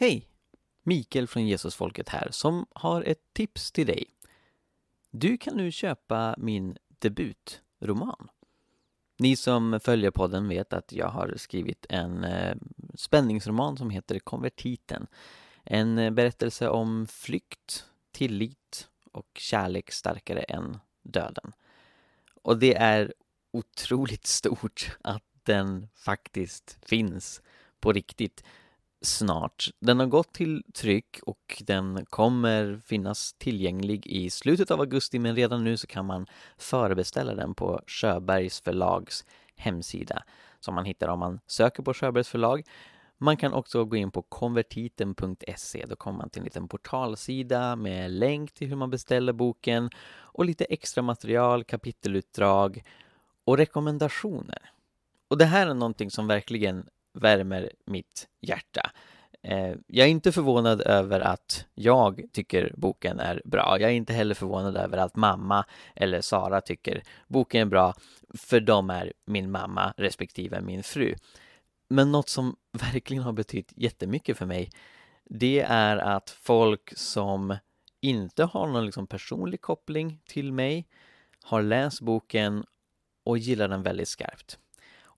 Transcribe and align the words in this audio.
Hej! 0.00 0.28
Mikael 0.82 1.26
från 1.26 1.46
Jesusfolket 1.46 2.08
här 2.08 2.28
som 2.30 2.66
har 2.70 3.02
ett 3.02 3.32
tips 3.32 3.72
till 3.72 3.86
dig. 3.86 4.04
Du 5.10 5.36
kan 5.38 5.56
nu 5.56 5.72
köpa 5.72 6.34
min 6.38 6.76
debutroman. 6.88 8.28
Ni 9.18 9.36
som 9.36 9.80
följer 9.80 10.10
podden 10.10 10.48
vet 10.48 10.72
att 10.72 10.92
jag 10.92 11.08
har 11.08 11.34
skrivit 11.36 11.86
en 11.88 12.24
eh, 12.24 12.56
spänningsroman 12.94 13.76
som 13.76 13.90
heter 13.90 14.18
Konvertiten. 14.18 15.06
En 15.64 16.14
berättelse 16.14 16.68
om 16.68 17.06
flykt, 17.06 17.84
tillit 18.12 18.88
och 19.12 19.30
kärlek 19.34 19.90
starkare 19.90 20.40
än 20.40 20.78
döden. 21.02 21.52
Och 22.42 22.58
det 22.58 22.74
är 22.74 23.14
otroligt 23.50 24.26
stort 24.38 24.96
att 25.00 25.24
den 25.42 25.88
faktiskt 25.94 26.78
finns 26.86 27.42
på 27.80 27.92
riktigt 27.92 28.44
snart. 29.00 29.68
Den 29.80 30.00
har 30.00 30.06
gått 30.06 30.32
till 30.32 30.62
tryck 30.74 31.18
och 31.22 31.62
den 31.66 32.06
kommer 32.06 32.80
finnas 32.86 33.32
tillgänglig 33.38 34.06
i 34.06 34.30
slutet 34.30 34.70
av 34.70 34.80
augusti 34.80 35.18
men 35.18 35.36
redan 35.36 35.64
nu 35.64 35.76
så 35.76 35.86
kan 35.86 36.06
man 36.06 36.26
förbeställa 36.56 37.34
den 37.34 37.54
på 37.54 37.80
Sjöbergs 37.86 38.60
förlags 38.60 39.24
hemsida 39.56 40.22
som 40.60 40.74
man 40.74 40.84
hittar 40.84 41.08
om 41.08 41.18
man 41.18 41.40
söker 41.46 41.82
på 41.82 41.94
Sjöbergs 41.94 42.28
förlag. 42.28 42.62
Man 43.18 43.36
kan 43.36 43.52
också 43.52 43.84
gå 43.84 43.96
in 43.96 44.10
på 44.10 44.22
konvertiten.se. 44.22 45.84
Då 45.88 45.96
kommer 45.96 46.18
man 46.18 46.30
till 46.30 46.40
en 46.40 46.44
liten 46.44 46.68
portalsida 46.68 47.76
med 47.76 48.10
länk 48.10 48.52
till 48.52 48.68
hur 48.68 48.76
man 48.76 48.90
beställer 48.90 49.32
boken 49.32 49.90
och 50.10 50.44
lite 50.44 50.64
extra 50.64 51.02
material, 51.02 51.64
kapitelutdrag 51.64 52.82
och 53.44 53.56
rekommendationer. 53.56 54.70
Och 55.28 55.38
det 55.38 55.44
här 55.44 55.66
är 55.66 55.74
någonting 55.74 56.10
som 56.10 56.26
verkligen 56.26 56.86
värmer 57.14 57.72
mitt 57.86 58.28
hjärta. 58.40 58.90
Eh, 59.42 59.74
jag 59.86 60.06
är 60.06 60.10
inte 60.10 60.32
förvånad 60.32 60.80
över 60.80 61.20
att 61.20 61.66
jag 61.74 62.22
tycker 62.32 62.74
boken 62.76 63.20
är 63.20 63.42
bra. 63.44 63.76
Jag 63.80 63.90
är 63.90 63.94
inte 63.94 64.12
heller 64.12 64.34
förvånad 64.34 64.76
över 64.76 64.98
att 64.98 65.16
mamma 65.16 65.64
eller 65.96 66.20
Sara 66.20 66.60
tycker 66.60 67.02
boken 67.28 67.60
är 67.60 67.64
bra, 67.64 67.94
för 68.34 68.60
de 68.60 68.90
är 68.90 69.12
min 69.24 69.50
mamma 69.50 69.94
respektive 69.96 70.60
min 70.60 70.82
fru. 70.82 71.14
Men 71.88 72.12
något 72.12 72.28
som 72.28 72.56
verkligen 72.72 73.22
har 73.22 73.32
betytt 73.32 73.72
jättemycket 73.76 74.38
för 74.38 74.46
mig, 74.46 74.70
det 75.24 75.60
är 75.60 75.96
att 75.96 76.30
folk 76.30 76.92
som 76.96 77.56
inte 78.00 78.44
har 78.44 78.66
någon 78.66 78.86
liksom 78.86 79.06
personlig 79.06 79.60
koppling 79.60 80.20
till 80.26 80.52
mig 80.52 80.86
har 81.44 81.62
läst 81.62 82.00
boken 82.00 82.64
och 83.24 83.38
gillar 83.38 83.68
den 83.68 83.82
väldigt 83.82 84.08
skarpt. 84.08 84.58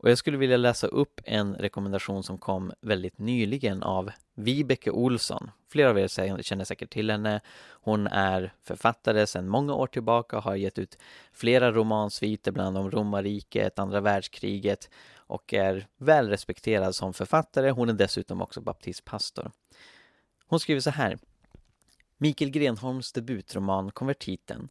Och 0.03 0.11
jag 0.11 0.19
skulle 0.19 0.37
vilja 0.37 0.57
läsa 0.57 0.87
upp 0.87 1.21
en 1.25 1.55
rekommendation 1.55 2.23
som 2.23 2.39
kom 2.39 2.73
väldigt 2.81 3.19
nyligen 3.19 3.83
av 3.83 4.11
Vibeke 4.35 4.91
Olsson. 4.91 5.51
Flera 5.69 5.91
av 5.91 5.99
er 5.99 6.43
känner 6.43 6.65
säkert 6.65 6.91
till 6.91 7.11
henne. 7.11 7.41
Hon 7.83 8.07
är 8.07 8.53
författare 8.63 9.27
sedan 9.27 9.49
många 9.49 9.75
år 9.75 9.87
tillbaka 9.87 10.37
och 10.37 10.43
har 10.43 10.57
gett 10.57 10.79
ut 10.79 10.99
flera 11.33 11.73
romansviter 11.73 12.53
bland 12.53 12.69
annat 12.69 12.85
om 12.85 12.91
romarriket, 12.91 13.79
andra 13.79 14.01
världskriget 14.01 14.91
och 15.15 15.55
är 15.55 15.87
välrespekterad 15.97 16.95
som 16.95 17.13
författare. 17.13 17.71
Hon 17.71 17.89
är 17.89 17.93
dessutom 17.93 18.43
också 18.43 18.61
baptistpastor. 18.61 19.51
Hon 20.47 20.61
skriver 20.61 20.81
så 20.81 20.91
här. 20.91 21.19
Mikael 22.19 22.51
Grenholms 22.51 23.13
debutroman 23.13 23.91
Konvertiten 23.91 24.69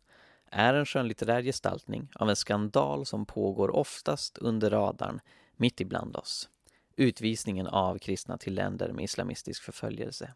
är 0.51 0.73
en 0.73 0.85
skönlitterär 0.85 1.41
gestaltning 1.41 2.07
av 2.15 2.29
en 2.29 2.35
skandal 2.35 3.05
som 3.05 3.25
pågår 3.25 3.75
oftast 3.75 4.37
under 4.37 4.69
radarn, 4.69 5.19
mitt 5.55 5.81
ibland 5.81 6.15
oss. 6.15 6.49
Utvisningen 6.95 7.67
av 7.67 7.97
kristna 7.97 8.37
till 8.37 8.53
länder 8.53 8.91
med 8.91 9.03
islamistisk 9.03 9.63
förföljelse. 9.63 10.33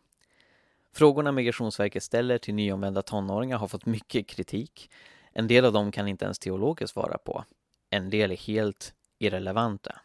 Frågorna 0.93 1.31
Migrationsverket 1.31 2.03
ställer 2.03 2.37
till 2.37 2.53
nyomvända 2.53 3.01
tonåringar 3.01 3.57
har 3.57 3.67
fått 3.67 3.85
mycket 3.85 4.27
kritik. 4.27 4.91
En 5.31 5.47
del 5.47 5.65
av 5.65 5.73
dem 5.73 5.91
kan 5.91 6.07
inte 6.07 6.25
ens 6.25 6.39
teologer 6.39 6.85
svara 6.85 7.17
på. 7.17 7.45
En 7.89 8.09
del 8.09 8.31
är 8.31 8.37
helt 8.37 8.93
irrelevanta. 9.19 9.99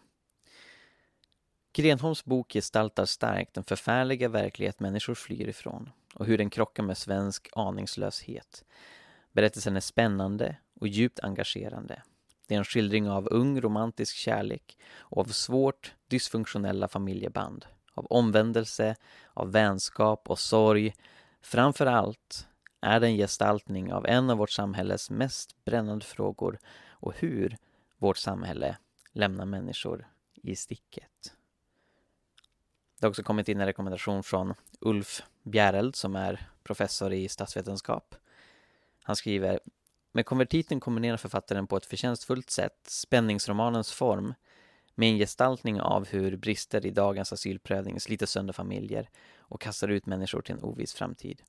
Grenholms 1.73 2.25
bok 2.25 2.53
gestaltar 2.53 3.05
starkt 3.05 3.55
den 3.55 3.65
förfärliga 3.65 4.29
verklighet 4.29 4.81
människor 4.81 5.15
flyr 5.15 5.49
ifrån 5.49 5.91
och 6.15 6.27
hur 6.27 6.39
den 6.39 6.51
krockar 6.51 6.83
med 6.83 6.99
svensk 6.99 7.49
aningslöshet. 7.53 8.65
Berättelsen 9.33 9.77
är 9.77 9.81
spännande 9.81 10.57
och 10.81 10.89
djupt 10.89 11.21
engagerande. 11.21 12.03
Det 12.47 12.55
är 12.55 12.59
en 12.59 12.65
skildring 12.65 13.11
av 13.11 13.29
ung 13.31 13.61
romantisk 13.61 14.17
kärlek 14.17 14.79
och 14.99 15.19
av 15.19 15.25
svårt 15.25 15.95
dysfunktionella 16.09 16.89
familjeband. 16.89 17.67
Av 17.95 18.07
omvändelse, 18.07 18.97
av 19.35 19.53
vänskap 19.53 20.31
och 20.31 20.39
sorg. 20.39 20.95
Framför 21.41 21.87
allt 21.87 22.49
är 22.81 23.01
det 23.01 23.07
en 23.07 23.17
gestaltning 23.17 23.93
av 23.93 24.07
en 24.07 24.31
av 24.31 24.39
vårt 24.39 24.51
samhälles 24.51 25.11
mest 25.11 25.65
brännande 25.65 26.05
frågor 26.05 26.59
och 26.91 27.15
hur 27.17 27.57
vårt 27.97 28.17
samhälle 28.17 28.77
lämnar 29.13 29.45
människor 29.45 30.09
i 30.35 30.57
sticket. 30.57 31.35
Det 33.01 33.07
har 33.07 33.11
också 33.11 33.23
kommit 33.23 33.49
in 33.49 33.61
en 33.61 33.67
rekommendation 33.67 34.23
från 34.23 34.55
Ulf 34.81 35.23
Bjäreld 35.43 35.97
som 35.97 36.17
är 36.17 36.49
professor 36.63 37.13
i 37.13 37.29
statsvetenskap 37.29 38.15
han 39.09 39.17
skriver 39.17 39.61
Med 40.13 40.27
konvertiten 40.27 40.81
kombinerar 40.81 41.17
författaren 41.17 41.67
på 41.67 41.77
ett 41.77 41.87
förtjänstfullt 41.87 42.51
sätt 42.51 42.79
spänningsromanens 42.87 43.93
form 43.93 44.35
med 44.95 45.09
en 45.09 45.19
gestaltning 45.19 45.81
av 45.81 46.07
hur 46.07 46.37
brister 46.37 46.87
i 46.87 46.91
dagens 46.91 47.33
asylprövning 47.33 48.01
sliter 48.01 48.27
sönder 48.27 48.53
familjer 48.53 49.09
och 49.39 49.61
kastar 49.61 49.89
ut 49.89 50.07
människor 50.07 50.43
till 50.43 50.55
en 50.55 50.63
oviss 50.63 50.95
framtid. 50.95 51.43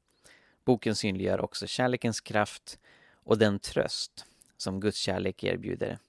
Boken 0.65 0.95
synliggör 0.95 1.41
också 1.41 1.67
kärlekens 1.67 2.21
kraft 2.21 2.79
och 3.13 3.37
den 3.37 3.59
tröst 3.59 4.25
som 4.57 4.79
Guds 4.79 4.97
kärlek 4.97 5.43
erbjuder. 5.43 5.99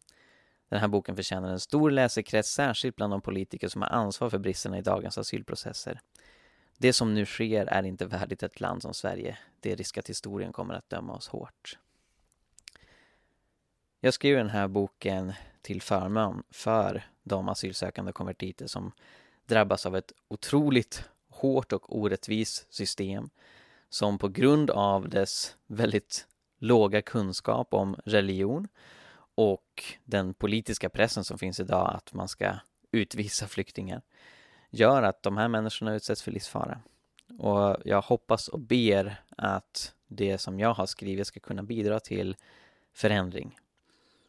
Den 0.69 0.81
här 0.81 0.89
boken 0.89 1.17
förtjänar 1.17 1.49
en 1.49 1.61
stor 1.61 1.91
läsekrets, 1.91 2.53
särskilt 2.53 2.97
bland 2.97 3.13
de 3.13 3.21
politiker 3.21 3.69
som 3.69 3.83
har 3.83 3.89
ansvar 3.89 4.31
för 4.31 4.39
bristerna 4.39 4.79
i 4.79 4.83
dagens 4.83 5.19
asylprocesser. 5.19 6.01
Det 6.83 6.93
som 6.93 7.15
nu 7.15 7.27
sker 7.27 7.67
är 7.67 7.83
inte 7.83 8.07
värdigt 8.07 8.43
ett 8.43 8.61
land 8.61 8.83
som 8.83 8.95
Sverige. 8.95 9.39
Det 9.61 9.73
är 9.73 9.77
risk 9.77 9.99
att 9.99 10.11
historien 10.11 10.53
kommer 10.53 10.75
att 10.75 10.91
döma 10.91 11.15
oss 11.15 11.29
hårt. 11.29 11.79
Jag 14.01 14.15
skrev 14.15 14.37
den 14.37 14.51
här 14.51 14.69
boken 14.69 15.33
till 15.63 15.83
förmån 15.83 16.43
för 16.51 17.03
de 17.23 17.49
asylsökande 17.49 18.13
konvertiter 18.13 18.67
som 18.67 18.93
drabbas 19.47 19.87
av 19.87 19.97
ett 19.97 20.13
otroligt 20.29 21.05
hårt 21.29 21.73
och 21.73 21.97
orättvist 21.99 22.75
system 22.75 23.31
som 23.89 24.19
på 24.19 24.29
grund 24.29 24.71
av 24.71 25.09
dess 25.09 25.57
väldigt 25.67 26.27
låga 26.59 27.03
kunskap 27.03 27.75
om 27.75 27.97
religion 28.05 28.69
och 29.35 29.85
den 30.05 30.35
politiska 30.35 30.89
pressen 30.91 31.25
som 31.25 31.39
finns 31.39 31.61
idag 31.61 31.95
att 31.95 32.13
man 32.13 32.29
ska 32.29 32.55
utvisa 32.93 33.47
flyktingar 33.49 34.03
gör 34.71 35.03
att 35.03 35.23
de 35.23 35.37
här 35.37 35.49
människorna 35.49 35.95
utsätts 35.95 36.23
för 36.23 36.31
livsfara. 36.31 36.81
Och 37.39 37.77
jag 37.85 38.03
hoppas 38.03 38.49
och 38.49 38.61
ber 38.61 39.23
att 39.37 39.95
det 40.09 40.39
som 40.39 40.61
jag 40.61 40.75
har 40.75 40.87
skrivit 40.87 41.27
ska 41.27 41.41
kunna 41.41 41.63
bidra 41.63 42.01
till 42.01 42.37
förändring. 42.93 43.59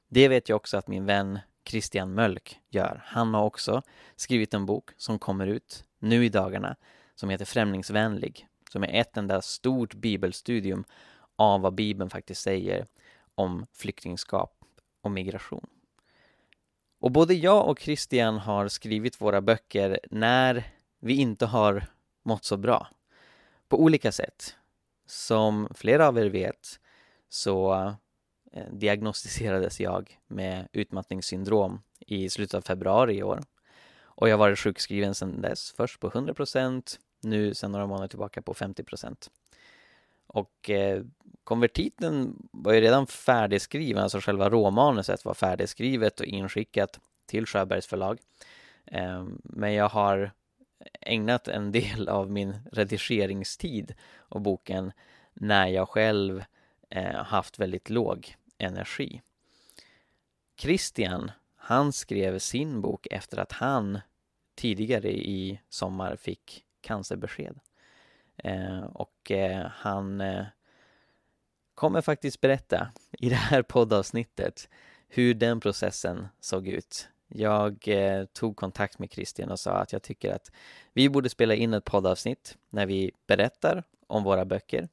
Det 0.10 0.28
vet 0.28 0.50
jag 0.50 0.56
också 0.56 0.78
att 0.78 0.88
min 0.88 1.06
vän 1.06 1.40
Christian 1.66 2.14
Mölk 2.14 2.60
gör. 2.70 3.04
Han 3.06 3.34
har 3.34 3.44
också 3.44 3.82
skrivit 4.16 4.54
en 4.54 4.66
bok 4.66 4.90
som 4.98 5.20
kommer 5.20 5.48
ut 5.48 5.84
nu 6.00 6.26
i 6.26 6.30
dagarna 6.30 6.76
som 7.16 7.30
heter 7.30 7.46
Främlingsvänlig, 7.46 8.48
som 8.72 8.84
är 8.84 9.02
ett 9.02 9.18
enda 9.18 9.42
stort 9.42 9.94
bibelstudium 9.94 10.84
av 11.36 11.62
vad 11.62 11.74
Bibeln 11.74 12.10
faktiskt 12.10 12.42
säger 12.42 12.88
om 13.36 13.66
flyktingskap 13.74 14.58
och 15.02 15.12
migration. 15.12 15.68
Och 17.02 17.12
både 17.12 17.34
jag 17.34 17.68
och 17.68 17.80
Christian 17.80 18.38
har 18.38 18.68
skrivit 18.68 19.22
våra 19.22 19.42
böcker 19.42 20.00
när 20.12 20.64
vi 21.00 21.16
inte 21.16 21.46
har 21.46 21.86
mått 22.24 22.46
så 22.46 22.58
bra. 22.58 22.88
På 23.68 23.82
olika 23.82 24.12
sätt. 24.12 24.56
Som 25.06 25.70
flera 25.76 26.08
av 26.08 26.18
er 26.18 26.26
vet 26.26 26.80
så 27.30 27.74
eh, 28.52 28.66
diagnostiserades 28.72 29.80
jag 29.80 30.20
med 30.28 30.68
utmattningssyndrom 30.74 31.82
i 32.00 32.30
slutet 32.30 32.54
av 32.54 32.62
februari 32.62 33.18
i 33.18 33.24
år. 33.24 33.40
Och 34.00 34.30
jag 34.30 34.34
har 34.34 34.40
varit 34.40 34.60
sjukskriven 34.60 35.16
sedan 35.16 35.42
dess. 35.42 35.72
Först 35.72 36.00
på 36.00 36.10
100% 36.10 36.98
nu 37.22 37.54
sedan 37.54 37.72
några 37.72 37.88
månader 37.88 38.08
tillbaka 38.08 38.42
på 38.42 38.54
50 38.54 38.84
och 40.34 40.70
eh, 40.70 41.04
konvertiten 41.44 42.36
var 42.52 42.74
ju 42.74 42.82
redan 42.82 43.08
färdigskriven, 43.08 44.04
alltså 44.04 44.20
själva 44.20 44.50
råmanuset 44.50 45.26
var 45.26 45.34
färdigskrivet 45.34 46.20
och 46.20 46.26
inskickat 46.26 47.00
till 47.26 47.46
Sjöbergs 47.46 47.88
förlag. 47.88 48.20
Eh, 48.86 49.26
men 49.44 49.74
jag 49.74 49.90
har 49.90 50.32
ägnat 51.02 51.48
en 51.48 51.72
del 51.72 52.10
av 52.10 52.32
min 52.32 52.56
redigeringstid 52.72 53.94
och 54.18 54.42
boken 54.42 54.92
när 55.34 55.68
jag 55.68 55.90
själv 55.90 56.44
eh, 56.90 57.24
haft 57.24 57.60
väldigt 57.60 57.90
låg 57.90 58.36
energi. 58.58 59.22
Christian, 60.58 61.32
han 61.56 61.94
skrev 61.94 62.40
sin 62.40 62.82
bok 62.82 63.08
efter 63.12 63.38
att 63.38 63.52
han 63.52 64.00
tidigare 64.56 65.12
i 65.12 65.60
sommar 65.70 66.16
fick 66.16 66.66
cancerbesked. 66.82 67.60
Eh, 68.44 68.84
och 68.84 69.32
eh, 69.32 69.68
han 69.74 70.22
eh, 70.22 70.46
kommer 71.76 72.02
faktiskt 72.02 72.42
berätta 72.42 72.88
i 73.20 73.30
det 73.30 73.36
här 73.36 73.62
poddavsnittet 73.62 74.70
hur 75.08 75.34
den 75.34 75.60
processen 75.60 76.28
såg 76.40 76.68
ut. 76.68 77.10
Jag 77.28 77.88
eh, 77.88 78.26
tog 78.26 78.56
kontakt 78.56 79.00
med 79.00 79.12
Christian 79.12 79.52
och 79.52 79.60
sa 79.60 79.72
att 79.72 79.94
jag 79.94 80.02
tycker 80.02 80.34
att 80.34 80.52
vi 80.94 81.10
borde 81.10 81.30
spela 81.30 81.56
in 81.56 81.74
ett 81.74 81.86
poddavsnitt 81.86 82.58
när 82.70 82.86
vi 82.86 83.12
berättar 83.28 83.84
om 84.08 84.24
våra 84.24 84.46
böcker 84.46 84.90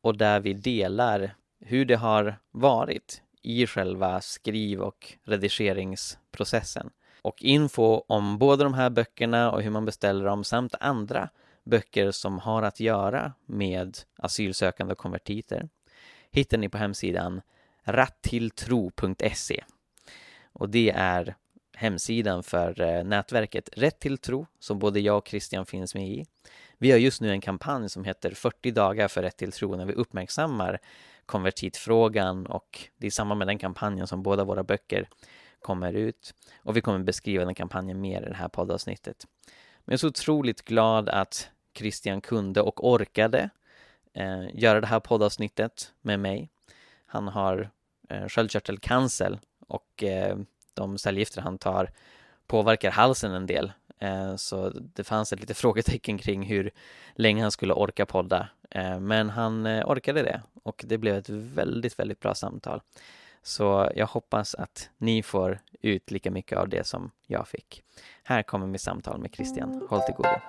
och 0.00 0.16
där 0.16 0.40
vi 0.40 0.54
delar 0.54 1.34
hur 1.60 1.84
det 1.84 1.94
har 1.94 2.36
varit 2.50 3.22
i 3.42 3.66
själva 3.66 4.20
skriv 4.20 4.80
och 4.80 5.12
redigeringsprocessen. 5.24 6.90
Och 7.22 7.42
info 7.42 8.02
om 8.08 8.38
både 8.38 8.64
de 8.64 8.74
här 8.74 8.90
böckerna 8.90 9.50
och 9.50 9.62
hur 9.62 9.70
man 9.70 9.84
beställer 9.84 10.24
dem 10.24 10.44
samt 10.44 10.74
andra 10.80 11.28
böcker 11.66 12.10
som 12.10 12.38
har 12.38 12.62
att 12.62 12.80
göra 12.80 13.32
med 13.46 13.98
asylsökande 14.16 14.92
och 14.92 14.98
konvertiter 14.98 15.68
hittar 16.30 16.58
ni 16.58 16.68
på 16.68 16.78
hemsidan 16.78 17.40
rattilltro.se 17.84 19.64
och 20.52 20.68
det 20.68 20.90
är 20.90 21.34
hemsidan 21.76 22.42
för 22.42 22.80
eh, 22.80 23.04
nätverket 23.04 23.68
Rätt 23.72 24.00
till 24.00 24.18
tro 24.18 24.46
som 24.58 24.78
både 24.78 25.00
jag 25.00 25.18
och 25.18 25.28
Christian 25.28 25.66
finns 25.66 25.94
med 25.94 26.08
i. 26.08 26.26
Vi 26.78 26.90
har 26.90 26.98
just 26.98 27.20
nu 27.20 27.30
en 27.30 27.40
kampanj 27.40 27.88
som 27.88 28.04
heter 28.04 28.30
40 28.30 28.70
dagar 28.70 29.08
för 29.08 29.22
rätt 29.22 29.36
till 29.36 29.52
tro 29.52 29.76
när 29.76 29.86
vi 29.86 29.92
uppmärksammar 29.92 30.78
konvertitfrågan 31.26 32.46
och 32.46 32.80
det 32.96 33.06
är 33.06 33.10
samma 33.10 33.34
med 33.34 33.46
den 33.46 33.58
kampanjen 33.58 34.06
som 34.06 34.22
båda 34.22 34.44
våra 34.44 34.64
böcker 34.64 35.08
kommer 35.60 35.92
ut 35.92 36.34
och 36.62 36.76
vi 36.76 36.80
kommer 36.80 36.98
beskriva 36.98 37.44
den 37.44 37.54
kampanjen 37.54 38.00
mer 38.00 38.22
i 38.22 38.28
det 38.28 38.36
här 38.36 38.48
poddavsnittet. 38.48 39.26
Men 39.84 39.92
jag 39.92 39.94
är 39.94 39.98
så 39.98 40.08
otroligt 40.08 40.62
glad 40.62 41.08
att 41.08 41.50
Christian 41.76 42.20
kunde 42.20 42.60
och 42.60 42.88
orkade 42.88 43.50
eh, 44.12 44.44
göra 44.54 44.80
det 44.80 44.86
här 44.86 45.00
poddavsnittet 45.00 45.92
med 46.00 46.20
mig. 46.20 46.50
Han 47.06 47.28
har 47.28 47.70
eh, 48.08 48.28
sköldkörtelcancer 48.28 49.38
och 49.66 50.02
eh, 50.02 50.38
de 50.74 50.98
cellgifter 50.98 51.40
han 51.42 51.58
tar 51.58 51.90
påverkar 52.46 52.90
halsen 52.90 53.32
en 53.32 53.46
del. 53.46 53.72
Eh, 53.98 54.36
så 54.36 54.70
det 54.70 55.04
fanns 55.04 55.32
ett 55.32 55.40
litet 55.40 55.56
frågetecken 55.58 56.18
kring 56.18 56.42
hur 56.42 56.70
länge 57.14 57.42
han 57.42 57.50
skulle 57.50 57.74
orka 57.74 58.06
podda. 58.06 58.48
Eh, 58.70 59.00
men 59.00 59.30
han 59.30 59.66
eh, 59.66 59.90
orkade 59.90 60.22
det 60.22 60.42
och 60.62 60.84
det 60.86 60.98
blev 60.98 61.16
ett 61.16 61.28
väldigt, 61.28 61.98
väldigt 61.98 62.20
bra 62.20 62.34
samtal. 62.34 62.80
Så 63.42 63.90
jag 63.94 64.06
hoppas 64.06 64.54
att 64.54 64.90
ni 64.98 65.22
får 65.22 65.58
ut 65.80 66.10
lika 66.10 66.30
mycket 66.30 66.58
av 66.58 66.68
det 66.68 66.86
som 66.86 67.10
jag 67.26 67.48
fick. 67.48 67.82
Här 68.22 68.42
kommer 68.42 68.66
mitt 68.66 68.80
samtal 68.80 69.18
med 69.20 69.34
Christian. 69.34 69.86
Håll 69.90 70.00
till 70.00 70.14
godo. 70.14 70.40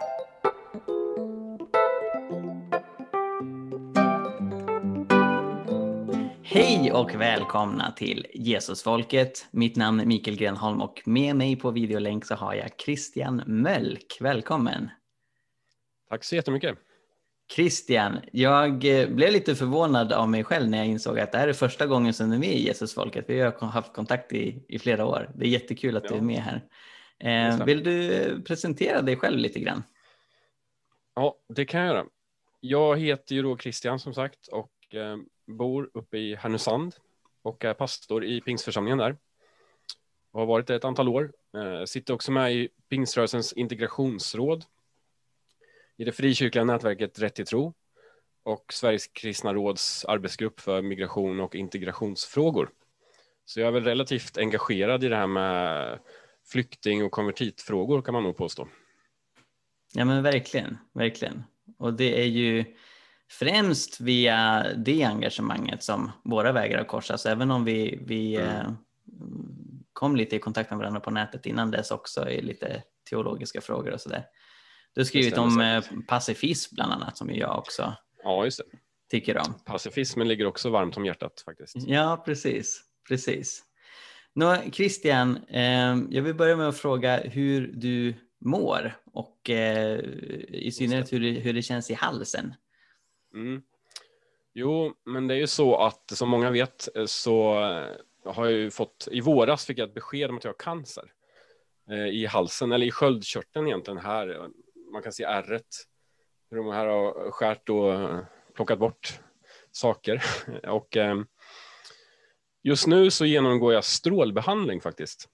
Hej 6.49 6.91
och 6.91 7.15
välkomna 7.15 7.91
till 7.91 8.27
Jesusfolket. 8.33 9.47
Mitt 9.51 9.75
namn 9.75 9.99
är 9.99 10.05
Mikael 10.05 10.37
Grenholm 10.37 10.81
och 10.81 11.01
med 11.05 11.35
mig 11.35 11.55
på 11.55 11.71
videolänk 11.71 12.25
så 12.25 12.35
har 12.35 12.53
jag 12.53 12.69
Christian 12.85 13.43
Mölk. 13.45 14.17
Välkommen! 14.19 14.89
Tack 16.09 16.23
så 16.23 16.35
jättemycket! 16.35 16.77
Christian, 17.55 18.19
jag 18.31 18.85
eh, 18.85 19.09
blev 19.09 19.31
lite 19.31 19.55
förvånad 19.55 20.13
av 20.13 20.29
mig 20.29 20.43
själv 20.43 20.69
när 20.69 20.77
jag 20.77 20.87
insåg 20.87 21.19
att 21.19 21.31
det 21.31 21.37
här 21.37 21.47
är 21.47 21.53
första 21.53 21.85
gången 21.85 22.13
som 22.13 22.29
du 22.29 22.35
är 22.35 22.39
med 22.39 22.55
i 22.55 22.67
Jesusfolket. 22.67 23.25
Vi 23.27 23.39
har 23.39 23.67
haft 23.67 23.93
kontakt 23.93 24.33
i, 24.33 24.65
i 24.67 24.79
flera 24.79 25.05
år. 25.05 25.31
Det 25.35 25.45
är 25.45 25.49
jättekul 25.49 25.97
att 25.97 26.03
ja. 26.03 26.09
du 26.09 26.15
är 26.15 26.21
med 26.21 26.39
här. 26.39 26.61
Eh, 27.19 27.65
vill 27.65 27.83
du 27.83 28.41
presentera 28.47 29.01
dig 29.01 29.15
själv 29.15 29.37
lite 29.37 29.59
grann? 29.59 29.83
Ja, 31.15 31.35
det 31.49 31.65
kan 31.65 31.81
jag 31.81 31.87
göra. 31.87 32.05
Jag 32.59 32.99
heter 32.99 33.35
ju 33.35 33.41
då 33.41 33.57
Christian 33.57 33.99
som 33.99 34.13
sagt 34.13 34.47
och 34.47 34.95
eh, 34.95 35.17
bor 35.47 35.89
uppe 35.93 36.17
i 36.17 36.35
Härnösand 36.35 36.95
och 37.41 37.65
är 37.65 37.73
pastor 37.73 38.25
i 38.25 38.41
Pingstförsamlingen 38.41 38.97
där. 38.97 39.17
Och 40.31 40.39
har 40.39 40.47
varit 40.47 40.67
det 40.67 40.75
ett 40.75 40.85
antal 40.85 41.07
år. 41.07 41.33
Eh, 41.57 41.85
sitter 41.85 42.13
också 42.13 42.31
med 42.31 42.53
i 42.53 42.69
Pingströrelsens 42.89 43.53
integrationsråd 43.53 44.65
i 45.97 46.03
det 46.03 46.11
frikyrkliga 46.11 46.63
nätverket 46.63 47.19
Rätt 47.19 47.35
till 47.35 47.45
tro 47.45 47.73
och 48.43 48.73
Sveriges 48.73 49.07
kristna 49.07 49.53
råds 49.53 50.05
arbetsgrupp 50.05 50.59
för 50.59 50.81
migration 50.81 51.39
och 51.39 51.55
integrationsfrågor. 51.55 52.69
Så 53.45 53.59
jag 53.59 53.67
är 53.67 53.71
väl 53.71 53.83
relativt 53.83 54.37
engagerad 54.37 55.03
i 55.03 55.07
det 55.07 55.15
här 55.15 55.27
med 55.27 55.99
flykting 56.45 57.03
och 57.03 57.11
konvertitfrågor 57.11 58.01
kan 58.01 58.13
man 58.13 58.23
nog 58.23 58.37
påstå. 58.37 58.67
Ja 59.93 60.05
men 60.05 60.23
verkligen, 60.23 60.77
verkligen. 60.93 61.43
Och 61.77 61.93
det 61.93 62.21
är 62.21 62.25
ju 62.25 62.65
främst 63.29 63.99
via 63.99 64.65
det 64.77 65.03
engagemanget 65.03 65.83
som 65.83 66.11
våra 66.23 66.51
vägar 66.51 66.77
har 66.77 66.85
korsats, 66.85 67.25
även 67.25 67.51
om 67.51 67.65
vi, 67.65 67.99
vi 68.07 68.35
mm. 68.35 68.47
eh, 68.47 68.71
kom 69.93 70.15
lite 70.15 70.35
i 70.35 70.39
kontakt 70.39 70.69
med 70.69 70.79
varandra 70.79 70.99
på 70.99 71.11
nätet 71.11 71.45
innan 71.45 71.71
dess 71.71 71.91
också 71.91 72.29
i 72.29 72.41
lite 72.41 72.83
teologiska 73.09 73.61
frågor 73.61 73.91
och 73.91 74.01
sådär. 74.01 74.25
Du 74.93 75.01
har 75.01 75.05
skrivit 75.05 75.37
om 75.37 75.61
eh, 75.61 75.83
pacifism 76.07 76.75
bland 76.75 76.93
annat 76.93 77.17
som 77.17 77.35
jag 77.35 77.57
också 77.57 77.93
ja, 78.23 78.45
just 78.45 78.57
det. 78.57 78.77
tycker 79.09 79.37
om. 79.37 79.53
Pacifismen 79.65 80.27
ligger 80.27 80.45
också 80.45 80.69
varmt 80.69 80.97
om 80.97 81.05
hjärtat 81.05 81.41
faktiskt. 81.45 81.75
Ja, 81.75 82.23
precis. 82.25 82.81
precis. 83.07 83.63
Nå, 84.33 84.57
Christian, 84.71 85.37
eh, 85.47 85.97
jag 86.09 86.21
vill 86.21 86.35
börja 86.35 86.55
med 86.55 86.67
att 86.67 86.77
fråga 86.77 87.17
hur 87.17 87.67
du 87.67 88.13
mår 88.45 88.97
och 89.13 89.49
eh, 89.49 89.99
i 90.49 90.71
synnerhet 90.71 91.13
hur 91.13 91.19
det, 91.19 91.31
hur 91.31 91.53
det 91.53 91.61
känns 91.61 91.91
i 91.91 91.93
halsen. 91.93 92.53
Mm. 93.37 93.61
Jo, 94.53 94.93
men 95.03 95.27
det 95.27 95.33
är 95.33 95.37
ju 95.37 95.47
så 95.47 95.75
att 95.75 96.09
som 96.09 96.29
många 96.29 96.51
vet 96.51 96.95
eh, 96.95 97.05
så 97.05 97.53
eh, 97.53 98.31
har 98.33 98.45
jag 98.45 98.53
ju 98.53 98.71
fått, 98.71 99.07
i 99.11 99.21
våras 99.21 99.65
fick 99.65 99.77
jag 99.77 99.87
ett 99.87 99.95
besked 99.95 100.29
om 100.29 100.37
att 100.37 100.43
jag 100.43 100.51
har 100.51 100.57
cancer 100.57 101.11
eh, 101.89 102.07
i 102.07 102.25
halsen, 102.25 102.71
eller 102.71 102.85
i 102.85 102.91
sköldkörteln 102.91 103.67
egentligen 103.67 103.97
här. 103.97 104.29
Eh, 104.29 104.47
man 104.91 105.01
kan 105.01 105.11
se 105.11 105.23
ärret, 105.23 105.65
hur 106.49 106.57
de 106.57 106.67
här 106.67 106.85
har 106.85 107.31
skärt 107.31 107.69
och 107.69 107.93
plockat 108.53 108.79
bort 108.79 109.19
saker. 109.71 110.23
Och 110.67 110.97
just 112.63 112.87
nu 112.87 113.11
så 113.11 113.25
genomgår 113.25 113.73
jag 113.73 113.83
strålbehandling 113.83 114.81
faktiskt. 114.81 115.29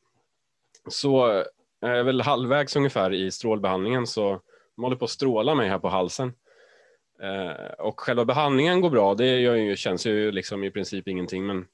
Så 0.90 1.44
jag 1.80 1.98
är 2.00 2.04
väl 2.04 2.22
halvvägs 2.22 2.76
ungefär 2.76 3.14
i 3.14 3.32
strålbehandlingen 3.32 4.08
så 4.08 4.42
de 4.76 4.84
håller 4.84 4.96
på 4.96 5.06
att 5.06 5.12
stråla 5.12 5.56
mig 5.56 5.70
här 5.70 5.80
på 5.80 5.90
halsen. 5.90 6.34
Eh, 7.24 7.74
och 7.80 8.00
själva 8.00 8.26
behandlingen 8.26 8.82
går 8.82 8.90
bra, 8.90 9.16
det 9.16 9.40
ju, 9.40 9.76
känns 9.76 10.06
ju 10.06 10.32
liksom 10.32 10.64
i 10.64 10.72
princip 10.72 11.08
ingenting, 11.08 11.46
men 11.46 11.66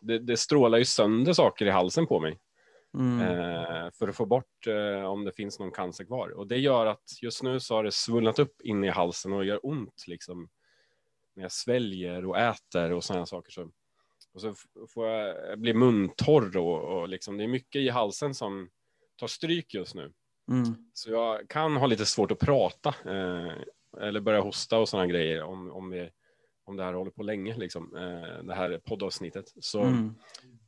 det, 0.00 0.18
det 0.18 0.36
strålar 0.36 0.78
ju 0.78 0.84
sönder 0.84 1.32
saker 1.32 1.66
i 1.66 1.70
halsen 1.70 2.06
på 2.06 2.20
mig. 2.20 2.38
Mm. 2.94 3.20
Eh, 3.20 3.90
för 3.98 4.08
att 4.08 4.16
få 4.16 4.26
bort 4.26 4.66
eh, 4.66 5.04
om 5.04 5.24
det 5.24 5.32
finns 5.32 5.58
någon 5.58 5.70
cancer 5.70 6.04
kvar. 6.04 6.28
Och 6.28 6.46
det 6.46 6.56
gör 6.56 6.86
att 6.86 7.22
just 7.22 7.42
nu 7.42 7.60
så 7.60 7.74
har 7.74 7.84
det 7.84 7.92
svullnat 7.92 8.38
upp 8.38 8.60
in 8.60 8.84
i 8.84 8.88
halsen 8.88 9.32
och 9.32 9.44
gör 9.44 9.66
ont 9.66 10.04
liksom 10.06 10.48
när 11.34 11.42
jag 11.42 11.52
sväljer 11.52 12.26
och 12.26 12.38
äter 12.38 12.92
och 12.92 13.04
sådana 13.04 13.26
saker. 13.26 13.52
Så, 13.52 13.70
och 14.34 14.40
så 14.40 14.54
får 14.88 15.06
jag 15.08 15.58
bli 15.58 15.74
muntorr 15.74 16.56
och, 16.56 17.00
och 17.00 17.08
liksom, 17.08 17.36
det 17.36 17.44
är 17.44 17.48
mycket 17.48 17.80
i 17.80 17.88
halsen 17.88 18.34
som 18.34 18.68
tar 19.16 19.26
stryk 19.26 19.74
just 19.74 19.94
nu. 19.94 20.12
Mm. 20.50 20.74
Så 20.92 21.10
jag 21.10 21.48
kan 21.48 21.76
ha 21.76 21.86
lite 21.86 22.06
svårt 22.06 22.30
att 22.30 22.38
prata 22.38 22.88
eh, 22.88 23.52
eller 24.00 24.20
börja 24.20 24.40
hosta 24.40 24.78
och 24.78 24.88
sådana 24.88 25.06
grejer 25.06 25.42
om, 25.42 25.70
om, 25.70 25.90
vi, 25.90 26.10
om 26.64 26.76
det 26.76 26.84
här 26.84 26.92
håller 26.92 27.10
på 27.10 27.22
länge, 27.22 27.56
liksom, 27.56 27.96
eh, 27.96 28.44
det 28.44 28.54
här 28.54 28.80
poddavsnittet. 28.84 29.52
Så 29.60 29.82
mm. 29.82 30.14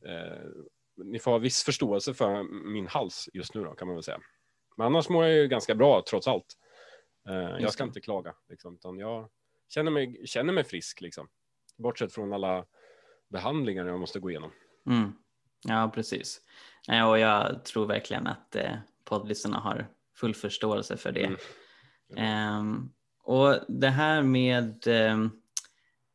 eh, 0.07 0.49
ni 0.97 1.19
får 1.19 1.31
ha 1.31 1.39
viss 1.39 1.63
förståelse 1.63 2.15
för 2.15 2.43
min 2.73 2.87
hals 2.87 3.29
just 3.33 3.55
nu 3.55 3.65
då, 3.65 3.75
kan 3.75 3.89
man 3.89 3.97
väl 3.97 4.03
säga. 4.03 4.21
Men 4.77 4.87
annars 4.87 5.09
mår 5.09 5.25
jag 5.25 5.35
ju 5.35 5.49
ganska 5.49 5.75
bra 5.75 6.03
trots 6.11 6.29
allt. 6.29 6.57
Eh, 7.29 7.57
jag 7.61 7.73
ska 7.73 7.85
inte 7.85 8.01
klaga, 8.01 8.35
liksom, 8.49 8.75
utan 8.75 8.99
jag 8.99 9.29
känner 9.69 9.91
mig, 9.91 10.27
känner 10.27 10.53
mig 10.53 10.65
frisk, 10.65 11.01
liksom. 11.01 11.29
bortsett 11.79 12.13
från 12.13 12.33
alla 12.33 12.65
behandlingar 13.29 13.87
jag 13.87 14.01
måste 14.01 14.21
gå 14.21 14.31
igenom. 14.31 14.51
Mm. 14.87 15.13
Ja, 15.69 15.91
precis. 15.95 16.41
Och 17.09 17.19
jag 17.19 17.65
tror 17.65 17.87
verkligen 17.87 18.27
att 18.27 18.57
eh, 18.57 18.77
poddlyssnarna 19.05 19.59
har 19.59 19.89
full 20.15 20.35
förståelse 20.35 20.97
för 20.97 21.13
det. 21.13 21.37
Mm. 22.17 22.59
Um, 22.59 22.93
och 23.29 23.59
det 23.69 23.89
här 23.89 24.23
med 24.23 24.87
eh, 24.87 25.27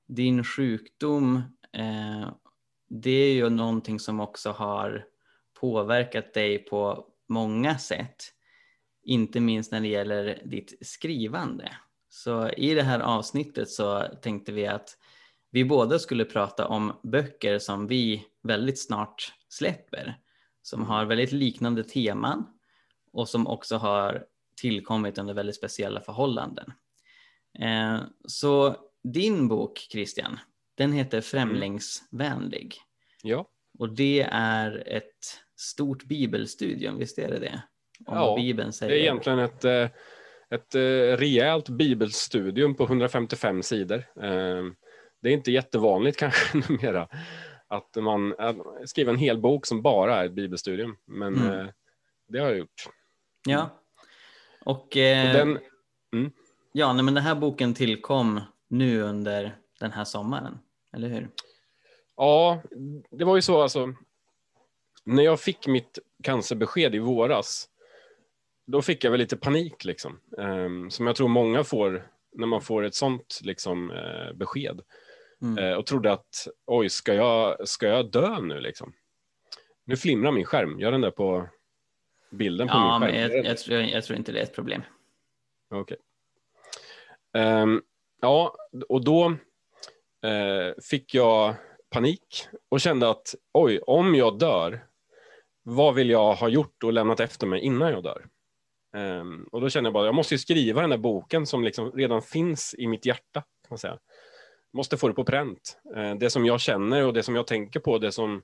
din 0.07 0.43
sjukdom, 0.43 1.35
eh, 1.73 2.29
det 2.89 3.09
är 3.09 3.33
ju 3.33 3.49
någonting 3.49 3.99
som 3.99 4.19
också 4.19 4.51
har 4.51 5.05
påverkat 5.59 6.33
dig 6.33 6.57
på 6.57 7.07
många 7.27 7.77
sätt. 7.77 8.15
Inte 9.03 9.39
minst 9.39 9.71
när 9.71 9.81
det 9.81 9.87
gäller 9.87 10.41
ditt 10.45 10.87
skrivande. 10.87 11.77
Så 12.09 12.49
i 12.49 12.73
det 12.73 12.83
här 12.83 12.99
avsnittet 12.99 13.69
så 13.69 14.03
tänkte 14.21 14.51
vi 14.51 14.67
att 14.67 14.97
vi 15.49 15.65
båda 15.65 15.99
skulle 15.99 16.25
prata 16.25 16.67
om 16.67 16.99
böcker 17.03 17.59
som 17.59 17.87
vi 17.87 18.25
väldigt 18.43 18.81
snart 18.81 19.33
släpper. 19.49 20.17
Som 20.61 20.85
har 20.85 21.05
väldigt 21.05 21.31
liknande 21.31 21.83
teman 21.83 22.47
och 23.11 23.29
som 23.29 23.47
också 23.47 23.77
har 23.77 24.25
tillkommit 24.61 25.17
under 25.17 25.33
väldigt 25.33 25.55
speciella 25.55 26.01
förhållanden. 26.01 26.73
Eh, 27.59 27.99
så 28.27 28.75
din 29.03 29.47
bok 29.47 29.77
Christian, 29.91 30.39
den 30.75 30.91
heter 30.93 31.21
Främlingsvänlig. 31.21 32.75
Ja, 33.23 33.47
Och 33.79 33.95
det 33.95 34.27
är 34.31 34.83
ett 34.87 35.39
stort 35.59 36.03
bibelstudium, 36.03 36.97
visst 36.97 37.19
är 37.19 37.27
det 37.27 37.39
det? 37.39 37.61
Om 38.05 38.15
Ja, 38.17 38.35
Bibeln 38.35 38.67
det 38.67 38.73
säger. 38.73 38.93
är 38.93 38.97
egentligen 38.97 39.39
ett, 39.39 39.65
eh, 39.65 39.89
ett 40.49 40.75
eh, 40.75 41.17
rejält 41.17 41.69
bibelstudium 41.69 42.75
på 42.75 42.83
155 42.83 43.63
sidor. 43.63 43.97
Eh, 43.97 44.63
Det 45.21 45.29
är 45.29 45.33
inte 45.33 45.51
jättevanligt 45.51 46.17
kanske 46.19 46.57
numera 46.57 47.07
att 47.67 47.95
man 47.95 48.35
skriver 48.85 49.11
en 49.13 49.19
hel 49.19 49.37
bok 49.37 49.65
som 49.65 49.81
bara 49.81 50.15
är 50.15 50.25
ett 50.25 50.33
bibelstudium, 50.33 50.95
men 51.07 51.35
Mm. 51.35 51.67
det 52.27 52.39
har 52.39 52.47
jag 52.47 52.57
gjort. 52.57 52.83
Ja. 53.47 53.83
Och, 54.65 54.97
eh, 54.97 55.27
Och 55.27 55.33
den, 55.33 55.59
ja, 56.73 56.93
nej, 56.93 57.03
men 57.03 57.13
den 57.13 57.23
här 57.23 57.35
boken 57.35 57.73
tillkom 57.73 58.41
nu 58.67 59.01
under 59.01 59.55
den 59.79 59.91
här 59.91 60.03
sommaren, 60.03 60.59
eller 60.93 61.07
hur? 61.07 61.29
Ja, 62.17 62.61
det 63.11 63.25
var 63.25 63.35
ju 63.35 63.41
så 63.41 63.61
alltså. 63.61 63.93
När 65.03 65.23
jag 65.23 65.39
fick 65.39 65.67
mitt 65.67 65.99
cancerbesked 66.23 66.95
i 66.95 66.99
våras, 66.99 67.69
då 68.65 68.81
fick 68.81 69.03
jag 69.03 69.11
väl 69.11 69.19
lite 69.19 69.37
panik 69.37 69.85
liksom. 69.85 70.19
Ehm, 70.37 70.89
som 70.89 71.07
jag 71.07 71.15
tror 71.15 71.27
många 71.27 71.63
får 71.63 72.07
när 72.31 72.47
man 72.47 72.61
får 72.61 72.83
ett 72.83 72.95
sånt 72.95 73.39
liksom, 73.43 73.91
eh, 73.91 74.33
besked. 74.33 74.81
Mm. 75.41 75.63
Eh, 75.63 75.73
och 75.77 75.85
trodde 75.85 76.11
att, 76.11 76.47
oj, 76.65 76.89
ska 76.89 77.13
jag, 77.13 77.67
ska 77.67 77.87
jag 77.87 78.11
dö 78.11 78.41
nu 78.41 78.59
liksom? 78.59 78.93
Nu 79.85 79.97
flimrar 79.97 80.31
min 80.31 80.45
skärm, 80.45 80.79
gör 80.79 80.91
den 80.91 81.01
där 81.01 81.11
på 81.11 81.49
bilden 82.31 82.67
på 82.67 82.73
Ja, 82.73 82.99
min 82.99 83.09
men 83.09 83.19
skärm. 83.29 83.31
jag, 83.35 83.45
jag, 83.45 83.57
tror, 83.57 83.81
jag 83.81 84.03
tror 84.03 84.17
inte 84.17 84.31
det 84.31 84.39
är 84.39 84.43
ett 84.43 84.55
problem. 84.55 84.81
Okej. 85.69 85.97
Ehm, 85.97 86.12
ja, 88.21 88.55
och 88.89 89.03
då 89.03 89.25
eh, 90.23 90.81
fick 90.89 91.13
jag 91.13 91.55
panik 91.89 92.47
och 92.69 92.81
kände 92.81 93.09
att 93.09 93.35
oj, 93.53 93.79
om 93.79 94.15
jag 94.15 94.39
dör, 94.39 94.85
vad 95.63 95.95
vill 95.95 96.09
jag 96.09 96.33
ha 96.35 96.47
gjort 96.49 96.83
och 96.83 96.93
lämnat 96.93 97.19
efter 97.19 97.47
mig 97.47 97.61
innan 97.61 97.91
jag 97.91 98.03
dör? 98.03 98.25
Ehm, 98.95 99.43
och 99.51 99.61
då 99.61 99.69
kände 99.69 99.87
jag 99.87 99.93
bara, 99.93 100.05
jag 100.05 100.15
måste 100.15 100.33
ju 100.33 100.37
skriva 100.37 100.81
den 100.81 100.89
där 100.89 100.97
boken 100.97 101.45
som 101.45 101.63
liksom 101.63 101.91
redan 101.91 102.21
finns 102.21 102.75
i 102.77 102.87
mitt 102.87 103.05
hjärta. 103.05 103.39
Kan 103.41 103.69
man 103.69 103.77
säga. 103.77 103.97
Måste 104.73 104.97
få 104.97 105.07
det 105.07 105.13
på 105.13 105.23
pränt. 105.23 105.77
Eh, 105.95 106.15
det 106.15 106.29
som 106.29 106.45
jag 106.45 106.61
känner 106.61 107.05
och 107.05 107.13
det 107.13 107.23
som 107.23 107.35
jag 107.35 107.47
tänker 107.47 107.79
på, 107.79 107.97
det 107.97 108.11
som 108.11 108.41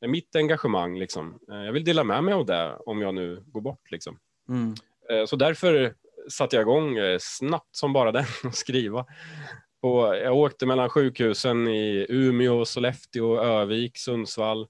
är 0.00 0.08
mitt 0.08 0.36
engagemang. 0.36 0.98
Liksom. 0.98 1.38
Eh, 1.52 1.64
jag 1.64 1.72
vill 1.72 1.84
dela 1.84 2.04
med 2.04 2.24
mig 2.24 2.34
av 2.34 2.46
det 2.46 2.76
om 2.86 3.00
jag 3.02 3.14
nu 3.14 3.42
går 3.46 3.60
bort. 3.60 3.90
Liksom. 3.90 4.18
Mm. 4.48 4.74
Eh, 5.10 5.26
Så 5.26 5.36
därför 5.36 5.94
satte 6.30 6.56
jag 6.56 6.62
igång 6.62 6.96
eh, 6.98 7.18
snabbt 7.20 7.76
som 7.76 7.92
bara 7.92 8.12
den 8.12 8.24
att 8.44 8.54
skriva. 8.56 9.06
Och 9.80 10.16
jag 10.16 10.36
åkte 10.36 10.66
mellan 10.66 10.88
sjukhusen 10.90 11.68
i 11.68 12.06
Umeå, 12.08 12.64
Sollefteå, 12.64 13.36
Övik, 13.40 13.98
Sundsvall 13.98 14.66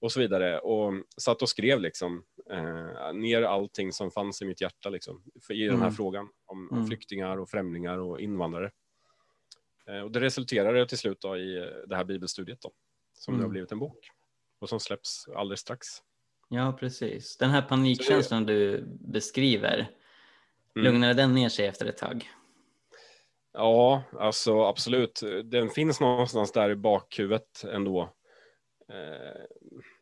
och 0.00 0.12
så 0.12 0.20
vidare 0.20 0.58
och 0.58 0.92
satt 1.20 1.42
och 1.42 1.48
skrev 1.48 1.80
liksom 1.80 2.24
eh, 2.50 3.12
ner 3.14 3.42
allting 3.42 3.92
som 3.92 4.10
fanns 4.10 4.42
i 4.42 4.44
mitt 4.44 4.60
hjärta 4.60 4.88
liksom, 4.88 5.22
i 5.50 5.62
den 5.66 5.76
här 5.76 5.82
Mm. 5.82 5.92
frågan 5.94 6.28
om, 6.46 6.68
Mm. 6.72 6.86
flyktingar 6.86 7.36
och 7.36 7.50
främlingar 7.50 7.98
och 7.98 8.20
invandrare. 8.20 8.70
Eh, 9.88 10.00
och 10.00 10.10
det 10.10 10.20
resulterade 10.20 10.86
till 10.88 10.98
slut 10.98 11.20
då 11.20 11.36
i 11.36 11.56
eh, 11.58 11.64
det 11.86 11.96
här 11.96 12.04
bibelstudiet 12.04 12.60
då, 12.62 12.72
som 13.12 13.34
nu 13.34 13.38
Mm. 13.38 13.44
har 13.44 13.50
blivit 13.50 13.72
en 13.72 13.78
bok 13.78 13.98
och 14.60 14.68
som 14.68 14.80
släpps 14.80 15.28
alldeles 15.36 15.60
strax. 15.60 15.86
Ja, 16.48 16.76
precis. 16.80 17.36
Den 17.36 17.50
här 17.50 17.62
panikkänslan 17.62 18.46
du 18.46 18.84
beskriver, 19.00 19.90
Mm. 20.76 20.84
lugnade 20.92 21.14
den 21.14 21.34
ner 21.34 21.48
sig 21.48 21.66
efter 21.66 21.86
ett 21.86 21.96
tag? 21.96 22.30
Ja, 23.52 24.02
alltså 24.12 24.62
absolut. 24.64 25.20
Den 25.44 25.68
finns 25.70 26.00
någonstans 26.00 26.52
där 26.52 26.70
i 26.70 26.76
bakhuvudet 26.76 27.64
ändå. 27.64 28.02
Eh, 28.88 29.42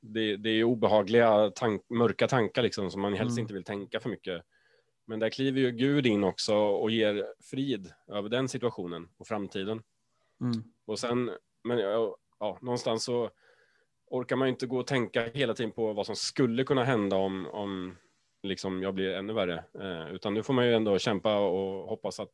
Det, 0.01 0.37
det 0.37 0.51
är 0.51 0.65
obehagliga, 0.65 1.51
tank, 1.51 1.83
mörka 1.91 2.29
tankar 2.29 2.63
liksom 2.63 2.91
som 2.91 3.01
man 3.03 3.15
helst 3.15 3.33
Mm. 3.33 3.43
inte 3.43 3.55
vill 3.55 3.65
tänka 3.65 4.01
för 4.01 4.09
mycket. 4.11 4.43
Men 5.07 5.19
där 5.21 5.31
kliver 5.31 5.61
ju 5.61 5.71
Gud 5.71 6.07
in 6.07 6.25
också 6.25 6.55
och 6.57 6.91
ger 6.91 7.27
frid 7.51 7.93
över 8.09 8.29
den 8.29 8.49
situationen 8.49 9.09
och 9.19 9.27
framtiden. 9.27 9.83
Mm. 10.41 10.65
Och 10.87 10.99
sen, 10.99 11.31
men 11.65 11.79
ja, 11.79 12.17
ja, 12.39 12.59
någonstans 12.63 13.05
så 13.05 13.31
orkar 14.11 14.37
man 14.37 14.49
ju 14.49 14.53
inte 14.53 14.67
gå 14.67 14.79
och 14.79 14.87
tänka 14.87 15.23
hela 15.35 15.55
tiden 15.55 15.73
på 15.73 15.93
vad 15.93 16.07
som 16.07 16.17
skulle 16.17 16.65
kunna 16.65 16.85
hända 16.85 17.17
om, 17.17 17.47
om 17.47 17.97
liksom 18.43 18.83
jag 18.83 18.95
blir 18.95 19.15
ännu 19.15 19.33
värre. 19.33 19.65
Eh, 19.81 20.15
utan 20.15 20.35
nu 20.35 20.43
får 20.43 20.55
man 20.55 20.67
ju 20.67 20.75
ändå 20.75 20.99
kämpa 20.99 21.39
och 21.39 21.89
hoppas 21.89 22.21
att 22.21 22.33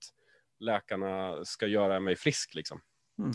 läkarna 0.58 1.44
ska 1.44 1.66
göra 1.66 2.00
mig 2.00 2.16
frisk. 2.16 2.54
Liksom. 2.54 2.80
Mm. 3.18 3.30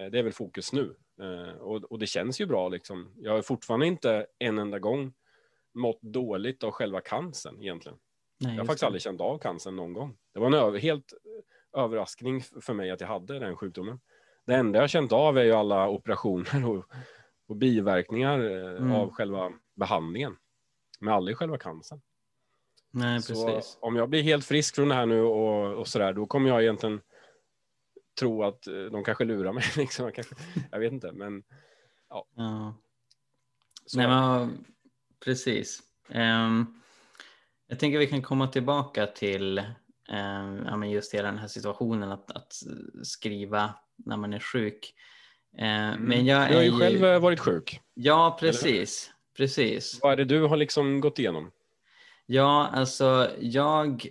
Eh, 0.00 0.10
det 0.12 0.18
är 0.18 0.22
väl 0.22 0.32
fokus 0.32 0.72
nu. 0.72 0.94
Eh, 1.22 1.54
och, 1.56 1.76
och 1.84 1.98
det 1.98 2.06
känns 2.06 2.40
ju 2.40 2.46
bra. 2.46 2.68
Liksom. 2.68 3.12
Jag 3.16 3.32
har 3.32 3.42
fortfarande 3.42 3.86
inte 3.86 4.26
en 4.38 4.58
enda 4.58 4.78
gång 4.78 5.12
mått 5.74 6.02
dåligt 6.02 6.64
av 6.64 6.70
själva 6.70 7.00
cancern 7.00 7.62
egentligen. 7.62 7.98
Nej, 8.40 8.52
Jag 8.54 8.60
har 8.62 8.66
faktiskt 8.66 8.80
det. 8.80 8.86
aldrig 8.86 9.02
känt 9.02 9.20
av 9.20 9.38
cancern 9.38 9.76
någon 9.76 9.92
gång. 9.92 10.16
Det 10.34 10.40
var 10.40 10.46
en 10.46 10.54
över, 10.54 10.78
helt 10.78 11.12
överraskning 11.76 12.42
för 12.60 12.74
mig 12.74 12.90
att 12.90 13.00
jag 13.00 13.08
hade 13.08 13.38
den 13.38 13.56
sjukdomen. 13.56 14.00
Det 14.46 14.54
enda 14.54 14.76
jag 14.76 14.82
har 14.82 14.88
känt 14.88 15.12
av 15.12 15.38
är 15.38 15.44
ju 15.44 15.52
alla 15.52 15.88
operationer 15.88 16.68
och, 16.68 16.84
och 17.48 17.56
biverkningar 17.56 18.40
eh, 18.40 18.76
Mm. 18.76 18.92
av 18.92 19.10
själva 19.12 19.52
behandlingen. 19.76 20.36
Men 21.00 21.14
aldrig 21.14 21.36
själva 21.36 21.58
cancern. 21.58 22.00
Nej, 22.92 23.22
Så 23.22 23.46
precis. 23.46 23.78
om 23.80 23.96
jag 23.96 24.08
blir 24.10 24.22
helt 24.22 24.44
frisk 24.44 24.74
från 24.74 24.88
det 24.88 24.94
här 24.94 25.06
nu 25.06 25.20
och, 25.22 25.78
och 25.78 25.88
sådär, 25.88 26.12
då 26.12 26.26
kommer 26.26 26.48
jag 26.50 26.62
egentligen 26.62 27.00
tro 28.18 28.44
att 28.44 28.66
eh, 28.66 28.74
de 28.74 29.04
kanske 29.04 29.24
lurar 29.24 29.52
mig. 29.52 29.64
Liksom. 29.76 30.12
Jag, 30.70 30.78
vet 30.80 30.92
inte, 30.92 31.12
men 31.12 31.42
Ja. 32.08 32.26
så 33.86 33.98
Nej, 33.98 34.08
men, 34.08 34.64
precis. 35.24 35.82
Ehm, 36.08 36.80
jag 37.66 37.78
tänker 37.78 37.98
vi 37.98 38.06
kan 38.06 38.22
komma 38.22 38.48
tillbaka 38.48 39.06
till 39.06 39.58
ehm, 40.08 40.62
ja, 40.66 40.76
men 40.76 40.90
just 40.90 41.14
hela 41.14 41.28
den 41.28 41.38
här 41.38 41.48
situationen 41.48 42.12
att, 42.12 42.30
att 42.30 42.52
skriva 43.02 43.74
när 43.96 44.16
man 44.16 44.32
är 44.32 44.40
sjuk. 44.40 44.94
Ehm, 45.58 46.00
Men 46.00 46.26
jag 46.26 46.38
Mm. 46.40 46.50
du 46.50 46.56
har 46.56 46.62
ju 46.64 46.78
själv 46.78 47.04
eh, 47.04 47.20
varit 47.20 47.40
sjuk. 47.40 47.80
Ja, 47.94 48.36
precis. 48.40 49.10
Precis. 49.36 49.98
Vad 50.02 50.12
är 50.12 50.16
det 50.16 50.24
du 50.24 50.42
har 50.42 50.56
liksom 50.56 51.00
gått 51.00 51.18
igenom? 51.18 51.50
Ja, 52.26 52.66
alltså 52.72 53.30
jag 53.40 54.06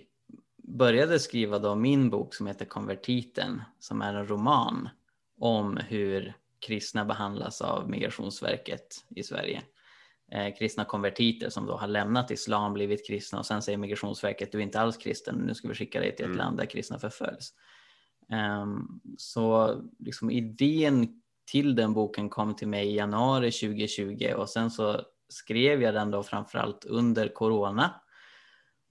började 0.56 1.18
skriva 1.18 1.58
då 1.58 1.74
min 1.74 2.10
bok 2.10 2.34
som 2.34 2.46
heter 2.46 2.64
Konvertiten 2.64 3.62
som 3.78 4.02
är 4.02 4.14
en 4.14 4.26
roman 4.28 4.88
om 5.38 5.76
hur 5.76 6.34
kristna 6.66 7.04
behandlas 7.04 7.60
av 7.60 7.90
Migrationsverket 7.90 9.04
i 9.16 9.22
Sverige. 9.22 9.62
Eh, 10.32 10.54
kristna 10.58 10.84
konvertiter 10.84 11.50
som 11.50 11.66
då 11.66 11.76
har 11.76 11.86
lämnat 11.88 12.30
islam, 12.30 12.72
blivit 12.72 13.06
kristna 13.06 13.38
och 13.38 13.46
sen 13.46 13.62
säger 13.62 13.78
Migrationsverket 13.78 14.52
du 14.52 14.58
är 14.58 14.62
inte 14.62 14.80
alls 14.80 14.96
kristen, 14.96 15.34
nu 15.46 15.54
ska 15.54 15.68
vi 15.68 15.74
skicka 15.74 16.00
dig 16.00 16.16
till 16.16 16.24
ett 16.24 16.28
Mm. 16.28 16.38
land 16.38 16.56
där 16.58 16.66
kristna 16.66 16.98
förföljs. 16.98 17.54
Ehm, 18.30 19.00
så 19.16 19.76
liksom 19.98 20.30
idén 20.30 21.22
till 21.50 21.74
den 21.74 21.94
boken 21.94 22.28
kom 22.28 22.56
till 22.56 22.68
mig 22.68 22.88
i 22.88 22.96
januari 22.96 23.52
2020 23.52 24.32
och 24.36 24.48
sen 24.48 24.70
så 24.70 25.00
skrev 25.28 25.82
jag 25.82 25.94
den 25.94 26.10
då 26.10 26.22
framförallt 26.22 26.84
under 26.84 27.28
corona. 27.28 28.00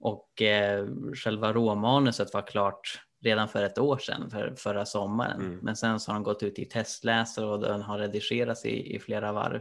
Och 0.00 0.42
eh, 0.42 0.86
själva 1.14 1.52
råmanuset 1.52 2.34
var 2.34 2.46
klart 2.46 3.00
redan 3.22 3.48
för 3.48 3.62
ett 3.62 3.78
år 3.78 3.98
sedan, 3.98 4.30
för, 4.30 4.54
förra 4.56 4.86
sommaren. 4.86 5.40
Mm. 5.40 5.58
Men 5.62 5.76
sen 5.76 6.00
så 6.00 6.10
har 6.10 6.14
den 6.14 6.22
gått 6.22 6.42
ut 6.42 6.58
i 6.58 6.64
testläsare 6.64 7.46
och 7.46 7.60
den 7.60 7.82
har 7.82 7.98
redigerats 7.98 8.64
i, 8.64 8.94
i 8.94 8.98
flera 8.98 9.32
varv. 9.32 9.60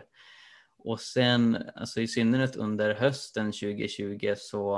Och 0.78 1.00
sen, 1.00 1.58
alltså 1.76 2.02
i 2.02 2.08
synnerhet 2.08 2.56
under 2.56 2.94
hösten 2.94 3.46
2020 3.46 4.34
så 4.38 4.76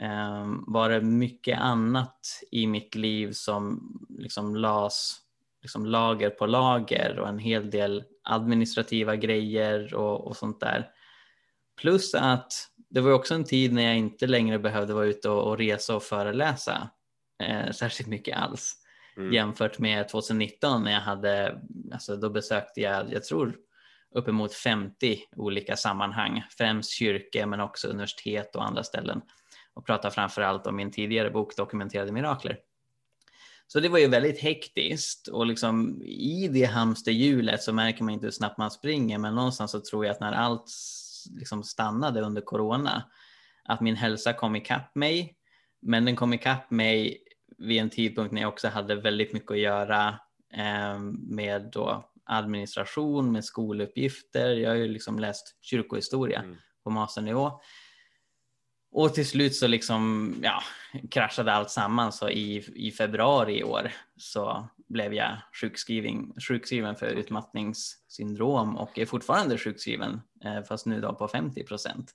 eh, 0.00 0.46
var 0.66 0.88
det 0.88 1.00
mycket 1.00 1.58
annat 1.58 2.20
i 2.50 2.66
mitt 2.66 2.94
liv 2.94 3.32
som 3.32 3.92
liksom 4.08 4.56
las 4.56 5.20
liksom 5.62 5.86
lager 5.86 6.30
på 6.30 6.46
lager 6.46 7.18
och 7.18 7.28
en 7.28 7.38
hel 7.38 7.70
del 7.70 8.04
administrativa 8.24 9.16
grejer 9.16 9.94
och, 9.94 10.26
och 10.26 10.36
sånt 10.36 10.60
där. 10.60 10.90
Plus 11.80 12.14
att 12.14 12.52
det 12.90 13.00
var 13.00 13.12
också 13.12 13.34
en 13.34 13.44
tid 13.44 13.72
när 13.72 13.82
jag 13.82 13.96
inte 13.96 14.26
längre 14.26 14.58
behövde 14.58 14.94
vara 14.94 15.06
ute 15.06 15.28
och, 15.28 15.48
och 15.48 15.58
resa 15.58 15.96
och 15.96 16.02
föreläsa 16.02 16.90
eh, 17.42 17.70
särskilt 17.70 18.08
mycket 18.08 18.36
alls. 18.36 18.76
Mm. 19.16 19.32
Jämfört 19.32 19.78
med 19.78 20.08
2019 20.08 20.84
när 20.84 20.92
jag 20.92 21.00
hade, 21.00 21.60
alltså 21.92 22.16
då 22.16 22.30
besökte 22.30 22.80
jag, 22.80 23.12
jag 23.12 23.24
tror 23.24 23.56
uppemot 24.14 24.54
50 24.54 25.18
olika 25.36 25.76
sammanhang, 25.76 26.44
främst 26.58 26.90
kyrkor 26.90 27.46
men 27.46 27.60
också 27.60 27.88
universitet 27.88 28.56
och 28.56 28.64
andra 28.66 28.82
ställen 28.82 29.22
och 29.74 29.86
pratade 29.86 30.14
framför 30.14 30.42
allt 30.42 30.66
om 30.66 30.76
min 30.76 30.90
tidigare 30.90 31.30
bok 31.30 31.56
Dokumenterade 31.56 32.12
mirakler. 32.12 32.58
Så 33.72 33.80
det 33.80 33.88
var 33.88 33.98
ju 33.98 34.06
väldigt 34.06 34.38
hektiskt 34.38 35.28
och 35.28 35.46
liksom 35.46 36.02
i 36.02 36.48
det 36.48 36.64
hamsterhjulet 36.64 37.62
så 37.62 37.72
märker 37.72 38.04
man 38.04 38.14
inte 38.14 38.26
hur 38.26 38.30
snabbt 38.30 38.58
man 38.58 38.70
springer 38.70 39.18
men 39.18 39.34
någonstans 39.34 39.70
så 39.70 39.80
tror 39.80 40.04
jag 40.06 40.12
att 40.12 40.20
när 40.20 40.32
allt 40.32 40.70
liksom 41.38 41.62
stannade 41.64 42.20
under 42.20 42.40
corona 42.40 43.02
att 43.64 43.80
min 43.80 43.96
hälsa 43.96 44.32
kom 44.32 44.56
ikapp 44.56 44.94
mig 44.94 45.36
men 45.82 46.04
den 46.04 46.16
kom 46.16 46.32
ikapp 46.32 46.70
mig 46.70 47.18
vid 47.58 47.80
en 47.80 47.90
tidpunkt 47.90 48.32
när 48.32 48.40
jag 48.40 48.48
också 48.48 48.68
hade 48.68 48.94
väldigt 48.94 49.32
mycket 49.32 49.50
att 49.50 49.58
göra 49.58 50.08
eh, 50.54 50.98
med 51.28 51.70
då 51.72 52.10
administration, 52.24 53.32
med 53.32 53.44
skoluppgifter. 53.44 54.50
Jag 54.50 54.70
har 54.70 54.76
ju 54.76 54.88
liksom 54.88 55.18
läst 55.18 55.56
kyrkohistoria 55.60 56.40
Mm. 56.40 56.56
på 56.84 56.90
masternivå. 56.90 57.60
Och 58.92 59.14
till 59.14 59.26
slut 59.26 59.54
så 59.54 59.66
liksom, 59.66 60.34
ja, 60.42 60.62
kraschade 61.10 61.52
allt 61.52 61.70
samman 61.70 62.12
så 62.12 62.30
i, 62.30 62.64
i 62.74 62.90
februari 62.90 63.58
i 63.58 63.64
år 63.64 63.92
så 64.16 64.68
blev 64.88 65.14
jag 65.14 65.36
sjukskriven, 65.60 66.32
sjukskriven 66.48 66.96
för 66.96 67.06
utmattningssyndrom 67.06 68.76
och 68.76 68.98
är 68.98 69.06
fortfarande 69.06 69.58
sjukskriven 69.58 70.20
eh, 70.44 70.62
fast 70.62 70.86
nu 70.86 71.00
då 71.00 71.14
på 71.14 71.28
50 71.28 71.64
procent. 71.64 72.10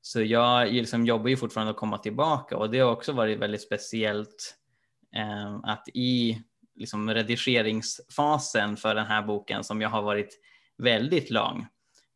Så 0.00 0.22
jag 0.22 0.72
liksom 0.72 1.06
jobbar 1.06 1.28
ju 1.28 1.36
fortfarande 1.36 1.70
att 1.70 1.76
komma 1.76 1.98
tillbaka 1.98 2.56
och 2.56 2.70
det 2.70 2.78
har 2.78 2.92
också 2.92 3.12
varit 3.12 3.38
väldigt 3.38 3.62
speciellt 3.62 4.56
eh, 5.16 5.54
att 5.62 5.88
i 5.94 6.42
liksom 6.74 7.14
redigeringsfasen 7.14 8.76
för 8.76 8.94
den 8.94 9.06
här 9.06 9.22
boken 9.22 9.64
som 9.64 9.80
jag 9.80 9.88
har 9.88 10.02
varit 10.02 10.38
väldigt 10.78 11.30
lång. 11.30 11.66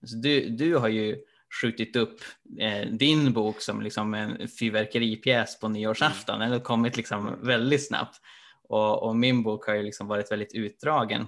Så 0.06 0.16
du, 0.16 0.48
du 0.48 0.76
har 0.76 0.88
ju 0.88 1.24
skjutit 1.60 1.96
upp 1.96 2.20
eh, 2.58 2.88
din 2.88 3.32
bok 3.32 3.60
som 3.60 3.82
liksom 3.82 4.14
en 4.14 4.48
fyrverkeripjäs 4.48 5.60
på 5.60 5.68
nyårsafton. 5.68 6.40
Den 6.40 6.52
har 6.52 6.58
kommit 6.58 6.96
liksom 6.96 7.38
väldigt 7.42 7.86
snabbt. 7.86 8.20
Och, 8.68 9.02
och, 9.02 9.16
min 9.16 9.42
bok 9.42 9.66
har 9.66 9.74
ju 9.74 9.82
liksom 9.82 10.08
varit 10.08 10.32
väldigt 10.32 10.54
utdragen. 10.54 11.26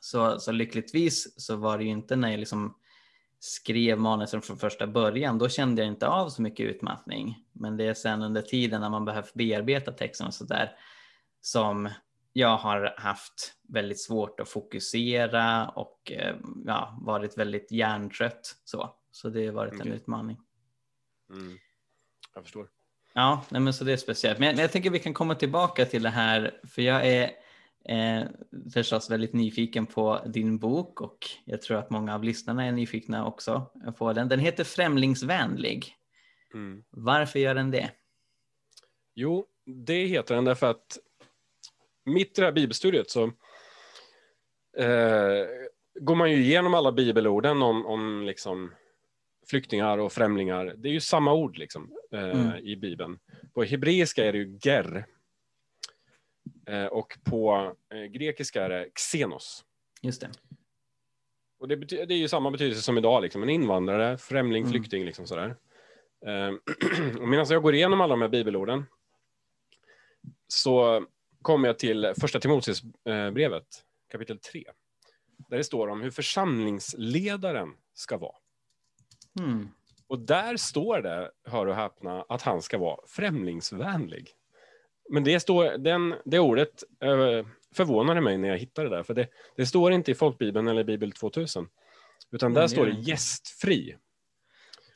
Så, 0.00 0.40
så 0.40 0.52
lyckligtvis 0.52 1.44
så 1.44 1.56
var 1.56 1.78
det 1.78 1.84
ju 1.84 1.90
inte 1.90 2.16
när 2.16 2.30
jag 2.30 2.40
liksom 2.40 2.74
skrev 3.40 3.98
manusen 3.98 4.42
från 4.42 4.58
första 4.58 4.86
början, 4.86 5.38
då 5.38 5.48
kände 5.48 5.82
jag 5.82 5.88
inte 5.88 6.08
av 6.08 6.28
så 6.28 6.42
mycket 6.42 6.66
utmattning. 6.66 7.38
Men 7.52 7.76
det 7.76 7.84
är 7.84 7.94
sen 7.94 8.22
under 8.22 8.42
tiden 8.42 8.80
när 8.80 8.90
man 8.90 9.04
behövt 9.04 9.34
bearbeta 9.34 9.92
texten 9.92 10.26
och 10.26 10.34
sådär 10.34 10.72
som 11.40 11.88
jag 12.32 12.56
har 12.56 12.94
haft 12.96 13.54
väldigt 13.68 14.00
svårt 14.00 14.40
att 14.40 14.48
fokusera 14.48 15.68
och 15.68 16.12
ja, 16.66 16.98
varit 17.00 17.38
väldigt 17.38 17.72
hjärntrött. 17.72 18.56
Så, 18.64 18.94
så 19.16 19.28
det 19.28 19.46
har 19.46 19.52
varit 19.52 19.74
okay. 19.74 19.86
en 19.86 19.92
utmaning. 19.92 20.38
Mm. 21.30 21.58
Jag 22.34 22.42
förstår. 22.44 22.68
Ja, 23.12 23.44
nej 23.48 23.60
men 23.60 23.74
så 23.74 23.84
det 23.84 23.92
är 23.92 23.96
speciellt. 23.96 24.38
Men 24.38 24.48
jag, 24.48 24.64
jag 24.64 24.72
tänker 24.72 24.90
vi 24.90 24.98
kan 24.98 25.14
komma 25.14 25.34
tillbaka 25.34 25.86
till 25.86 26.02
det 26.02 26.10
här, 26.10 26.60
för 26.64 26.82
jag 26.82 27.06
är 27.06 27.30
eh, 27.84 28.28
förstås 28.72 29.10
väldigt 29.10 29.32
nyfiken 29.32 29.86
på 29.86 30.20
din 30.26 30.58
bok 30.58 31.00
och 31.00 31.18
jag 31.44 31.62
tror 31.62 31.78
att 31.78 31.90
många 31.90 32.14
av 32.14 32.24
lyssnarna 32.24 32.64
är 32.64 32.72
nyfikna 32.72 33.26
också 33.26 33.70
på 33.98 34.12
den. 34.12 34.28
Den 34.28 34.40
heter 34.40 34.64
Främlingsvänlig. 34.64 35.94
Mm. 36.54 36.84
Varför 36.90 37.38
gör 37.38 37.54
den 37.54 37.70
det? 37.70 37.90
Jo, 39.14 39.46
det 39.64 40.06
heter 40.06 40.34
den 40.34 40.44
därför 40.44 40.70
att 40.70 40.98
mitt 42.04 42.38
i 42.38 42.40
det 42.40 42.46
här 42.46 42.52
bibelstudiet 42.52 43.10
så 43.10 43.24
eh, 44.78 45.46
går 46.00 46.14
man 46.14 46.30
ju 46.30 46.36
igenom 46.36 46.74
alla 46.74 46.92
bibelorden 46.92 47.62
om, 47.62 47.86
om 47.86 48.22
liksom 48.26 48.72
flyktingar 49.50 49.98
och 49.98 50.12
främlingar. 50.12 50.74
Det 50.76 50.88
är 50.88 50.92
ju 50.92 51.00
samma 51.00 51.32
ord 51.32 51.58
liksom, 51.58 51.92
eh, 52.12 52.30
mm. 52.30 52.56
i 52.56 52.76
Bibeln. 52.76 53.18
På 53.54 53.62
hebreiska 53.62 54.24
är 54.24 54.32
det 54.32 54.38
ju 54.38 54.58
ger. 54.62 55.06
Eh, 56.66 56.86
och 56.86 57.18
på 57.24 57.72
eh, 57.94 58.04
grekiska 58.04 58.64
är 58.64 58.68
det 58.68 58.88
xenos. 58.94 59.64
Just 60.02 60.20
det. 60.20 60.30
Och 61.58 61.68
det, 61.68 61.76
det, 61.76 62.14
är 62.14 62.18
ju 62.18 62.28
samma 62.28 62.50
betydelse 62.50 62.82
som 62.82 62.98
idag, 62.98 63.22
liksom. 63.22 63.42
en 63.42 63.48
invandrare, 63.48 64.18
främling, 64.18 64.62
mm. 64.62 64.72
flykting. 64.72 65.04
Liksom 65.04 65.26
sådär. 65.26 65.56
Eh, 66.26 66.52
och 67.20 67.28
medan 67.28 67.46
jag 67.48 67.62
går 67.62 67.74
igenom 67.74 68.00
alla 68.00 68.12
de 68.12 68.22
här 68.22 68.28
bibelorden 68.28 68.84
så 70.48 71.06
kommer 71.42 71.68
jag 71.68 71.78
till 71.78 72.12
första 72.20 72.40
Timoteusbrevet, 72.40 73.66
kapitel 74.10 74.38
3. 74.38 74.64
Där 75.50 75.56
det 75.56 75.64
står 75.64 75.88
om 75.88 76.00
hur 76.00 76.10
församlingsledaren 76.10 77.74
ska 77.94 78.16
vara. 78.16 78.36
Mm. 79.38 79.68
Och 80.06 80.18
där 80.18 80.56
står 80.56 81.02
det, 81.02 81.30
hör 81.44 81.66
och 81.66 81.74
häpna, 81.74 82.24
att 82.28 82.42
han 82.42 82.62
ska 82.62 82.78
vara 82.78 82.96
främlingsvänlig. 83.06 84.30
Men 85.10 85.24
det, 85.24 85.40
står, 85.40 85.78
den, 85.78 86.14
det 86.24 86.38
ordet 86.38 86.82
eh, 87.02 87.46
förvånade 87.74 88.20
mig 88.20 88.38
när 88.38 88.48
jag 88.48 88.58
hittade 88.58 88.88
det 88.88 88.96
där, 88.96 89.02
för 89.02 89.14
det, 89.14 89.28
det 89.56 89.66
står 89.66 89.92
inte 89.92 90.10
i 90.10 90.14
folkbibeln 90.14 90.68
eller 90.68 90.84
Bibel 90.84 91.12
2000, 91.12 91.68
utan 92.30 92.54
där 92.54 92.60
mm, 92.60 92.68
står 92.68 92.86
det 92.86 92.92
gästfri. 92.92 93.96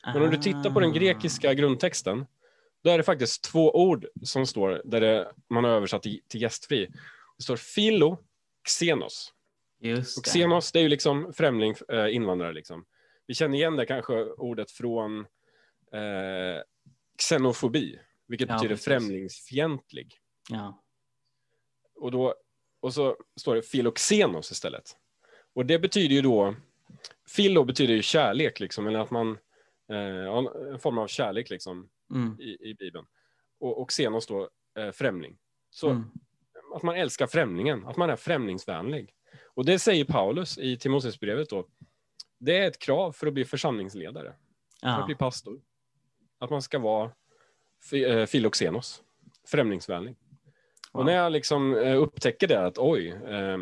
Men 0.05 0.21
om 0.21 0.29
du 0.29 0.37
tittar 0.37 0.69
på 0.69 0.79
den 0.79 0.93
grekiska 0.93 1.53
grundtexten, 1.53 2.25
då 2.83 2.89
är 2.89 2.97
det 2.97 3.03
faktiskt 3.03 3.43
två 3.43 3.71
ord 3.75 4.05
som 4.23 4.45
står 4.45 4.81
där 4.85 5.01
det, 5.01 5.31
man 5.49 5.63
har 5.63 5.71
översatt 5.71 6.03
till, 6.03 6.21
till 6.27 6.41
gästfri. 6.41 6.87
Det 7.37 7.43
står 7.43 7.55
filo, 7.55 8.17
xenos. 8.67 9.33
Just 9.79 10.17
och 10.17 10.25
xenos, 10.25 10.71
det 10.71 10.79
är 10.79 10.83
ju 10.83 10.89
liksom 10.89 11.33
främling, 11.33 11.75
eh, 11.89 12.15
invandrare 12.15 12.53
liksom. 12.53 12.85
Vi 13.27 13.33
känner 13.33 13.57
igen 13.57 13.75
det 13.75 13.85
kanske 13.85 14.23
ordet 14.23 14.71
från 14.71 15.19
eh, 15.91 16.61
xenofobi, 17.17 17.99
vilket 18.27 18.49
ja, 18.49 18.55
betyder 18.55 18.75
precis. 18.75 18.85
främlingsfientlig. 18.85 20.17
Ja. 20.49 20.83
Och, 21.95 22.11
då, 22.11 22.35
och 22.79 22.93
så 22.93 23.17
står 23.39 23.55
det 23.55 23.61
filoxenos 23.61 24.51
istället. 24.51 24.97
Och 25.53 25.65
det 25.65 25.79
betyder 25.79 26.15
ju 26.15 26.21
då, 26.21 26.55
filo 27.29 27.63
betyder 27.63 27.93
ju 27.93 28.01
kärlek 28.01 28.59
liksom, 28.59 28.87
eller 28.87 28.99
att 28.99 29.11
man, 29.11 29.37
eh, 29.89 30.73
en 30.73 30.79
form 30.79 30.97
av 30.97 31.07
kärlek 31.07 31.49
liksom 31.49 31.89
mm. 32.13 32.39
i, 32.39 32.69
i 32.69 32.73
Bibeln. 32.73 33.05
Och, 33.59 33.81
och 33.81 33.89
xenos 33.89 34.27
då, 34.27 34.49
eh, 34.77 34.91
främling. 34.91 35.37
Så 35.69 35.89
mm. 35.89 36.11
att 36.75 36.83
man 36.83 36.95
älskar 36.95 37.27
främlingen, 37.27 37.85
att 37.85 37.97
man 37.97 38.09
är 38.09 38.15
främlingsvänlig. 38.15 39.13
Och 39.53 39.65
det 39.65 39.79
säger 39.79 40.05
Paulus 40.05 40.57
i 40.57 40.77
Timoteusbrevet 40.77 41.49
då, 41.49 41.67
det 42.41 42.57
är 42.57 42.67
ett 42.67 42.79
krav 42.79 43.11
för 43.11 43.27
att 43.27 43.33
bli 43.33 43.45
församlingsledare, 43.45 44.33
ja. 44.81 44.93
för 44.93 44.99
att 44.99 45.05
bli 45.05 45.15
pastor. 45.15 45.61
Att 46.39 46.49
man 46.49 46.61
ska 46.61 46.79
vara 46.79 47.11
filoxenos, 48.27 49.03
främlingsvänlig. 49.47 50.15
Wow. 50.91 50.99
Och 50.99 51.05
när 51.05 51.13
jag 51.13 51.31
liksom 51.31 51.73
upptäcker 51.75 52.47
det, 52.47 52.65
att 52.65 52.77
oj, 52.77 53.07
eh, 53.09 53.57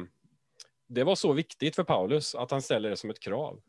det 0.88 1.04
var 1.04 1.16
så 1.16 1.34
viktigt 1.34 1.76
för 1.76 1.84
Paulus 1.84 2.36
att 2.36 2.52
han 2.52 2.62
ställer 2.62 2.90
det 2.90 2.98
som 2.98 3.10
ett 3.10 3.20
krav 3.20 3.62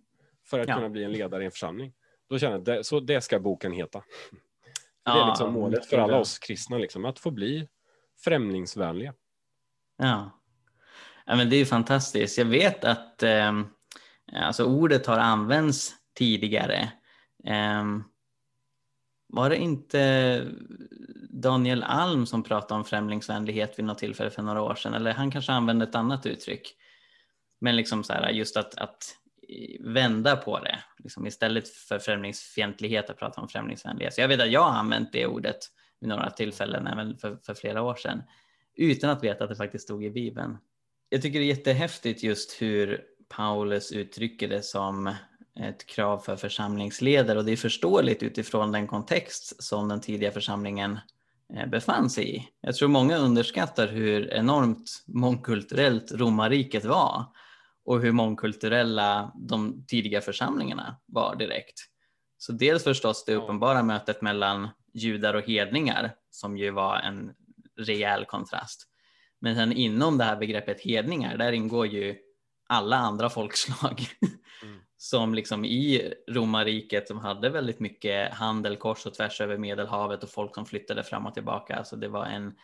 för 0.45 0.59
att 0.59 0.69
ja. 0.69 0.75
kunna 0.75 0.89
bli 0.89 1.05
en 1.05 1.13
ledare 1.13 1.43
i 1.43 1.45
en 1.45 1.51
församling. 1.51 1.93
Då 2.29 2.39
känner 2.39 2.53
jag, 2.53 2.65
det, 2.65 2.85
så 2.85 3.01
det 3.01 3.21
ska 3.21 3.39
boken 3.39 3.73
heta. 3.73 4.03
Ja, 5.05 5.15
det 5.15 5.21
är 5.21 5.27
liksom 5.27 5.53
målet 5.53 5.87
för 5.87 5.99
alla 5.99 6.19
oss 6.19 6.39
kristna, 6.39 6.79
liksom, 6.79 7.05
att 7.05 7.19
få 7.19 7.31
bli 7.31 7.69
främlingsvänliga. 8.25 9.15
Ja. 9.97 10.41
ja, 11.27 11.37
men 11.37 11.51
det 11.51 11.57
är 11.57 11.65
fantastiskt. 11.65 12.39
Jag 12.39 12.45
vet 12.45 12.85
att 12.85 13.23
eh, 13.23 13.53
Eh, 14.33 14.47
alltså 14.47 14.65
ordet 14.65 15.07
har 15.07 15.19
använts 15.19 15.95
tidigare. 16.15 16.93
Um, 17.81 18.05
var 19.29 19.51
det 19.51 19.57
inte 19.57 20.47
Daniel 21.31 21.83
Alm 21.83 22.27
som 22.27 22.43
pratade 22.43 22.79
om 22.79 22.85
främlingsvänlighet 22.85 23.79
vid 23.79 23.85
något 23.85 23.99
tillfälle 23.99 24.31
för 24.31 24.43
några 24.43 24.63
år 24.63 24.75
sedan? 24.75 24.95
Eller 24.95 25.13
han 25.13 25.31
kanske 25.31 25.53
använde 25.53 25.85
ett 25.85 25.95
annat 25.95 26.27
uttryck. 26.27 26.77
Men 27.61 27.77
liksom 27.77 28.05
så 28.05 28.13
här, 28.13 28.31
just 28.31 28.57
att, 28.57 28.75
att 28.79 29.17
vända 29.81 30.37
på 30.37 30.59
det. 30.59 30.79
Liksom 30.99 31.27
istället 31.27 31.69
för 31.69 31.99
främlingsfientlighet 31.99 33.11
att 33.11 33.19
prata 33.19 33.41
om 33.41 33.49
främlingsvänlighet. 33.49 34.15
Så 34.15 34.21
jag 34.21 34.29
vet 34.29 34.41
att 34.41 34.51
jag 34.51 34.63
har 34.63 34.79
använt 34.79 35.13
det 35.13 35.27
ordet 35.27 35.59
vid 36.01 36.09
några 36.09 36.31
tillfällen, 36.31 36.87
även 36.87 37.19
för, 37.19 37.37
för 37.37 37.55
flera 37.55 37.83
år 37.83 37.95
sedan. 37.95 38.23
Utan 38.77 39.11
att 39.11 39.25
veta 39.25 39.45
att 39.45 39.51
det 39.51 39.57
faktiskt 39.57 39.85
stod 39.85 40.05
i 40.05 40.11
Bibeln. 40.11 40.59
Jag 41.09 41.23
tycker 41.23 41.39
det 41.39 41.45
är 41.45 41.57
jättehäftigt 41.57 42.23
just 42.23 42.63
hur 42.63 43.05
Paulus 43.37 43.93
uttrycker 43.93 44.49
det 44.49 44.63
som 44.63 45.15
ett 45.61 45.87
krav 45.87 46.19
för 46.19 46.37
församlingsledare 46.37 47.39
och 47.39 47.45
det 47.45 47.53
är 47.53 47.57
förståeligt 47.57 48.23
utifrån 48.23 48.73
den 48.73 48.87
kontext 48.87 49.63
som 49.63 49.89
den 49.89 50.01
tidiga 50.01 50.31
församlingen 50.31 50.99
eh, 51.57 51.67
befann 51.67 52.11
sig 52.11 52.37
i. 52.37 52.49
Jag 52.61 52.75
tror 52.75 52.89
många 52.89 53.17
underskattar 53.17 53.89
hur 53.89 54.33
enormt 54.33 55.05
mångkulturellt 55.07 56.13
romarriket 56.13 56.85
var 56.85 57.27
och 57.85 58.01
hur 58.01 58.13
mångkulturella 58.13 59.33
de 59.35 59.85
tidiga 59.87 60.21
församlingarna 60.21 60.97
var 61.07 61.37
direkt. 61.37 61.81
Så 62.39 62.53
dels 62.53 62.85
förstås 62.85 63.25
det 63.25 63.35
uppenbara 63.35 63.83
mötet 63.83 64.23
mellan 64.23 64.69
judar 64.95 65.35
och 65.35 65.47
hedningar 65.47 66.15
som 66.31 66.59
ju 66.59 66.71
var 66.71 66.97
en 66.97 67.31
rejäl 67.77 68.25
kontrast. 68.25 68.87
Men 69.41 69.57
sen 69.57 69.73
inom 69.73 70.19
det 70.19 70.25
här 70.25 70.37
begreppet 70.37 70.81
hedningar, 70.81 71.37
där 71.37 71.53
ingår 71.53 71.87
ju 71.87 72.17
alla 72.71 72.97
andra 72.97 73.31
folkslag 73.31 74.01
mm. 74.63 74.81
som 74.97 75.35
liksom 75.35 75.65
i 75.65 76.15
romarriket 76.29 77.09
som 77.09 77.19
hade 77.19 77.49
väldigt 77.49 77.81
mycket 77.81 78.35
handel 78.35 78.77
kors 78.77 79.07
och 79.07 79.15
tvärs 79.15 79.41
över 79.41 79.59
Medelhavet 79.59 80.23
och 80.23 80.31
folk 80.31 80.55
som 80.55 80.67
flyttade 80.67 81.03
fram 81.03 81.27
och 81.27 81.35
tillbaka. 81.35 81.77
Alltså 81.77 81.97
det 81.97 82.09
var 82.09 82.27
en 82.27 82.55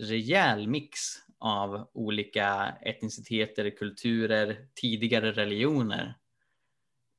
rejäl 0.00 0.68
mix 0.68 0.98
av 1.38 1.90
olika 1.94 2.74
etniciteter, 2.80 3.70
kulturer, 3.70 4.66
tidigare 4.74 5.32
religioner. 5.32 6.14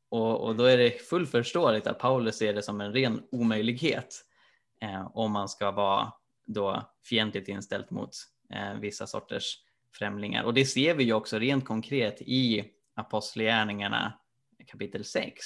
Och, 0.10 0.41
och 0.41 0.56
då 0.56 0.63
är 0.63 0.78
det 0.78 1.02
fullt 1.02 1.32
förståeligt 1.32 1.88
att 1.88 2.00
Paulus 2.00 2.38
ser 2.38 2.54
det 2.54 2.63
som 2.63 2.82
en 2.82 2.93
ren 2.93 3.24
omöjlighet 3.32 4.26
eh, 4.82 5.08
om 5.13 5.32
man 5.32 5.50
ska 5.50 5.72
vara 5.72 6.13
då 6.46 6.91
fientligt 7.04 7.48
inställt 7.48 7.91
mot 7.91 8.10
eh, 8.54 8.74
vissa 8.74 9.08
sorters 9.08 9.58
främlingar. 9.93 10.43
Och 10.43 10.53
det 10.53 10.65
ser 10.65 10.93
vi 10.93 11.03
ju 11.03 11.13
också 11.13 11.39
rent 11.39 11.65
konkret 11.65 12.21
i 12.21 12.65
Apostlagärningarna 12.95 14.13
kapitel 14.67 15.06
6. 15.06 15.45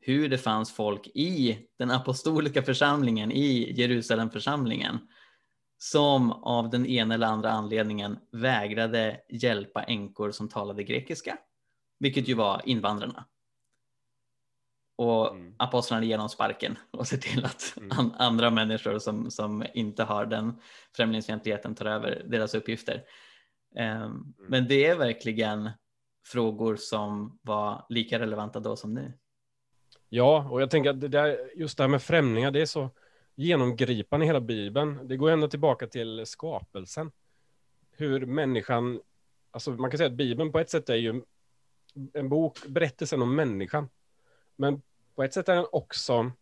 Hur 0.00 0.28
det 0.28 0.38
fanns 0.38 0.72
folk 0.72 1.06
i 1.06 1.58
den 1.78 1.90
apostoliska 1.90 2.62
församlingen, 2.62 3.32
i 3.32 3.72
Jerusalemförsamlingen, 3.72 4.98
som 5.78 6.32
av 6.32 6.70
den 6.70 6.86
ena 6.86 7.14
eller 7.14 7.26
andra 7.26 7.50
anledningen 7.50 8.18
vägrade 8.32 9.20
hjälpa 9.28 9.82
änkor 9.82 10.30
som 10.30 10.48
talade 10.48 10.84
grekiska, 10.84 11.38
vilket 11.98 12.28
ju 12.28 12.34
var 12.34 12.62
invandrarna. 12.64 13.24
Och 14.96 15.34
mm. 15.34 15.54
apostlarna 15.58 16.04
ger 16.04 16.18
dem 16.18 16.28
sparken 16.28 16.78
och 16.90 17.06
ser 17.06 17.16
till 17.16 17.44
att 17.44 17.74
mm. 17.76 17.98
an 17.98 18.14
andra 18.18 18.50
människor 18.50 18.98
som, 18.98 19.30
som 19.30 19.64
inte 19.74 20.04
har 20.04 20.26
den 20.26 20.60
främlingsfientligheten 20.96 21.74
tar 21.74 21.86
över 21.86 22.22
deras 22.28 22.54
uppgifter. 22.54 23.04
Um, 23.74 23.82
mm. 23.82 24.34
Men 24.38 24.68
det 24.68 24.86
är 24.86 24.96
verkligen 24.96 25.70
frågor 26.26 26.76
som 26.76 27.38
var 27.42 27.86
lika 27.88 28.18
relevanta 28.18 28.60
då 28.60 28.76
som 28.76 28.94
nu. 28.94 29.12
Ja, 30.08 30.48
och 30.50 30.62
jag 30.62 30.70
tänker 30.70 30.90
att 30.90 31.00
det 31.00 31.08
där, 31.08 31.50
just 31.56 31.76
det 31.76 31.82
här 31.82 31.88
med 31.88 32.02
främlingar, 32.02 32.50
det 32.50 32.60
är 32.60 32.66
så 32.66 32.90
genomgripande 33.34 34.24
i 34.24 34.26
hela 34.26 34.40
Bibeln. 34.40 35.08
Det 35.08 35.16
går 35.16 35.30
ända 35.30 35.48
tillbaka 35.48 35.86
till 35.86 36.26
skapelsen. 36.26 37.12
Hur 37.90 38.26
människan, 38.26 39.00
alltså 39.50 39.70
man 39.70 39.90
kan 39.90 39.98
säga 39.98 40.10
att 40.10 40.16
Bibeln 40.16 40.52
på 40.52 40.58
ett 40.58 40.70
sätt 40.70 40.88
är 40.88 40.94
ju 40.94 41.22
en 42.12 42.28
bok, 42.28 42.66
berättelsen 42.66 43.22
om 43.22 43.36
människan. 43.36 43.88
Men 44.56 44.82
på 45.14 45.22
ett 45.22 45.34
sätt 45.34 45.48
är 45.48 45.54
den 45.54 45.66
också 45.72 46.32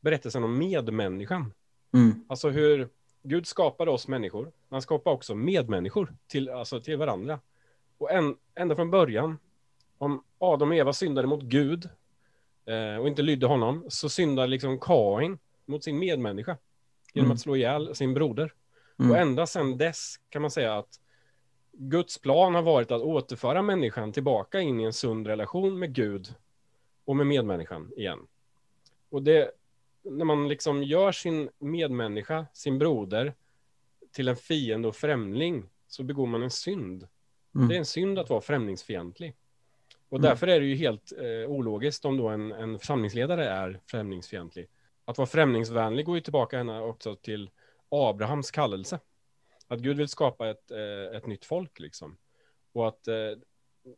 berättelsen 0.00 0.44
om 0.44 0.58
medmänniskan. 0.58 1.52
Mm. 1.94 2.24
Alltså 2.28 2.48
hur 2.48 2.88
Gud 3.22 3.46
skapade 3.46 3.90
oss 3.90 4.08
människor, 4.08 4.44
men 4.44 4.52
han 4.70 4.82
skapade 4.82 5.14
också 5.14 5.34
medmänniskor 5.34 6.14
till, 6.26 6.48
alltså 6.48 6.80
till 6.80 6.96
varandra. 6.96 7.40
Och 7.98 8.10
en, 8.10 8.36
ända 8.54 8.76
från 8.76 8.90
början, 8.90 9.38
om 9.98 10.24
Adam 10.38 10.68
och 10.68 10.76
Eva 10.76 10.92
syndade 10.92 11.28
mot 11.28 11.42
Gud 11.42 11.88
eh, 12.66 12.96
och 13.00 13.08
inte 13.08 13.22
lydde 13.22 13.46
honom, 13.46 13.84
så 13.88 14.08
syndade 14.08 14.48
liksom 14.48 14.78
Kain 14.78 15.38
mot 15.64 15.84
sin 15.84 15.98
medmänniska 15.98 16.56
genom 17.12 17.26
mm. 17.26 17.34
att 17.34 17.40
slå 17.40 17.56
ihjäl 17.56 17.94
sin 17.94 18.14
broder. 18.14 18.52
Mm. 18.98 19.10
Och 19.10 19.16
ända 19.16 19.46
sedan 19.46 19.78
dess 19.78 20.16
kan 20.28 20.42
man 20.42 20.50
säga 20.50 20.78
att 20.78 21.00
Guds 21.72 22.18
plan 22.18 22.54
har 22.54 22.62
varit 22.62 22.90
att 22.90 23.02
återföra 23.02 23.62
människan 23.62 24.12
tillbaka 24.12 24.60
in 24.60 24.80
i 24.80 24.84
en 24.84 24.92
sund 24.92 25.26
relation 25.26 25.78
med 25.78 25.94
Gud 25.94 26.34
och 27.04 27.16
med 27.16 27.26
medmänniskan 27.26 27.90
igen. 27.96 28.18
Och 29.10 29.22
det, 29.22 29.50
när 30.04 30.24
man 30.24 30.48
liksom 30.48 30.82
gör 30.82 31.12
sin 31.12 31.50
medmänniska, 31.58 32.46
sin 32.52 32.78
broder, 32.78 33.34
till 34.12 34.28
en 34.28 34.36
fiende 34.36 34.88
och 34.88 34.96
främling, 34.96 35.68
så 35.86 36.02
begår 36.02 36.26
man 36.26 36.42
en 36.42 36.50
synd. 36.50 37.08
Mm. 37.54 37.68
Det 37.68 37.74
är 37.74 37.78
en 37.78 37.84
synd 37.84 38.18
att 38.18 38.30
vara 38.30 38.40
främlingsfientlig. 38.40 39.36
Och 40.08 40.18
mm. 40.18 40.28
därför 40.28 40.46
är 40.46 40.60
det 40.60 40.66
ju 40.66 40.74
helt 40.74 41.12
eh, 41.18 41.50
ologiskt 41.50 42.04
om 42.04 42.16
då 42.16 42.28
en, 42.28 42.52
en 42.52 42.78
församlingsledare 42.78 43.48
är 43.48 43.80
främlingsfientlig. 43.86 44.68
Att 45.04 45.18
vara 45.18 45.26
främlingsvänlig 45.26 46.06
går 46.06 46.14
ju 46.14 46.20
tillbaka 46.20 46.58
ända 46.58 46.80
också 46.80 47.16
till 47.16 47.50
Abrahams 47.88 48.50
kallelse. 48.50 48.98
Att 49.68 49.80
Gud 49.80 49.96
vill 49.96 50.08
skapa 50.08 50.50
ett, 50.50 50.70
eh, 50.70 51.16
ett 51.16 51.26
nytt 51.26 51.44
folk 51.44 51.80
liksom. 51.80 52.16
Och 52.72 52.88
att 52.88 53.08
eh, 53.08 53.14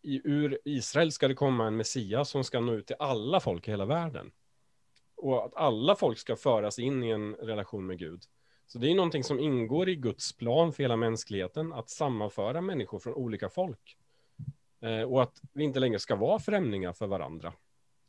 i, 0.03 0.21
ur 0.25 0.59
Israel 0.65 1.13
ska 1.13 1.29
det 1.29 1.35
komma 1.35 1.67
en 1.67 1.77
Messias 1.77 2.31
som 2.31 2.45
ska 2.45 2.61
nå 2.61 2.73
ut 2.73 2.87
till 2.87 2.97
alla 2.99 3.41
folk 3.41 3.69
i 3.69 3.71
hela 3.71 3.85
världen. 3.85 4.33
Och 5.17 5.45
att 5.45 5.57
alla 5.57 5.95
folk 5.95 6.19
ska 6.19 6.37
föras 6.37 6.79
in 6.79 7.03
i 7.03 7.11
en 7.11 7.35
relation 7.35 7.87
med 7.87 7.99
Gud. 7.99 8.23
Så 8.67 8.79
det 8.79 8.91
är 8.91 8.95
någonting 8.95 9.25
som 9.25 9.41
ingår 9.41 9.89
i 9.89 9.97
Guds 9.97 10.33
plan 10.33 10.73
för 10.73 10.83
hela 10.83 10.97
mänskligheten, 10.97 11.73
att 11.73 11.91
sammanföra 11.91 12.61
människor 12.61 12.99
från 12.99 13.15
olika 13.15 13.49
folk. 13.49 13.97
Eh, 14.81 15.03
och 15.03 15.23
att 15.23 15.41
vi 15.53 15.65
inte 15.65 15.81
längre 15.81 15.99
ska 15.99 16.17
vara 16.17 16.39
främlingar 16.39 16.93
för 16.93 17.07
varandra. 17.07 17.53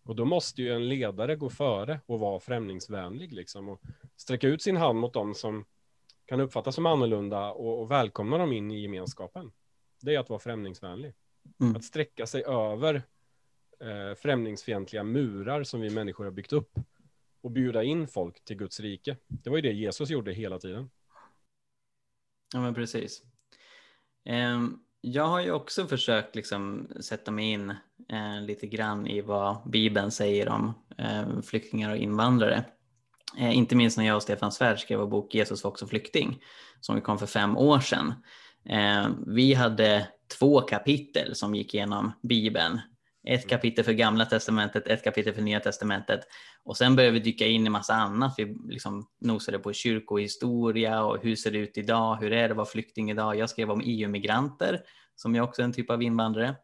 Och 0.04 0.16
då 0.16 0.26
måste 0.26 0.62
ju 0.62 0.74
en 0.74 0.90
ledare 0.90 1.36
gå 1.36 1.50
före 1.50 2.00
och 2.06 2.20
vara 2.20 2.40
främlingsvänlig 2.40 3.34
liksom 3.34 3.70
och 3.70 3.82
sträcka 4.16 4.48
ut 4.48 4.62
sin 4.62 4.78
hand 4.78 5.00
mot 5.00 5.14
dem 5.14 5.34
som 5.34 5.66
kan 6.26 6.40
uppfattas 6.40 6.76
som 6.76 6.86
annorlunda 6.86 7.52
och, 7.52 7.82
och 7.82 7.92
välkomna 7.92 8.38
dem 8.38 8.52
in 8.52 8.72
i 8.72 8.82
gemenskapen. 8.82 9.52
Det 10.02 10.16
är 10.16 10.20
att 10.20 10.30
vara 10.30 10.40
främlingsvänlig. 10.40 11.14
Mm. 11.62 11.76
Att 11.76 11.84
sträcka 11.84 12.28
sig 12.28 12.44
över 12.44 12.96
eh, 13.80 14.16
främlingsfientliga 14.16 15.04
murar 15.04 15.64
som 15.64 15.82
vi 15.82 15.90
människor 15.90 16.24
har 16.24 16.32
byggt 16.32 16.54
upp 16.54 16.80
och 17.46 17.52
bjuda 17.52 17.84
in 17.84 18.08
folk 18.08 18.46
till 18.46 18.58
Guds 18.58 18.80
rike. 18.80 19.18
Det 19.28 19.50
var 19.50 19.58
ju 19.58 19.62
det 19.62 19.74
Jesus 19.74 20.10
gjorde 20.10 20.34
hela 20.34 20.60
tiden. 20.60 20.90
Ja, 22.54 22.62
men 22.62 22.74
precis. 22.74 23.22
Ehm, 24.26 24.80
jag 25.02 25.28
har 25.28 25.42
ju 25.42 25.52
också 25.52 25.88
försökt 25.88 26.36
liksom 26.36 26.88
sätta 27.00 27.32
mig 27.32 27.46
in 27.46 27.70
eh, 28.10 28.42
lite 28.42 28.68
grann 28.68 29.08
i 29.08 29.22
vad 29.22 29.70
Bibeln 29.70 30.12
säger 30.12 30.50
om 30.50 30.74
eh, 30.98 31.42
flyktingar 31.42 31.90
och 31.92 31.98
invandrare. 31.98 32.66
Eh, 33.38 33.58
inte 33.58 33.76
minst 33.76 33.98
när 33.98 34.06
jag 34.06 34.16
och 34.16 34.24
Stefan 34.24 34.52
Svärd 34.52 34.80
skrev 34.80 35.00
vår 35.00 35.08
bok 35.08 35.36
Jesus 35.36 35.64
var 35.64 35.72
också 35.72 35.88
flykting, 35.88 36.44
som 36.80 36.96
vi 36.96 37.02
kom 37.02 37.18
för 37.18 37.26
fem 37.26 37.58
år 37.58 37.80
sedan. 37.80 38.14
Ehm, 38.66 39.24
vi 39.28 39.54
hade 39.54 40.08
två 40.40 40.62
kapitel 40.62 41.36
som 41.36 41.56
gick 41.56 41.74
igenom 41.74 42.12
Bibeln. 42.22 42.82
Ett 43.28 43.44
mm. 43.44 43.50
kapitel 43.50 43.86
för 43.86 43.94
gamla 43.94 44.26
testamentet, 44.26 44.88
ett 44.88 45.04
kapitel 45.04 45.34
för 45.34 45.42
nya 45.42 45.60
testamentet. 45.60 46.20
Och 46.64 46.78
sen 46.78 46.96
började 46.96 47.14
vi 47.14 47.20
dyka 47.20 47.48
in 47.48 47.68
i 47.68 47.70
massa 47.70 47.94
annat. 47.94 48.34
Vi 48.38 48.56
liksom 48.70 49.08
nosade 49.22 49.60
på 49.60 49.74
kyrkohistoria 49.74 51.04
och 51.04 51.24
hur 51.24 51.36
ser 51.36 51.52
det 51.52 51.58
ut 51.58 51.78
idag? 51.78 52.16
Hur 52.16 52.34
är 52.34 52.48
det 52.48 52.52
att 52.52 52.58
vara 52.58 52.66
flykting 52.66 53.12
idag? 53.12 53.36
Jag 53.36 53.50
skrev 53.50 53.72
om 53.72 53.82
EU-migranter, 53.86 54.82
som 55.16 55.36
är 55.36 55.42
också 55.42 55.62
en 55.62 55.74
typ 55.74 55.90
av 55.90 56.04
invandrare. 56.04 56.56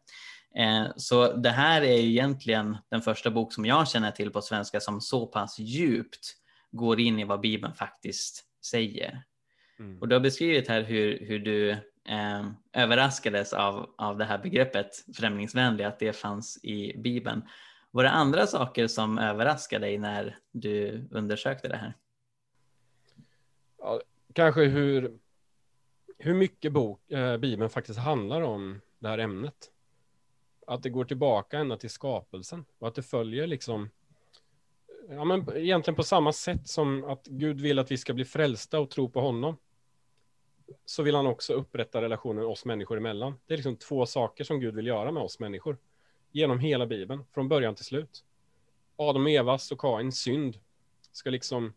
Eh, 0.58 0.86
så 0.96 1.32
det 1.32 1.50
här 1.50 1.82
är 1.82 1.98
egentligen 1.98 2.76
den 2.90 3.02
första 3.02 3.30
bok 3.30 3.54
som 3.54 3.66
jag 3.66 3.88
känner 3.88 4.10
till 4.10 4.30
på 4.30 4.42
svenska 4.42 4.80
som 4.80 5.00
så 5.00 5.26
pass 5.26 5.58
djupt 5.58 6.34
går 6.72 7.00
in 7.00 7.18
i 7.18 7.24
vad 7.24 7.40
Bibeln 7.40 7.74
faktiskt 7.74 8.44
säger. 8.64 9.22
Mm. 9.78 9.98
Och 9.98 10.08
du 10.08 10.14
har 10.14 10.20
beskrivit 10.20 10.68
här 10.68 10.82
hur, 10.82 11.26
hur 11.26 11.38
du 11.38 11.76
eh, 12.08 12.50
överraskades 12.72 13.52
av, 13.52 13.94
av 13.98 14.18
det 14.18 14.24
här 14.24 14.38
begreppet 14.38 15.04
främlingsvänlig, 15.16 15.84
att 15.84 15.98
det 15.98 16.12
fanns 16.12 16.64
i 16.64 16.98
Bibeln. 16.98 17.42
Var 17.90 18.02
det 18.02 18.10
andra 18.10 18.46
saker 18.46 18.86
som 18.86 19.18
överraskade 19.18 19.86
dig 19.86 19.98
när 19.98 20.38
du 20.52 21.04
undersökte 21.10 21.68
det 21.68 21.76
här? 21.76 21.94
Ja, 23.78 24.00
kanske 24.32 24.64
hur, 24.64 25.18
hur 26.18 26.34
mycket 26.34 26.72
bok, 26.72 27.10
eh, 27.10 27.36
Bibeln 27.36 27.70
faktiskt 27.70 27.98
handlar 27.98 28.40
om 28.40 28.80
det 28.98 29.08
här 29.08 29.18
ämnet. 29.18 29.70
Att 30.66 30.82
det 30.82 30.90
går 30.90 31.04
tillbaka 31.04 31.58
ända 31.58 31.76
till 31.76 31.90
skapelsen 31.90 32.64
och 32.78 32.88
att 32.88 32.94
det 32.94 33.02
följer 33.02 33.46
liksom 33.46 33.90
ja, 35.08 35.24
men 35.24 35.56
egentligen 35.56 35.96
på 35.96 36.02
samma 36.02 36.32
sätt 36.32 36.68
som 36.68 37.04
att 37.04 37.26
Gud 37.26 37.60
vill 37.60 37.78
att 37.78 37.90
vi 37.90 37.98
ska 37.98 38.14
bli 38.14 38.24
frälsta 38.24 38.80
och 38.80 38.90
tro 38.90 39.08
på 39.08 39.20
honom. 39.20 39.56
Så 40.84 41.02
vill 41.02 41.14
han 41.14 41.26
också 41.26 41.52
upprätta 41.52 42.02
relationen 42.02 42.44
oss 42.44 42.64
människor 42.64 42.96
emellan. 42.96 43.34
Det 43.46 43.54
är 43.54 43.56
liksom 43.56 43.76
två 43.76 44.06
saker 44.06 44.44
som 44.44 44.60
Gud 44.60 44.74
vill 44.74 44.86
göra 44.86 45.12
med 45.12 45.22
oss 45.22 45.38
människor. 45.38 45.78
Genom 46.32 46.58
hela 46.58 46.86
Bibeln, 46.86 47.24
från 47.34 47.48
början 47.48 47.74
till 47.74 47.84
slut. 47.84 48.24
Adam 48.96 49.26
Evas 49.26 49.72
och 49.72 49.78
Kains 49.80 50.18
synd 50.18 50.58
ska 51.12 51.30
liksom 51.30 51.72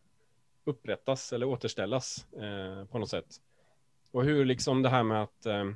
upprättas 0.63 1.33
eller 1.33 1.45
återställas 1.45 2.27
eh, 2.33 2.85
på 2.85 2.99
något 2.99 3.09
sätt. 3.09 3.41
Och 4.11 4.23
hur 4.23 4.45
liksom 4.45 4.81
det 4.81 4.89
här 4.89 5.03
med 5.03 5.23
att 5.23 5.45
eh, 5.45 5.67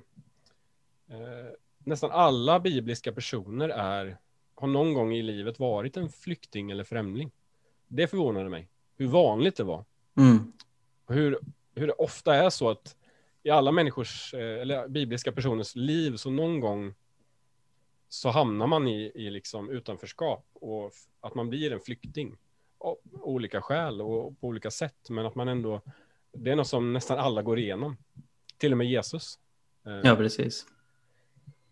eh, 1.10 1.50
nästan 1.78 2.12
alla 2.12 2.60
bibliska 2.60 3.12
personer 3.12 3.70
är, 3.70 4.18
har 4.56 4.68
någon 4.68 4.94
gång 4.94 5.14
i 5.14 5.22
livet 5.22 5.60
varit 5.60 5.98
en 5.98 6.10
flykting 6.10 6.72
eller 6.72 6.84
främling. 6.84 7.32
Det 7.88 8.08
förvånade 8.08 8.50
mig, 8.50 8.68
hur 8.98 9.08
vanligt 9.08 9.56
det 9.56 9.64
var. 9.64 9.86
Mm. 10.18 10.54
Hur, 11.08 11.40
hur 11.76 11.88
det 11.88 11.94
ofta 11.94 12.36
är 12.36 12.50
så 12.50 12.70
att 12.70 12.96
i 13.44 13.50
alla 13.50 13.72
människors, 13.72 14.34
eh, 14.34 14.62
eller 14.62 14.88
bibliska 14.88 15.32
personers 15.32 15.76
liv, 15.76 16.16
så 16.16 16.30
någon 16.30 16.60
gång 16.60 16.94
så 18.10 18.30
hamnar 18.30 18.68
man 18.68 18.88
i, 18.88 19.12
i 19.16 19.30
liksom 19.30 19.70
utanförskap 19.70 20.46
och 20.54 20.92
att 21.22 21.36
man 21.36 21.50
blir 21.50 21.72
en 21.72 21.80
flykting. 21.80 22.38
Av 22.78 22.98
olika 23.12 23.62
skäl 23.62 24.02
och 24.02 24.40
på 24.40 24.48
olika 24.48 24.72
sätt, 24.72 25.10
men 25.10 25.26
att 25.26 25.36
man 25.36 25.48
ändå, 25.48 25.82
det 26.32 26.52
är 26.52 26.56
något 26.56 26.68
som 26.68 26.94
nästan 26.94 27.20
alla 27.20 27.42
går 27.42 27.60
igenom. 27.60 27.98
Till 28.58 28.72
och 28.72 28.78
med 28.78 28.88
Jesus. 28.88 29.40
Eh, 29.86 30.00
ja, 30.04 30.16
precis. 30.16 30.66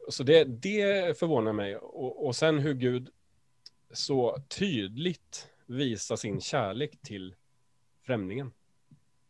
Så 0.10 0.24
det, 0.24 0.44
det 0.44 1.20
förvånar 1.20 1.54
mig. 1.54 1.76
Och, 1.76 2.28
och 2.28 2.36
sen 2.36 2.60
hur 2.60 2.74
Gud 2.74 3.10
så 3.92 4.38
tydligt 4.48 5.48
visar 5.66 6.16
sin 6.16 6.42
kärlek 6.42 7.02
till 7.02 7.36
främlingen. 8.06 8.52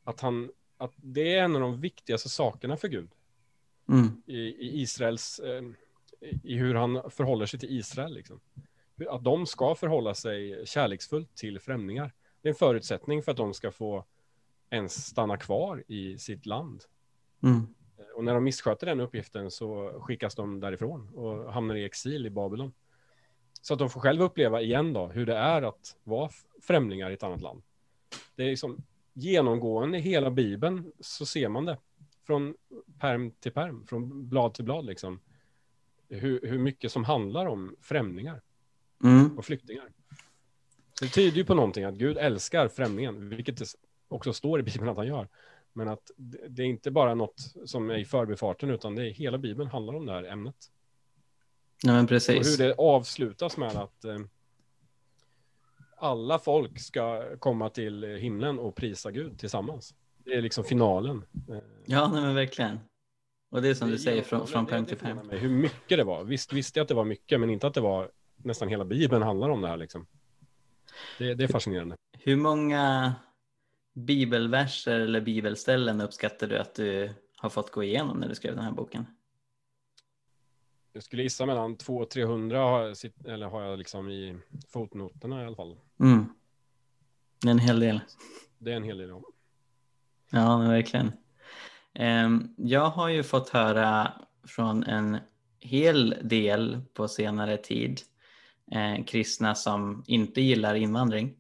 Att, 0.03 0.21
han, 0.21 0.51
att 0.77 0.93
det 0.95 1.35
är 1.35 1.43
en 1.43 1.55
av 1.55 1.61
de 1.61 1.81
viktigaste 1.81 2.29
sakerna 2.29 2.77
för 2.77 2.87
Gud. 2.87 3.09
Mm. 3.89 4.21
I, 4.25 4.37
I, 4.37 4.81
Israels, 4.81 5.39
eh, 5.39 5.63
i 6.43 6.55
hur 6.55 6.75
han 6.75 7.11
förhåller 7.11 7.45
sig 7.45 7.59
till 7.59 7.77
Israel. 7.77 8.13
Liksom. 8.13 8.39
Att 9.09 9.23
de 9.23 9.45
ska 9.45 9.75
förhålla 9.75 10.13
sig 10.13 10.65
kärleksfullt 10.65 11.35
till 11.35 11.59
främlingar. 11.59 12.13
Det 12.41 12.47
är 12.47 12.51
en 12.51 12.55
förutsättning 12.55 13.23
för 13.23 13.31
att 13.31 13.37
de 13.37 13.53
ska 13.53 13.71
få 13.71 14.05
ens 14.69 15.05
stanna 15.05 15.37
kvar 15.37 15.83
i 15.87 16.17
sitt 16.17 16.45
land. 16.45 16.83
Mm. 17.43 17.67
Och 18.15 18.23
när 18.23 18.33
de 18.33 18.43
missköter 18.43 18.87
den 18.87 18.99
uppgiften 18.99 19.51
så 19.51 19.99
skickas 20.01 20.35
de 20.35 20.59
därifrån 20.59 21.09
och 21.15 21.53
hamnar 21.53 21.75
i 21.75 21.85
exil 21.85 22.25
i 22.25 22.29
Babylon. 22.29 22.73
Så 23.61 23.73
att 23.73 23.79
de 23.79 23.89
får 23.89 24.01
själva 24.01 24.25
uppleva 24.25 24.61
igen 24.61 24.93
då 24.93 25.07
hur 25.07 25.25
det 25.25 25.35
är 25.35 25.61
att 25.61 25.97
vara 26.03 26.29
främlingar 26.61 27.09
i 27.09 27.13
ett 27.13 27.23
annat 27.23 27.41
land. 27.41 27.63
Det 28.35 28.43
är 28.43 28.49
liksom 28.49 28.83
genomgående 29.17 29.97
i 29.97 30.01
hela 30.01 30.31
Bibeln 30.31 30.91
så 30.99 31.25
ser 31.25 31.49
man 31.49 31.65
det. 31.65 31.77
Från 32.27 32.55
perm 32.99 33.31
till 33.31 33.51
perm, 33.51 33.87
från 33.87 34.29
blad 34.29 34.53
till 34.53 34.63
blad 34.65 34.85
liksom. 34.85 35.19
Hur, 36.09 36.47
hur 36.47 36.57
mycket 36.57 36.91
som 36.91 37.03
handlar 37.03 37.45
om 37.45 37.75
främlingar 37.81 38.41
Mm. 39.03 39.37
och 39.37 39.45
flyktingar. 39.45 39.89
Så 40.93 41.05
det 41.05 41.11
tyder 41.11 41.37
ju 41.37 41.45
på 41.45 41.53
någonting 41.53 41.83
att 41.83 41.95
Gud 41.95 42.17
älskar 42.17 42.67
främlingen, 42.67 43.29
vilket 43.29 43.57
det 43.57 43.65
också 44.07 44.33
står 44.33 44.59
i 44.59 44.63
Bibeln 44.63 44.89
att 44.89 44.97
han 44.97 45.07
gör. 45.07 45.27
Men 45.73 45.87
att 45.87 46.11
det 46.49 46.61
är 46.61 46.65
inte 46.65 46.91
bara 46.91 47.15
något 47.15 47.53
som 47.65 47.89
är 47.89 47.97
i 47.97 48.05
förbifarten, 48.05 48.69
utan 48.69 48.95
det 48.95 49.03
är 49.09 49.11
hela 49.11 49.37
Bibeln 49.37 49.69
handlar 49.69 49.93
om 49.95 50.05
det 50.05 50.11
här 50.11 50.23
ämnet. 50.23 50.55
Nej, 51.83 51.95
men 51.95 52.03
Och 52.03 52.09
precis. 52.09 52.47
hur 52.59 52.65
det 52.65 52.75
avslutas 52.77 53.57
med 53.57 53.75
att 53.75 54.05
eh, 54.05 54.17
alla 55.97 56.39
folk 56.39 56.79
ska 56.79 57.23
komma 57.39 57.69
till 57.69 58.03
himlen 58.03 58.59
och 58.59 58.75
prisa 58.75 59.11
Gud 59.11 59.39
tillsammans. 59.39 59.93
Det 60.25 60.33
är 60.33 60.41
liksom 60.41 60.63
finalen. 60.63 61.23
Eh, 61.49 61.57
Ja, 61.85 62.09
nej, 62.13 62.21
men 62.21 62.35
verkligen. 62.35 62.79
Och 63.51 63.61
det 63.61 63.69
är 63.69 63.73
som 63.73 63.87
det 63.87 63.93
du 63.93 63.99
säger, 63.99 64.21
från, 64.21 64.47
från 64.47 64.65
det 64.65 64.85
till 64.85 65.15
mig 65.15 65.39
Hur 65.39 65.49
mycket 65.49 65.97
det 65.97 66.03
var. 66.03 66.23
Visst 66.23 66.53
visste 66.53 66.79
jag 66.79 66.83
att 66.83 66.87
det 66.87 66.93
var 66.93 67.05
mycket, 67.05 67.39
men 67.39 67.49
inte 67.49 67.67
att 67.67 67.73
det 67.73 67.81
var 67.81 68.11
nästan 68.35 68.67
hela 68.67 68.85
Bibeln 68.85 69.23
handlar 69.23 69.49
om 69.49 69.61
det 69.61 69.67
här 69.67 69.77
liksom. 69.77 70.07
Det, 71.17 71.33
det 71.33 71.43
är 71.43 71.47
fascinerande. 71.47 71.95
Hur 72.19 72.35
många 72.35 73.13
bibelverser 73.93 74.99
eller 74.99 75.21
bibelställen 75.21 76.01
uppskattar 76.01 76.47
du 76.47 76.57
att 76.57 76.75
du 76.75 77.13
har 77.37 77.49
fått 77.49 77.71
gå 77.71 77.83
igenom 77.83 78.17
när 78.17 78.29
du 78.29 78.35
skrev 78.35 78.55
den 78.55 78.63
här 78.63 78.71
boken? 78.71 79.05
Jag 80.97 81.03
skulle 81.03 81.23
gissa 81.23 81.45
mellan 81.45 81.77
200 81.77 82.03
och 82.03 82.09
300 82.09 82.59
har 82.59 82.81
jag, 82.81 82.95
eller 83.33 83.47
har 83.47 83.61
jag 83.61 83.79
liksom 83.79 84.09
i 84.09 84.37
fotnoterna 84.73 85.43
i 85.43 85.45
alla 85.45 85.55
fall. 85.55 85.77
Mm. 85.99 86.25
Det 87.41 87.47
är 87.47 87.51
en 87.51 87.59
hel 87.59 87.79
del. 87.79 87.99
Det 88.57 88.71
är 88.71 88.75
en 88.75 88.83
hel 88.83 88.97
del. 88.97 89.09
ja. 89.09 89.21
Ja, 90.31 90.57
men 90.57 90.69
verkligen. 90.69 91.11
Ehm, 91.93 92.53
Jag 92.57 92.89
har 92.89 93.09
ju 93.09 93.23
fått 93.23 93.49
höra 93.49 94.13
från 94.47 94.83
en 94.83 95.17
hel 95.59 96.15
del 96.23 96.81
på 96.93 97.07
senare 97.07 97.57
tid 97.57 98.01
eh, 98.71 99.05
kristna 99.05 99.55
som 99.55 100.03
inte 100.07 100.41
gillar 100.41 100.75
invandring 100.75 101.35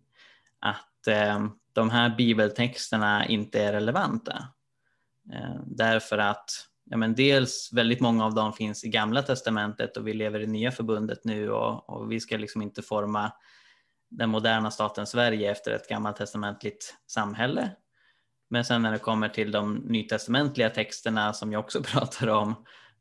att 0.59 1.07
eh, 1.07 1.47
de 1.73 1.89
här 1.89 2.15
bibeltexterna 2.17 3.25
inte 3.25 3.63
är 3.63 3.73
relevanta. 3.73 4.47
Eh, 5.33 5.61
därför 5.65 6.17
att 6.17 6.49
ja, 6.89 6.97
men 6.97 7.15
dels 7.15 7.69
väldigt 7.73 7.99
många 7.99 8.25
av 8.25 8.33
dem 8.33 8.53
finns 8.53 8.83
i 8.83 8.89
gamla 8.89 9.21
testamentet 9.21 9.97
och 9.97 10.07
vi 10.07 10.13
lever 10.13 10.39
i 10.39 10.47
nya 10.47 10.71
förbundet 10.71 11.23
nu 11.23 11.51
och, 11.51 11.89
och 11.89 12.11
vi 12.11 12.19
ska 12.19 12.37
liksom 12.37 12.61
inte 12.61 12.81
forma 12.81 13.31
den 14.09 14.29
moderna 14.29 14.71
staten 14.71 15.07
Sverige 15.07 15.51
efter 15.51 15.71
ett 15.71 15.89
gammaltestamentligt 15.89 16.95
samhälle. 17.07 17.69
Men 18.49 18.65
sen 18.65 18.81
när 18.81 18.91
det 18.91 18.99
kommer 18.99 19.29
till 19.29 19.51
de 19.51 19.75
nytestamentliga 19.75 20.69
texterna 20.69 21.33
som 21.33 21.51
jag 21.51 21.59
också 21.59 21.83
pratar 21.93 22.27
om, 22.27 22.55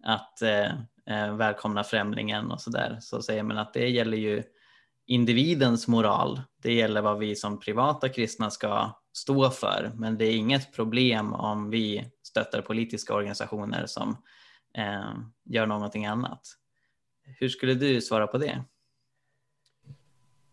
att 0.05 0.43
eh, 0.43 0.71
eh, 1.11 1.37
välkomna 1.37 1.85
främlingen 1.85 2.51
och 2.51 2.61
sådär, 2.61 2.99
så 3.01 3.23
säger 3.23 3.43
man 3.43 3.59
att 3.59 3.75
det 3.75 3.89
gäller 3.89 4.17
ju 4.17 4.43
individens 5.07 5.89
moral. 5.89 6.41
Det 6.63 6.73
gäller 6.73 7.03
vad 7.03 7.19
vi 7.19 7.37
som 7.37 7.61
privata 7.61 8.09
kristna 8.09 8.51
ska 8.51 8.91
stå 9.13 9.51
för, 9.51 9.93
men 9.95 10.19
det 10.19 10.25
är 10.25 10.37
inget 10.37 10.73
problem 10.77 11.33
om 11.33 11.71
vi 11.71 12.11
stöttar 12.37 12.63
politiska 12.63 13.15
organisationer 13.15 13.87
som 13.87 14.17
eh, 14.79 15.15
gör 15.45 15.67
någonting 15.67 16.07
annat. 16.07 16.41
Hur 17.25 17.49
skulle 17.49 17.75
du 17.75 18.01
svara 18.01 18.27
på 18.27 18.39
det? 18.39 18.65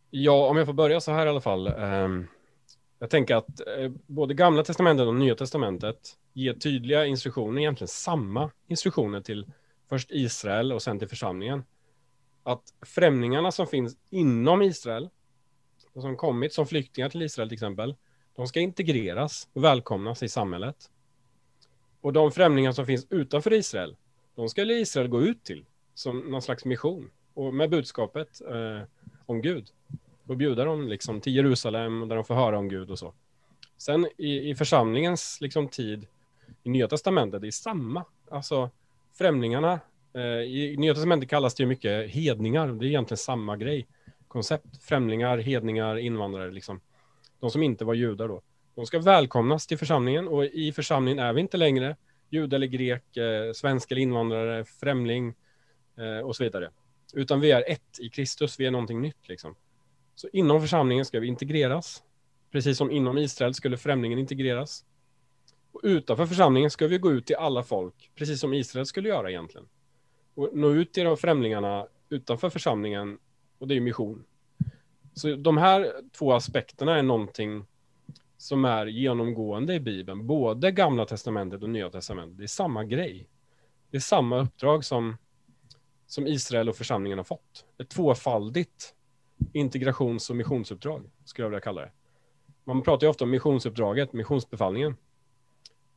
Ja, 0.10 0.48
om 0.48 0.58
jag 0.58 0.65
får 0.65 0.74
börja 0.74 1.02
så 1.02 1.12
här 1.12 1.26
i 1.26 1.30
alla 1.30 1.41
fall. 1.41 1.67
Eh, 1.67 2.10
jag 3.00 3.10
tänker 3.10 3.36
att 3.36 3.60
eh, 3.60 3.91
både 4.08 4.34
gamla 4.34 4.63
testamentet 4.63 5.08
och 5.08 5.15
nya 5.15 5.36
testamentet 5.36 5.98
ger 6.34 6.54
tydliga 6.54 7.06
instruktioner, 7.06 7.62
egentligen 7.62 7.88
samma 7.88 8.52
instruktioner 8.67 9.22
till 9.22 9.52
först 9.89 10.12
Israel 10.12 10.72
och 10.72 10.82
sen 10.82 11.00
till 11.00 11.08
församlingen. 11.08 11.63
Att 12.43 12.63
främlingarna 12.82 13.52
som 13.52 13.67
finns 13.67 13.98
inom 14.10 14.62
Israel, 14.62 15.10
och 15.93 16.02
som 16.02 16.17
kommit 16.17 16.54
som 16.54 16.67
flyktingar 16.67 17.10
till 17.10 17.22
Israel 17.22 17.50
till 17.50 17.56
exempel, 17.56 17.96
de 18.36 18.48
ska 18.48 18.60
integreras 18.60 19.50
och 19.54 19.63
välkomnas 19.63 20.24
i 20.24 20.30
samhället. 20.30 20.89
Och 22.04 22.13
de 22.13 22.32
främlingar 22.32 22.72
som 22.72 22.86
finns 22.86 23.08
utanför 23.10 23.54
Israel, 23.54 23.96
de 24.36 24.50
ska 24.50 24.62
Israel 24.63 25.08
gå 25.08 25.22
ut 25.22 25.44
till 25.44 25.66
som 25.94 26.20
någon 26.20 26.42
slags 26.42 26.66
mission 26.66 27.10
och 27.34 27.54
med 27.54 27.70
budskapet 27.70 28.42
eh, 28.42 28.88
om 29.26 29.42
Gud 29.42 29.68
och 30.28 30.38
bjuda 30.38 30.66
dem 30.66 30.88
liksom 30.88 31.22
till 31.22 31.36
Jerusalem 31.36 32.08
där 32.08 32.16
de 32.16 32.26
får 32.26 32.36
höra 32.36 32.58
om 32.58 32.70
Gud 32.70 32.92
och 32.92 33.00
så. 33.00 33.13
Sen 33.78 34.08
i, 34.18 34.50
i 34.50 34.56
församlingens 34.56 35.38
liksom 35.42 35.68
tid 35.68 36.08
i 36.63 36.70
Nya 36.70 36.88
Testamentet, 36.88 37.42
det 37.42 37.48
är 37.48 37.52
samma. 37.52 38.06
Alltså 38.30 38.70
främlingarna, 39.13 39.80
eh, 40.13 40.22
i 40.22 40.76
Nya 40.78 40.94
Testamentet 40.94 41.30
kallas 41.30 41.56
det 41.56 41.63
ju 41.63 41.68
mycket 41.68 42.10
hedningar, 42.10 42.68
det 42.68 42.86
är 42.86 42.88
egentligen 42.88 43.18
samma 43.18 43.58
grej. 43.58 43.88
Koncept, 44.28 44.84
främlingar, 44.84 45.38
hedningar, 45.38 45.98
invandrare 45.98 46.52
liksom. 46.52 46.80
De 47.39 47.52
som 47.52 47.63
inte 47.63 47.86
var 47.86 47.94
judar 47.94 48.28
då. 48.28 48.42
De 48.75 48.86
ska 48.86 48.99
välkomnas 48.99 49.67
till 49.67 49.77
församlingen 49.77 50.27
och 50.27 50.45
i 50.45 50.71
församlingen 50.71 51.19
är 51.19 51.33
vi 51.33 51.41
inte 51.41 51.57
längre 51.57 51.95
jud 52.29 52.53
eller 52.53 52.67
grek, 52.67 53.17
eh, 53.17 53.51
svensk 53.53 53.91
eller 53.91 54.01
invandrare, 54.01 54.65
främling 54.65 55.33
eh, 55.97 56.25
och 56.25 56.36
så 56.36 56.43
vidare. 56.43 56.69
Utan 57.13 57.39
vi 57.39 57.51
är 57.51 57.71
ett 57.71 57.99
i 57.99 58.09
Kristus, 58.09 58.59
vi 58.59 58.65
är 58.65 58.71
någonting 58.71 59.01
nytt 59.01 59.27
liksom. 59.27 59.55
Så 60.15 60.27
inom 60.33 60.62
församlingen 60.62 61.05
ska 61.05 61.19
vi 61.19 61.27
integreras. 61.27 62.03
Precis 62.51 62.77
som 62.77 62.91
inom 62.91 63.17
Israel 63.17 63.53
skulle 63.53 63.77
främlingen 63.77 64.19
integreras. 64.19 64.86
Och 65.71 65.81
utanför 65.83 66.25
församlingen 66.25 66.69
ska 66.69 66.88
vi 66.88 66.97
gå 66.97 67.12
ut 67.12 67.25
till 67.25 67.36
alla 67.36 67.63
folk, 67.63 68.12
precis 68.15 68.39
som 68.39 68.53
Israel 68.53 68.86
skulle 68.86 69.09
göra 69.09 69.29
egentligen. 69.29 69.67
Och 70.36 70.49
nå 70.53 70.71
ut 70.71 70.93
till 70.93 71.03
de 71.03 71.17
främlingarna 71.17 71.88
utanför 72.09 72.49
församlingen, 72.49 73.17
och 73.57 73.67
det 73.67 73.75
är 73.75 73.81
mission. 73.81 74.23
Så 75.13 75.36
de 75.36 75.57
här 75.57 75.91
två 76.17 76.33
aspekterna 76.33 76.97
är 76.97 77.03
någonting 77.03 77.65
som 78.43 78.65
är 78.65 78.86
genomgående 78.86 79.73
i 79.73 79.79
Bibeln, 79.79 80.27
både 80.27 80.71
Gamla 80.71 81.06
Testamentet 81.06 81.63
och 81.63 81.69
Nya 81.69 81.89
Testamentet. 81.89 82.38
Det 82.38 82.43
är 82.43 82.47
samma 82.47 82.84
grej. 82.84 83.27
Det 83.91 83.97
är 83.97 84.01
samma 84.01 84.41
uppdrag 84.41 84.86
som, 84.86 85.17
som 86.08 86.27
Israel 86.27 86.69
och 86.69 86.75
församlingen 86.75 87.19
har 87.19 87.23
fått. 87.25 87.65
Ett 87.77 87.89
tvåfaldigt 87.89 88.93
integrations 89.53 90.29
och 90.29 90.36
missionsuppdrag, 90.36 91.12
skulle 91.25 91.45
jag 91.45 91.49
vilja 91.49 91.62
kalla 91.62 91.82
det. 91.82 91.91
Man 92.63 92.82
pratar 92.82 93.08
ju 93.08 93.10
ofta 93.12 93.23
om 93.23 93.29
missionsuppdraget, 93.29 94.13
missionsbefallningen. 94.13 94.95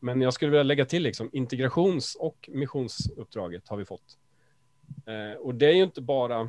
Men 0.01 0.21
jag 0.21 0.35
skulle 0.35 0.51
vilja 0.51 0.63
lägga 0.63 0.85
till 0.85 1.03
liksom, 1.03 1.31
integrations 1.33 2.15
och 2.15 2.49
missionsuppdraget 2.53 3.69
har 3.69 3.77
vi 3.77 3.85
fått. 3.85 4.19
Eh, 5.07 5.41
och 5.41 5.55
det 5.55 5.67
är 5.67 5.75
ju 5.75 5.83
inte 5.83 6.01
bara, 6.01 6.41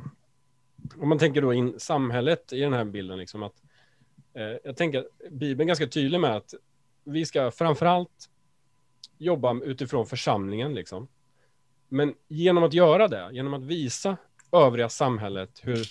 om 0.96 1.08
man 1.08 1.18
tänker 1.18 1.42
då 1.42 1.52
in 1.52 1.74
samhället 1.80 2.52
i 2.52 2.60
den 2.60 2.72
här 2.72 2.84
bilden, 2.84 3.18
liksom 3.18 3.42
att 3.42 3.62
Eh, 4.38 4.56
jag 4.64 4.76
tänker 4.76 4.98
att 4.98 5.30
Bibeln 5.30 5.60
är 5.60 5.66
ganska 5.66 5.86
tydlig 5.86 6.20
med 6.20 6.36
att 6.36 6.54
vi 7.04 7.26
ska 7.26 7.50
framförallt 7.50 8.30
jobba 9.18 9.60
utifrån 9.64 10.06
församlingen, 10.06 10.74
liksom. 10.74 11.08
Men 11.88 12.14
genom 12.28 12.64
att 12.64 12.72
göra 12.72 13.08
det, 13.08 13.28
genom 13.32 13.54
att 13.54 13.64
visa 13.64 14.16
övriga 14.52 14.88
samhället 14.88 15.60
hur 15.62 15.86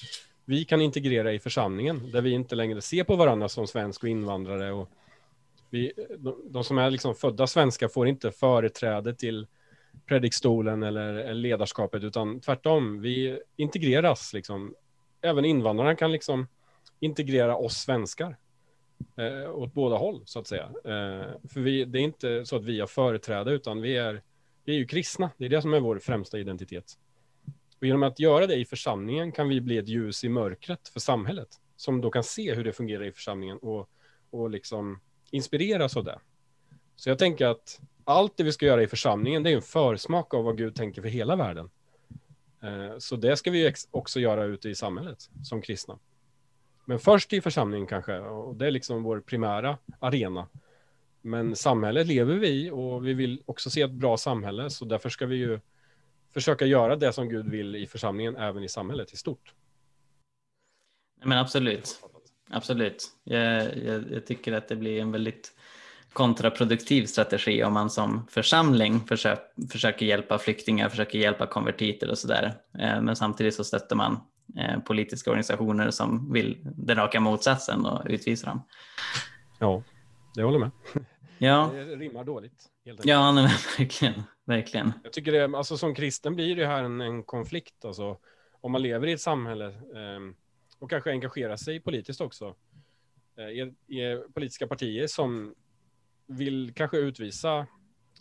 vi 0.46 0.66
kan 0.66 0.82
integrera 0.82 1.34
i 1.34 1.40
församlingen, 1.40 2.12
där 2.12 2.22
vi 2.22 2.32
inte 2.32 2.56
längre 2.56 2.82
ser 2.82 3.04
på 3.04 3.16
varandra 3.16 3.50
som 3.50 3.68
svensk 3.68 4.04
och 4.04 4.10
invandrare. 4.10 4.72
Och 4.72 4.90
vi, 5.70 5.92
de, 6.18 6.42
de 6.50 6.64
som 6.64 6.78
är 6.78 6.90
liksom 6.90 7.16
födda 7.16 7.48
svenska 7.48 7.90
får 7.90 8.08
inte 8.08 8.32
företräde 8.32 9.16
till 9.16 9.48
predikstolen 10.06 10.84
eller, 10.84 11.14
eller 11.14 11.42
ledarskapet, 11.42 12.04
utan 12.04 12.40
tvärtom, 12.40 13.02
vi 13.02 13.40
integreras. 13.56 14.34
Liksom. 14.34 14.76
Även 15.22 15.46
invandrarna 15.46 15.96
kan 15.96 16.12
liksom 16.12 16.48
integrera 17.00 17.56
oss 17.56 17.78
svenskar 17.78 18.38
eh, 19.16 19.56
åt 19.56 19.74
båda 19.74 19.98
håll, 19.98 20.22
så 20.26 20.40
att 20.40 20.48
säga. 20.48 20.64
Eh, 20.64 21.50
för 21.50 21.60
vi, 21.60 21.86
det 21.86 22.00
är 22.00 22.04
inte 22.04 22.46
så 22.46 22.56
att 22.56 22.66
vi 22.66 22.80
har 22.80 22.88
företräde, 22.88 23.52
utan 23.52 23.82
vi 23.82 23.98
är, 23.98 24.22
vi 24.66 24.74
är 24.74 24.78
ju 24.78 24.88
kristna. 24.88 25.30
Det 25.38 25.46
är 25.46 25.50
det 25.50 25.62
som 25.62 25.74
är 25.74 25.80
vår 25.80 26.00
främsta 26.00 26.40
identitet. 26.40 26.98
Och 27.80 27.88
genom 27.88 28.04
att 28.04 28.20
göra 28.20 28.48
det 28.48 28.56
i 28.56 28.66
församlingen 28.66 29.32
kan 29.32 29.50
vi 29.50 29.62
bli 29.62 29.78
ett 29.78 29.88
ljus 29.88 30.24
i 30.24 30.30
mörkret 30.30 30.88
för 30.88 31.00
samhället, 31.00 31.48
som 31.76 32.02
då 32.02 32.12
kan 32.12 32.24
se 32.24 32.54
hur 32.54 32.64
det 32.64 32.74
fungerar 32.74 33.04
i 33.04 33.12
församlingen 33.12 33.58
och, 33.58 33.90
och 34.30 34.50
liksom 34.50 35.00
inspireras 35.32 35.98
av 35.98 36.04
det. 36.04 36.20
Så 36.96 37.10
jag 37.10 37.20
tänker 37.20 37.46
att 37.46 37.80
allt 38.04 38.38
det 38.38 38.44
vi 38.44 38.52
ska 38.52 38.66
göra 38.66 38.84
i 38.84 38.88
församlingen, 38.88 39.44
det 39.44 39.52
är 39.52 39.56
en 39.56 39.62
försmak 39.62 40.34
av 40.34 40.44
vad 40.44 40.58
Gud 40.58 40.76
tänker 40.76 41.02
för 41.02 41.10
hela 41.10 41.36
världen. 41.36 41.70
Eh, 42.64 42.98
så 42.98 43.16
det 43.16 43.38
ska 43.38 43.52
vi 43.52 43.74
också 43.92 44.20
göra 44.20 44.44
ute 44.44 44.70
i 44.70 44.76
samhället 44.76 45.30
som 45.44 45.62
kristna. 45.62 46.00
Men 46.90 47.00
först 47.00 47.34
i 47.34 47.42
församlingen 47.42 47.88
kanske, 47.88 48.20
och 48.20 48.56
det 48.56 48.68
är 48.68 48.72
liksom 48.72 49.04
vår 49.04 49.20
primära 49.20 49.78
arena. 50.00 50.48
Men 51.22 51.56
samhället 51.56 52.08
lever 52.08 52.36
vi 52.36 52.48
i 52.48 52.72
och 52.72 53.08
vi 53.08 53.14
vill 53.14 53.42
också 53.46 53.70
se 53.70 53.82
ett 53.82 53.92
bra 53.92 54.18
samhälle, 54.18 54.70
så 54.70 54.86
därför 54.86 55.10
ska 55.10 55.26
vi 55.26 55.36
ju 55.36 55.60
försöka 56.34 56.66
göra 56.66 56.96
det 56.96 57.14
som 57.14 57.30
Gud 57.30 57.50
vill 57.50 57.76
i 57.76 57.88
församlingen, 57.88 58.36
även 58.36 58.64
i 58.64 58.70
samhället 58.70 59.14
i 59.14 59.18
stort. 59.18 59.54
Men 61.24 61.38
absolut, 61.38 62.04
absolut. 62.50 63.06
Jag, 63.24 63.78
jag, 63.78 64.12
jag 64.12 64.26
tycker 64.26 64.54
att 64.54 64.68
det 64.68 64.76
blir 64.76 65.02
en 65.02 65.12
väldigt 65.12 65.54
kontraproduktiv 66.14 67.06
strategi 67.06 67.64
om 67.64 67.74
man 67.74 67.90
som 67.90 68.28
församling 68.30 69.00
försöker, 69.00 69.68
försöker 69.72 70.06
hjälpa 70.06 70.40
flyktingar, 70.40 70.90
försöker 70.90 71.20
hjälpa 71.20 71.48
konvertiter 71.48 72.10
och 72.10 72.18
sådär. 72.18 72.54
Eh, 72.80 73.02
men 73.02 73.16
samtidigt 73.16 73.56
så 73.56 73.64
stöttar 73.64 73.96
man 73.96 74.20
politiska 74.86 75.30
organisationer 75.30 75.92
som 75.92 76.34
vill 76.34 76.58
den 76.64 76.98
raka 76.98 77.20
motsatsen 77.20 77.86
och 77.86 78.02
utvisa 78.06 78.48
dem. 78.48 78.62
Ja, 79.60 79.84
jag 80.36 80.46
håller 80.46 80.60
med. 80.60 80.72
Ja. 81.38 81.72
Det 81.74 81.96
rimmar 81.96 82.24
dåligt. 82.24 82.70
ja, 82.84 83.32
nej, 83.32 83.44
verkligen. 83.78 84.24
verkligen. 84.46 84.94
Jag 85.04 85.14
tycker 85.14 85.32
det, 85.32 85.58
alltså 85.58 85.78
som 85.78 85.96
kristen 85.96 86.36
blir 86.36 86.56
det 86.56 86.68
här 86.68 86.84
en, 86.84 87.02
en 87.02 87.24
konflikt. 87.24 87.86
Alltså, 87.86 88.18
om 88.62 88.72
man 88.72 88.82
lever 88.82 89.08
i 89.08 89.12
ett 89.12 89.22
samhälle 89.22 89.66
eh, 89.68 90.34
och 90.80 90.90
kanske 90.90 91.12
engagerar 91.12 91.56
sig 91.56 91.80
politiskt 91.80 92.22
också. 92.22 92.56
Eh, 93.38 93.46
i, 93.46 93.74
I 93.88 94.24
politiska 94.34 94.68
partier 94.68 95.08
som 95.08 95.56
vill 96.28 96.74
kanske 96.76 96.98
utvisa 96.98 97.68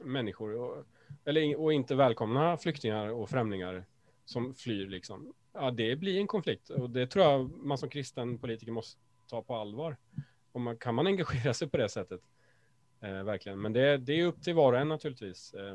människor 0.00 0.54
och, 0.54 0.84
eller, 1.24 1.60
och 1.60 1.72
inte 1.72 1.94
välkomna 1.94 2.56
flyktingar 2.56 3.08
och 3.08 3.30
främlingar 3.30 3.84
som 4.24 4.54
flyr. 4.54 4.86
Liksom. 4.86 5.32
Ja, 5.58 5.70
det 5.70 5.96
blir 5.96 6.20
en 6.20 6.26
konflikt 6.26 6.70
och 6.70 6.90
det 6.90 7.06
tror 7.06 7.24
jag 7.24 7.50
man 7.50 7.78
som 7.78 7.88
kristen 7.88 8.38
politiker 8.38 8.72
måste 8.72 9.00
ta 9.26 9.42
på 9.42 9.56
allvar. 9.56 9.96
Och 10.52 10.60
man, 10.60 10.76
kan 10.76 10.94
man 10.94 11.06
engagera 11.06 11.54
sig 11.54 11.68
på 11.68 11.76
det 11.76 11.88
sättet? 11.88 12.20
Eh, 13.00 13.22
verkligen. 13.22 13.60
Men 13.60 13.72
det, 13.72 13.96
det, 13.96 14.20
är 14.20 14.26
upp 14.26 14.42
till 14.42 14.54
var 14.54 14.72
och 14.72 14.78
en 14.78 14.88
naturligtvis. 14.88 15.54
Eh, 15.54 15.74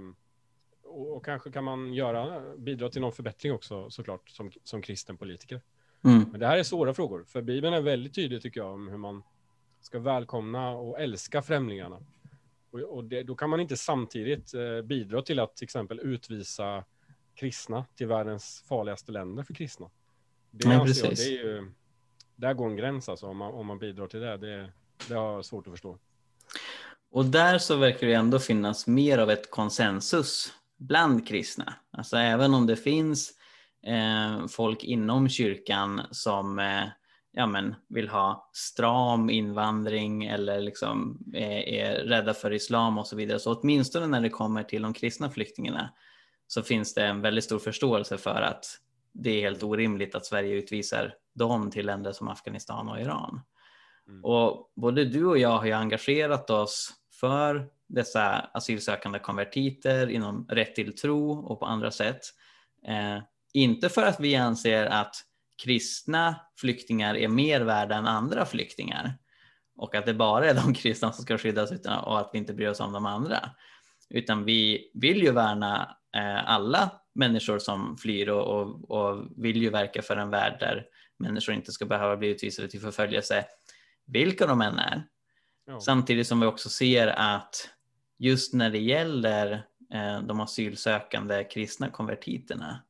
och, 0.83 1.15
och, 1.15 1.25
kanske 1.25 1.51
kan 1.51 1.63
man 1.63 1.93
göra, 1.93 2.41
bidra 2.57 2.89
till 2.89 3.01
någon 3.01 3.11
förbättring 3.11 3.53
också 3.53 3.89
såklart 3.89 4.29
som, 4.29 4.51
som 4.63 4.81
kristen 4.81 5.17
politiker. 5.17 5.61
Mm. 6.03 6.25
Men 6.31 6.39
det 6.39 6.47
här 6.47 6.57
är 6.57 6.63
svåra 6.63 6.93
frågor, 6.93 7.23
för 7.23 7.41
Bibeln 7.41 7.73
är 7.73 7.81
väldigt 7.81 8.15
tydlig 8.15 8.41
tycker 8.41 8.59
jag 8.59 8.73
om 8.73 8.87
hur 8.87 8.97
man 8.97 9.23
ska 9.81 9.99
välkomna 9.99 10.69
och 10.69 10.99
älska 10.99 11.41
främlingarna. 11.41 11.99
Och, 12.71 12.79
och 12.79 13.03
det, 13.03 13.23
då 13.23 13.35
kan 13.35 13.49
man 13.49 13.59
inte 13.59 13.77
samtidigt 13.77 14.53
eh, 14.53 14.81
bidra 14.81 15.21
till 15.21 15.39
att 15.39 15.55
till 15.55 15.65
exempel 15.65 15.99
utvisa 15.99 16.83
kristna 17.35 17.85
till 17.95 18.07
världens 18.07 18.63
farligaste 18.67 19.11
länder 19.11 19.43
för 19.43 19.53
kristna. 19.53 19.89
Det 20.51 20.67
Nej, 20.67 20.79
precis. 20.79 21.03
Jag, 21.03 21.15
det 21.15 21.23
är 21.23 21.45
ju, 21.45 21.71
där 22.35 22.53
går 22.53 22.69
en 22.69 22.75
gräns 22.75 23.09
alltså 23.09 23.27
om 23.27 23.37
man, 23.37 23.53
om 23.53 23.67
man 23.67 23.79
bidrar 23.79 24.07
till 24.07 24.19
det. 24.19 24.37
det. 24.37 24.71
Det 25.07 25.13
har 25.13 25.33
jag 25.33 25.45
svårt 25.45 25.67
att 25.67 25.73
förstå. 25.73 25.97
Och 27.11 27.25
där 27.25 27.57
så 27.57 27.75
verkar 27.75 28.07
det 28.07 28.13
ändå 28.13 28.39
finnas 28.39 28.87
mer 28.87 29.17
av 29.17 29.31
ett 29.31 29.51
konsensus 29.51 30.53
bland 30.77 31.27
kristna. 31.27 31.73
Alltså 31.91 32.17
även 32.17 32.53
om 32.53 32.67
det 32.67 32.75
finns 32.75 33.31
eh, 33.87 34.47
folk 34.47 34.83
inom 34.83 35.29
kyrkan 35.29 36.01
som 36.11 36.59
eh, 36.59 36.83
ja, 37.31 37.45
men, 37.45 37.75
vill 37.89 38.09
ha 38.09 38.49
stram 38.53 39.29
invandring 39.29 40.25
eller 40.25 40.61
liksom 40.61 41.19
är, 41.33 41.67
är 41.67 42.03
rädda 42.03 42.33
för 42.33 42.53
islam 42.53 42.97
och 42.97 43.07
så 43.07 43.15
vidare. 43.15 43.39
Så 43.39 43.53
åtminstone 43.53 44.07
när 44.07 44.21
det 44.21 44.29
kommer 44.29 44.63
till 44.63 44.81
de 44.81 44.93
kristna 44.93 45.29
flyktingarna 45.29 45.89
så 46.53 46.63
finns 46.63 46.93
det 46.93 47.05
en 47.05 47.21
väldigt 47.21 47.43
stor 47.43 47.59
förståelse 47.59 48.17
för 48.17 48.41
att 48.41 48.65
det 49.13 49.29
är 49.29 49.41
helt 49.41 49.63
orimligt 49.63 50.15
att 50.15 50.25
Sverige 50.25 50.55
utvisar 50.55 51.13
dem 51.35 51.71
till 51.71 51.85
länder 51.85 52.11
som 52.11 52.27
Afghanistan 52.27 52.89
och 52.89 53.01
Iran. 53.01 53.41
Mm. 54.07 54.25
Och 54.25 54.71
både 54.75 55.05
du 55.05 55.25
och 55.25 55.37
jag 55.37 55.57
har 55.57 55.65
ju 55.65 55.71
engagerat 55.71 56.49
oss 56.49 56.93
för 57.19 57.67
dessa 57.87 58.29
asylsökande 58.29 59.19
konvertiter 59.19 60.09
inom 60.09 60.47
rätt 60.49 60.75
till 60.75 60.95
tro 60.95 61.31
och 61.31 61.59
på 61.59 61.65
andra 61.65 61.91
sätt. 61.91 62.21
Eh, 62.87 63.23
inte 63.53 63.89
för 63.89 64.03
att 64.03 64.19
vi 64.19 64.35
anser 64.35 64.85
att 64.85 65.15
kristna 65.63 66.35
flyktingar 66.57 67.15
är 67.15 67.27
mer 67.27 67.61
värda 67.61 67.95
än 67.95 68.07
andra 68.07 68.45
flyktingar 68.45 69.17
och 69.77 69.95
att 69.95 70.05
det 70.05 70.13
bara 70.13 70.49
är 70.49 70.53
de 70.53 70.73
kristna 70.81 71.11
som 71.11 71.23
ska 71.23 71.37
skyddas 71.37 71.71
utan, 71.71 72.03
och 72.03 72.19
att 72.19 72.29
vi 72.33 72.37
inte 72.37 72.53
bryr 72.53 72.69
oss 72.69 72.79
om 72.79 72.93
de 72.93 73.05
andra. 73.05 73.49
Utan 74.09 74.45
vi 74.45 74.91
vill 74.93 75.23
ju 75.23 75.31
värna 75.31 75.97
alla 76.45 76.91
människor 77.15 77.59
som 77.59 77.97
flyr 77.97 78.29
och, 78.29 78.61
och, 78.61 78.91
och, 78.91 79.25
vill 79.37 79.61
ju 79.61 79.69
verka 79.69 80.01
för 80.01 80.17
en 80.17 80.29
värld 80.29 80.57
där 80.59 80.85
människor 81.19 81.55
inte 81.55 81.71
ska 81.71 81.85
behöva 81.85 82.17
bli 82.17 82.27
utvisade 82.27 82.67
till 82.67 82.81
förföljelse, 82.81 83.45
vilka 84.05 84.47
de 84.47 84.61
än 84.61 84.79
är. 84.79 85.03
Ja. 85.65 85.79
Samtidigt 85.79 86.27
som 86.27 86.39
vi 86.39 86.45
också 86.45 86.69
ser 86.69 87.07
att 87.07 87.69
just 88.17 88.53
när 88.53 88.69
det 88.69 88.79
gäller 88.79 89.65
eh, 89.93 90.21
de 90.21 90.39
asylsökande 90.39 91.43
kristna 91.43 91.89
konvertiterna 91.89 92.83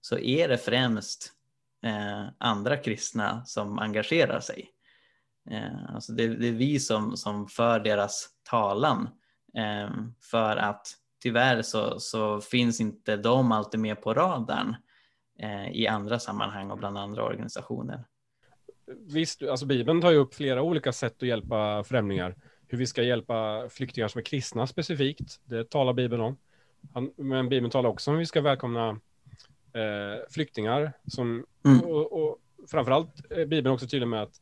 så 0.00 0.18
är 0.18 0.48
det 0.48 0.58
främst 0.58 1.32
eh, 1.86 2.24
andra 2.38 2.76
kristna 2.76 3.44
som 3.44 3.78
engagerar 3.78 4.40
sig. 4.40 4.70
Eh, 5.50 5.94
alltså 5.94 6.12
det, 6.12 6.28
det, 6.28 6.48
är 6.48 6.52
vi 6.52 6.80
som, 6.80 7.16
som 7.16 7.48
för 7.48 7.80
deras 7.80 8.28
talan 8.42 9.08
eh, 9.56 9.90
för 10.30 10.56
att 10.56 10.96
tyvärr 11.22 11.62
så, 11.62 12.00
så, 12.00 12.40
finns 12.40 12.80
inte 12.80 13.16
de 13.16 13.52
alltid 13.52 13.80
med 13.80 14.02
på 14.02 14.14
radarn 14.14 14.76
eh, 15.38 15.70
i 15.70 15.86
andra 15.86 16.18
sammanhang 16.18 16.70
och 16.70 16.78
bland 16.78 16.98
andra 16.98 17.24
organisationer. 17.24 18.04
Visst, 19.08 19.42
alltså 19.42 19.66
Bibeln 19.66 20.00
tar 20.00 20.10
ju 20.10 20.16
upp 20.16 20.34
flera 20.34 20.62
olika 20.62 20.92
sätt 20.92 21.22
att 21.22 21.28
hjälpa 21.28 21.84
främlingar. 21.84 22.36
Hur 22.68 22.78
vi 22.78 22.86
ska 22.86 23.02
hjälpa 23.02 23.68
flyktingar 23.68 24.08
som 24.08 24.18
är 24.18 24.22
kristna 24.22 24.66
specifikt, 24.66 25.40
det 25.44 25.70
talar 25.70 25.92
Bibeln 25.92 26.22
om. 26.22 26.36
Men 27.16 27.48
Bibeln 27.48 27.70
talar 27.70 27.90
också 27.90 28.10
om 28.10 28.14
hur 28.14 28.18
vi 28.18 28.26
ska 28.26 28.40
välkomna 28.40 28.88
eh, 29.72 30.24
flyktingar 30.30 30.92
som, 31.06 31.46
mm. 31.64 31.80
och, 31.80 32.12
och 32.12 32.38
framförallt 32.70 33.30
är 33.30 33.46
Bibeln 33.46 33.74
också 33.74 33.86
tydlig 33.86 34.08
med 34.08 34.22
att 34.22 34.40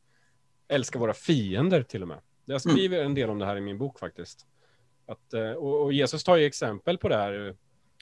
älska 0.67 0.99
våra 0.99 1.13
fiender 1.13 1.83
till 1.83 2.01
och 2.01 2.07
med. 2.07 2.19
Jag 2.45 2.65
mm. 2.65 2.75
skriver 2.75 2.97
mm. 2.97 3.05
en 3.05 3.15
del 3.15 3.29
om 3.29 3.39
det 3.39 3.45
här 3.45 3.57
i 3.57 3.61
min 3.61 3.77
bok 3.77 3.99
faktiskt. 3.99 4.45
Att, 5.05 5.33
eh, 5.33 5.51
och, 5.51 5.83
och, 5.83 5.93
Jesus 5.93 6.23
tar 6.23 6.37
ju 6.37 6.45
exempel 6.45 6.97
på 6.97 7.09
det 7.09 7.15
här, 7.15 7.55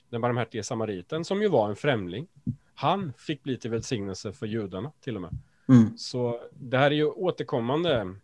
den 0.10 0.22
barmhärtige 0.22 0.64
samariten 0.64 1.26
som 1.26 1.42
ju 1.42 1.48
var 1.48 1.70
en 1.70 1.76
främling. 1.76 2.28
Han 2.76 3.14
fick 3.18 3.44
bli 3.44 3.58
till 3.58 3.72
välsignelse 3.72 4.34
för 4.34 4.46
judarna 4.46 4.92
till 5.02 5.16
och 5.16 5.22
med. 5.22 5.38
Mm. 5.70 5.98
Så 5.98 6.42
det 6.52 6.78
här 6.78 6.92
är 6.92 6.96
ju 6.96 7.06
återkommande 7.06 8.16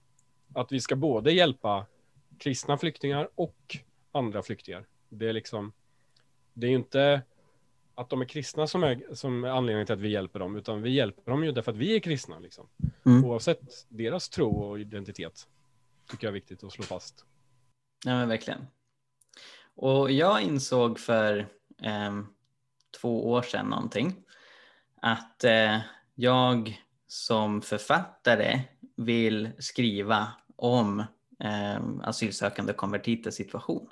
att 0.54 0.72
vi 0.72 0.80
ska 0.80 0.96
både 0.96 1.32
hjälpa 1.32 1.86
kristna 2.38 2.78
flyktingar 2.78 3.30
och 3.36 3.78
andra 4.12 4.44
flyktingar. 4.44 4.86
Det 5.10 5.30
är 5.30 5.34
liksom, 5.34 5.72
det 6.54 6.68
är 6.68 6.70
ju 6.70 6.76
inte 6.76 7.22
att 7.96 8.10
de 8.10 8.22
är 8.22 8.26
kristna 8.26 8.68
som 8.68 8.84
är, 8.84 9.04
som 9.14 9.44
är 9.44 9.50
anledningen 9.50 9.86
till 9.86 9.94
att 9.94 10.00
vi 10.00 10.10
hjälper 10.10 10.40
dem, 10.40 10.56
utan 10.56 10.82
vi 10.82 10.90
hjälper 10.90 11.32
dem 11.32 11.44
ju 11.44 11.52
därför 11.52 11.72
att 11.72 11.78
vi 11.78 11.96
är 11.96 12.00
kristna, 12.00 12.40
liksom. 12.40 12.68
Mm. 13.06 13.26
Oavsett 13.26 13.86
deras 13.90 14.30
tro 14.30 14.50
och 14.50 14.80
identitet. 14.80 15.48
Tycker 16.12 16.28
jag 16.28 16.32
är 16.32 16.34
viktigt 16.34 16.64
att 16.64 16.72
slå 16.72 16.84
fast. 16.84 17.26
Ja, 18.06 18.12
men 18.12 18.30
verkligen. 18.30 18.68
Och 19.76 20.12
jag 20.12 20.42
insåg 20.42 21.00
för 21.00 21.38
eh, 21.84 22.22
två 23.02 23.30
år 23.30 23.42
sedan 23.42 23.66
någonting 23.66 24.16
att 25.02 25.44
eh, 25.44 25.78
jag 26.16 26.82
som 27.08 27.62
författare 27.62 28.62
vill 28.96 29.50
skriva 29.60 30.28
om 30.56 31.00
eh, 31.44 31.80
asylsökande 32.04 32.74
konvertiters 32.74 33.34
situation. 33.34 33.90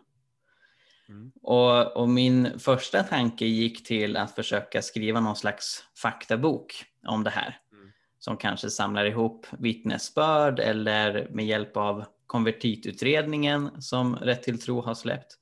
Mm. 1.09 1.31
Och, 1.41 1.97
och, 1.97 2.09
min 2.09 2.59
första 2.59 3.03
tanke 3.03 3.45
gick 3.45 3.87
till 3.87 4.17
att 4.17 4.35
försöka 4.35 4.81
skriva 4.81 5.19
någon 5.19 5.35
slags 5.35 5.83
faktabok 6.01 6.85
om 7.07 7.23
det 7.23 7.29
här. 7.29 7.59
Mm. 7.71 7.91
Som 8.19 8.37
kanske 8.37 8.69
samlar 8.69 9.05
ihop 9.05 9.47
vittnesbörd 9.51 10.59
eller 10.59 11.27
med 11.31 11.45
hjälp 11.45 11.77
av 11.77 12.05
konvertitutredningen 12.27 13.81
som 13.81 14.15
Rätt 14.15 14.43
till 14.43 14.61
tro 14.61 14.81
har 14.81 14.93
släppt. 14.93 15.37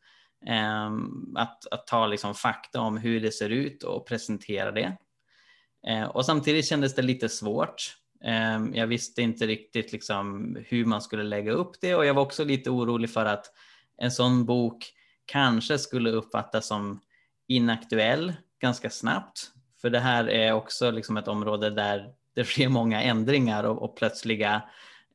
Ehm, 0.46 1.36
att, 1.36 1.68
att 1.72 1.88
ta 1.88 2.08
liksom 2.08 2.36
fakta 2.36 2.82
om 2.82 2.98
hur 2.98 3.22
det 3.22 3.32
ser 3.32 3.50
ut 3.50 3.84
och 3.84 4.08
presentera 4.08 4.72
det. 4.72 4.98
Ehm, 5.88 6.10
och 6.10 6.26
samtidigt 6.26 6.66
kändes 6.66 6.96
det 6.96 7.02
lite 7.02 7.30
svårt. 7.30 7.98
Ehm, 8.24 8.76
jag 8.76 8.88
visste 8.88 9.22
inte 9.22 9.48
riktigt 9.48 9.92
liksom 9.92 10.58
hur 10.68 10.86
man 10.86 11.02
skulle 11.02 11.24
lägga 11.24 11.52
upp 11.52 11.82
det 11.82 11.96
och 11.96 12.06
jag 12.06 12.14
var 12.14 12.22
också 12.22 12.44
lite 12.44 12.70
orolig 12.70 13.10
för 13.10 13.26
att 13.26 13.46
en 13.98 14.12
sån 14.12 14.46
bok 14.46 14.92
kanske 15.26 15.78
skulle 15.78 16.12
uppfattas 16.12 16.68
som 16.68 17.00
inaktuell 17.48 18.34
ganska 18.62 18.90
snabbt. 18.90 19.52
För 19.82 19.90
det 19.90 20.00
här 20.00 20.30
är 20.30 20.54
också 20.54 20.92
liksom 20.92 21.18
ett 21.18 21.28
område 21.28 21.70
där 21.70 22.14
det 22.36 22.44
sker 22.44 22.70
många 22.70 23.02
ändringar 23.02 23.64
och, 23.64 23.84
och 23.84 23.98
plötsliga 23.98 24.62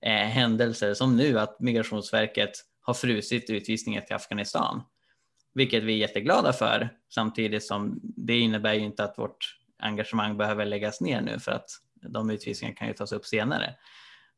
eh, 0.03 0.13
händelser 0.13 0.95
som 0.95 1.17
nu 1.17 1.39
att 1.39 1.61
Migrationsverket 1.61 2.51
har 2.81 2.95
frusit 2.95 3.51
utvisningen 3.51 4.03
till 4.07 4.17
Afghanistan. 4.17 4.83
Vilket 5.55 5.83
vi 5.83 5.93
är 5.93 5.97
jätteglada 5.97 6.53
för 6.53 6.89
samtidigt 7.15 7.65
som 7.65 8.01
det 8.03 8.39
innebär 8.39 8.75
ju 8.75 8.81
inte 8.81 9.05
att 9.05 9.19
vårt 9.19 9.57
engagemang 9.79 10.37
behöver 10.37 10.65
läggas 10.65 11.01
ner 11.01 11.21
nu 11.21 11.39
för 11.39 11.53
att 11.53 11.71
de 11.95 12.31
utvisningarna 12.31 12.77
kan 12.77 12.89
ju 12.89 12.95
tas 12.95 13.13
upp 13.13 13.27
senare. 13.27 13.75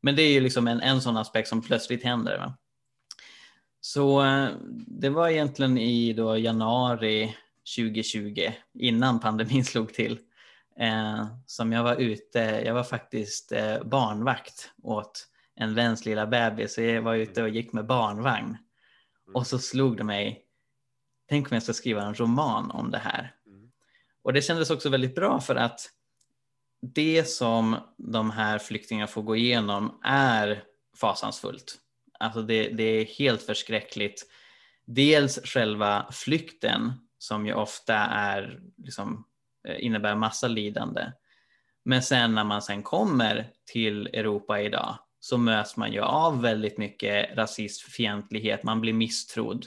Men 0.00 0.16
det 0.16 0.22
är 0.22 0.32
ju 0.32 0.40
liksom 0.40 0.68
en, 0.68 0.80
en 0.80 1.00
sån 1.00 1.16
aspekt 1.16 1.48
som 1.48 1.62
plötsligt 1.62 2.04
händer. 2.04 2.38
Va? 2.38 2.58
Så 3.80 4.24
eh, 4.24 4.48
det 4.86 5.08
var 5.08 5.28
egentligen 5.28 5.78
i 5.78 6.12
då 6.12 6.38
januari 6.38 7.36
2020, 7.76 8.50
innan 8.74 9.20
pandemin 9.20 9.64
slog 9.64 9.94
till, 9.94 10.18
eh, 10.80 11.26
som 11.46 11.72
jag 11.72 11.82
var 11.82 11.96
ute. 11.96 12.38
Jag 12.38 12.74
var 12.74 12.84
faktiskt 12.84 13.52
eh, 13.52 13.82
barnvakt 13.84 14.70
åt 14.82 15.28
en 15.56 15.74
väns 15.74 16.04
lilla 16.04 16.26
bebis. 16.26 16.74
Så 16.74 16.82
jag 16.82 17.02
var 17.02 17.14
ute 17.14 17.42
och 17.42 17.48
gick 17.48 17.72
med 17.72 17.86
barnvagn. 17.86 18.46
Mm. 18.46 19.34
Och 19.34 19.46
så 19.46 19.58
slog 19.58 19.96
det 19.96 20.04
mig, 20.04 20.44
tänk 21.28 21.50
om 21.50 21.54
jag 21.54 21.62
ska 21.62 21.72
skriva 21.72 22.02
en 22.02 22.14
roman 22.14 22.70
om 22.70 22.90
det 22.90 22.98
här. 22.98 23.34
Mm. 23.46 23.70
Och 24.22 24.32
det 24.32 24.42
kändes 24.42 24.70
också 24.70 24.88
väldigt 24.88 25.14
bra 25.14 25.40
för 25.40 25.54
att 25.54 25.90
det 26.82 27.28
som 27.28 27.76
de 27.98 28.30
här 28.30 28.58
flyktingarna 28.58 29.06
får 29.06 29.22
gå 29.22 29.36
igenom 29.36 30.00
är 30.04 30.64
fasansfullt. 31.00 31.78
Alltså 32.18 32.42
det, 32.42 32.68
det 32.68 32.82
är 32.82 33.04
helt 33.04 33.42
förskräckligt. 33.42 34.26
Dels 34.84 35.38
själva 35.44 36.06
flykten 36.12 36.92
som 37.18 37.46
ju 37.46 37.54
ofta 37.54 37.94
är, 37.96 38.60
liksom, 38.76 39.24
eh, 39.68 39.84
innebär 39.84 40.14
massa 40.14 40.48
lidande. 40.48 41.12
Men 41.84 42.02
sen 42.02 42.34
när 42.34 42.44
man 42.44 42.62
sen 42.62 42.82
kommer 42.82 43.50
till 43.64 44.06
Europa 44.06 44.60
idag 44.60 44.98
så 45.24 45.38
möts 45.38 45.76
man 45.76 45.92
ju 45.92 46.00
av 46.00 46.42
väldigt 46.42 46.78
mycket 46.78 47.36
rasism, 47.36 47.90
fientlighet, 47.90 48.62
man 48.62 48.80
blir 48.80 48.92
misstrodd. 48.92 49.66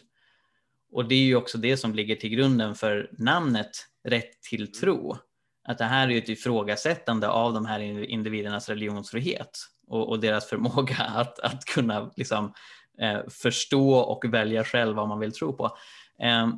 Och 0.92 1.06
det 1.06 1.16
är 1.16 1.24
ju 1.24 1.36
också 1.36 1.58
det 1.58 1.78
som 1.78 1.96
ligger 1.96 2.16
till 2.16 2.30
grunden 2.30 2.76
för 2.76 3.10
namnet 3.18 3.72
Rätt 4.04 4.42
till 4.42 4.72
tro. 4.72 5.18
Att 5.64 5.78
det 5.78 5.86
här 5.86 6.12
är 6.12 6.18
ett 6.18 6.30
ifrågasättande 6.30 7.30
av 7.30 7.54
de 7.54 7.66
här 7.66 7.80
individernas 7.80 8.70
religionsfrihet 8.70 9.60
och, 9.88 10.10
och 10.10 10.20
deras 10.20 10.50
förmåga 10.50 10.96
att, 11.16 11.40
att 11.40 11.66
kunna 11.66 12.12
liksom, 12.16 12.54
eh, 13.00 13.20
förstå 13.30 13.96
och 13.96 14.26
välja 14.26 14.64
själv 14.64 14.96
vad 14.96 15.08
man 15.08 15.20
vill 15.20 15.34
tro 15.34 15.54
på. 15.54 15.78
Eh, 16.20 16.50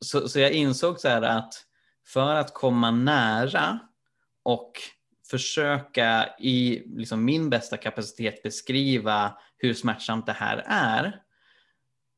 så, 0.00 0.28
så 0.28 0.40
jag 0.40 0.52
insåg 0.52 1.00
så 1.00 1.08
att 1.08 1.54
för 2.06 2.34
att 2.34 2.54
komma 2.54 2.90
nära 2.90 3.78
och 4.42 4.72
försöka 5.30 6.28
i 6.38 6.82
liksom 6.86 7.24
min 7.24 7.50
bästa 7.50 7.76
kapacitet 7.76 8.42
beskriva 8.42 9.38
hur 9.56 9.74
smärtsamt 9.74 10.26
det 10.26 10.32
här 10.32 10.62
är 10.66 11.22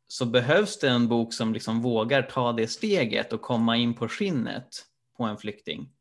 så 0.08 0.26
behövs 0.26 0.78
det 0.78 0.88
en 0.88 1.08
bok 1.08 1.34
som 1.34 1.52
liksom 1.52 1.82
vågar 1.82 2.22
ta 2.22 2.52
det 2.52 2.66
steget 2.66 3.32
och 3.32 3.42
komma 3.42 3.76
in 3.76 3.94
på 3.94 4.08
skinnet 4.08 4.86
på 5.16 5.24
en 5.24 5.38
flykting. 5.38 5.92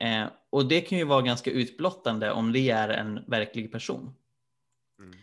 Eh, 0.00 0.26
och 0.50 0.68
det 0.68 0.80
kan 0.80 0.98
ju 0.98 1.04
vara 1.04 1.22
ganska 1.22 1.50
utblottande 1.50 2.32
om 2.32 2.52
det 2.52 2.70
är 2.70 2.88
en 2.88 3.24
verklig 3.26 3.72
person. 3.72 4.14
Mm. 4.98 5.18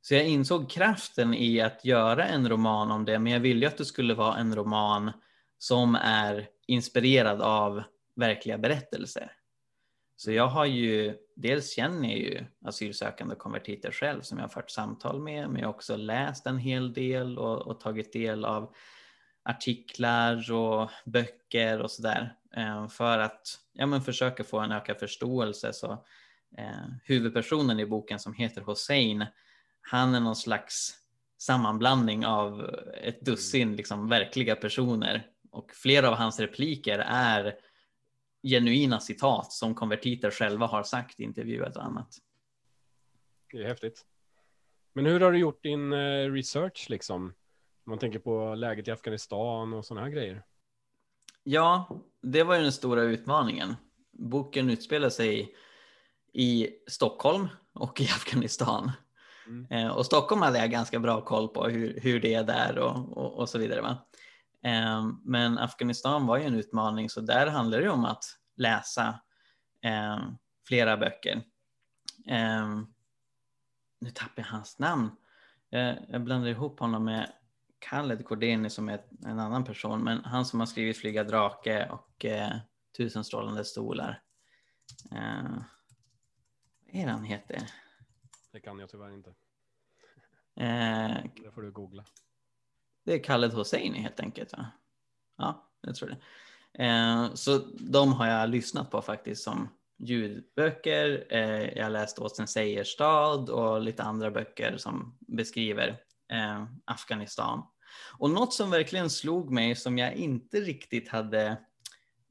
Så 0.00 0.14
jag 0.14 0.26
insåg 0.28 0.70
kraften 0.70 1.34
i 1.34 1.60
att 1.60 1.84
göra 1.84 2.26
en 2.26 2.48
roman 2.48 2.90
om 2.90 3.04
det, 3.04 3.18
men 3.18 3.32
jag 3.32 3.40
ville 3.40 3.60
ju 3.60 3.66
att 3.66 3.78
det 3.78 3.84
skulle 3.84 4.14
vara 4.14 4.36
en 4.36 4.56
roman 4.56 5.12
som 5.58 5.94
är 5.94 6.48
inspirerad 6.66 7.42
av 7.42 7.82
verkliga 8.16 8.58
berättelser. 8.58 9.32
Så 10.20 10.32
jag 10.32 10.46
har 10.46 10.66
ju, 10.66 11.16
dels 11.36 11.74
känner 11.74 12.08
jag 12.08 12.18
ju 12.18 12.44
asylsökande 12.64 13.34
konvertiter 13.34 13.90
själv 13.90 14.20
som 14.22 14.38
jag 14.38 14.44
har 14.44 14.48
fört 14.48 14.70
samtal 14.70 15.20
med, 15.20 15.50
men 15.50 15.60
jag 15.60 15.68
har 15.68 15.74
också 15.74 15.96
läst 15.96 16.46
en 16.46 16.58
hel 16.58 16.92
del 16.92 17.38
och, 17.38 17.66
och 17.66 17.80
tagit 17.80 18.12
del 18.12 18.44
av 18.44 18.74
artiklar 19.42 20.52
och 20.52 20.90
böcker 21.04 21.80
och 21.80 21.90
sådär 21.90 22.34
eh, 22.56 22.88
för 22.88 23.18
att 23.18 23.58
ja, 23.72 23.86
men 23.86 24.02
försöka 24.02 24.44
få 24.44 24.58
en 24.58 24.72
ökad 24.72 24.98
förståelse. 24.98 25.72
Så, 25.72 25.92
eh, 26.58 26.88
huvudpersonen 27.04 27.80
i 27.80 27.86
boken 27.86 28.18
som 28.18 28.34
heter 28.34 28.60
Hossein, 28.60 29.26
han 29.80 30.14
är 30.14 30.20
någon 30.20 30.36
slags 30.36 30.94
sammanblandning 31.38 32.26
av 32.26 32.74
ett 33.02 33.20
dussin 33.20 33.76
liksom, 33.76 34.08
verkliga 34.08 34.56
personer 34.56 35.26
och 35.50 35.70
flera 35.74 36.08
av 36.08 36.14
hans 36.14 36.40
repliker 36.40 36.98
är 37.06 37.54
genuina 38.42 39.00
citat 39.00 39.52
som 39.52 39.74
konvertiter 39.74 40.30
själva 40.30 40.66
har 40.66 40.82
sagt 40.82 41.20
i 41.20 41.22
intervjuer 41.22 41.72
och 41.76 41.84
annat. 41.84 42.18
Det 43.52 43.62
är 43.62 43.68
häftigt. 43.68 44.04
Men 44.92 45.06
hur 45.06 45.20
har 45.20 45.32
du 45.32 45.38
gjort 45.38 45.62
din 45.62 45.92
eh, 45.92 46.32
research 46.32 46.86
liksom? 46.90 47.24
Om 47.84 47.90
man 47.90 47.98
tänker 47.98 48.18
på 48.18 48.54
läget 48.54 48.88
i 48.88 48.90
Afghanistan 48.90 49.72
och 49.72 49.84
sådana 49.84 50.06
här 50.06 50.12
grejer. 50.12 50.42
Ja, 51.42 52.00
det 52.22 52.42
var 52.42 52.56
ju 52.56 52.62
den 52.62 52.72
stora 52.72 53.02
utmaningen. 53.02 53.76
Boken 54.12 54.70
utspelar 54.70 55.08
sig 55.08 55.54
i 56.32 56.68
Stockholm 56.86 57.48
och 57.72 58.00
i 58.00 58.04
Afghanistan. 58.04 58.92
Mm. 59.46 59.66
Eh, 59.70 59.96
och 59.96 60.06
Stockholm 60.06 60.42
hade 60.42 60.58
jag 60.58 60.70
ganska 60.70 60.98
bra 60.98 61.20
koll 61.24 61.48
på 61.48 61.68
hur, 61.68 62.00
hur 62.00 62.20
det 62.20 62.34
är 62.34 62.44
där 62.44 62.78
och, 62.78 63.16
och, 63.16 63.38
och 63.38 63.48
så 63.48 63.58
vidare. 63.58 63.80
Va? 63.80 63.96
Eh, 64.62 65.10
men 65.24 65.58
Afghanistan 65.58 66.26
var 66.26 66.38
ju 66.38 66.44
en 66.44 66.54
utmaning 66.54 67.10
så 67.10 67.20
där 67.20 67.46
handlar 67.46 67.80
det 67.80 67.90
om 67.90 68.04
att 68.04 68.24
läsa 68.56 69.20
eh, 69.82 70.18
flera 70.66 70.96
böcker. 70.96 71.42
Nu 74.00 74.10
tappar 74.10 74.42
jag 74.42 74.44
hans 74.44 74.78
namn. 74.78 75.10
Jag 76.08 76.24
blandar 76.24 76.48
ihop 76.48 76.80
honom 76.80 77.04
med 77.04 77.32
Khaled 77.80 78.24
Kordeni 78.24 78.70
som 78.70 78.88
är 78.88 79.04
en 79.26 79.38
annan 79.38 79.64
person, 79.64 80.04
men 80.04 80.24
han 80.24 80.44
som 80.44 80.60
har 80.60 80.66
skrivit 80.66 80.98
Flyga 80.98 81.24
drake 81.24 81.88
och 81.88 82.24
eh, 82.24 82.56
Tusen 82.96 83.24
strålande 83.24 83.64
stolar. 83.64 84.22
Eh, 85.12 85.50
vad 86.86 87.02
är 87.02 87.06
det 87.06 87.12
han 87.12 87.24
heter? 87.24 87.62
Det 88.52 88.60
kan 88.60 88.78
jag 88.78 88.88
tyvärr 88.88 89.14
inte. 89.14 89.30
Eh, 90.56 91.24
det 91.42 91.50
får 91.54 91.62
du 91.62 91.72
googla. 91.72 92.04
Det 93.10 93.14
är 93.14 93.22
Khaled 93.22 93.52
Hosseini 93.52 93.98
helt 93.98 94.20
enkelt. 94.20 94.52
Va? 94.52 94.66
Ja, 95.38 95.70
jag 95.80 95.94
tror 95.94 96.08
det. 96.08 96.84
Eh, 96.84 97.34
så 97.34 97.58
de 97.78 98.12
har 98.12 98.26
jag 98.26 98.50
lyssnat 98.50 98.90
på 98.90 99.02
faktiskt 99.02 99.42
som 99.42 99.68
ljudböcker. 99.98 101.26
Eh, 101.30 101.78
jag 101.78 101.84
har 101.84 101.90
läst 101.90 102.18
Åsen 102.18 102.48
Seierstad 102.48 103.52
och 103.52 103.80
lite 103.80 104.02
andra 104.02 104.30
böcker 104.30 104.76
som 104.76 105.16
beskriver 105.20 105.88
eh, 106.32 106.64
Afghanistan. 106.84 107.62
Och 108.18 108.30
något 108.30 108.54
som 108.54 108.70
verkligen 108.70 109.10
slog 109.10 109.50
mig 109.50 109.76
som 109.76 109.98
jag 109.98 110.14
inte 110.14 110.60
riktigt 110.60 111.08
hade 111.08 111.56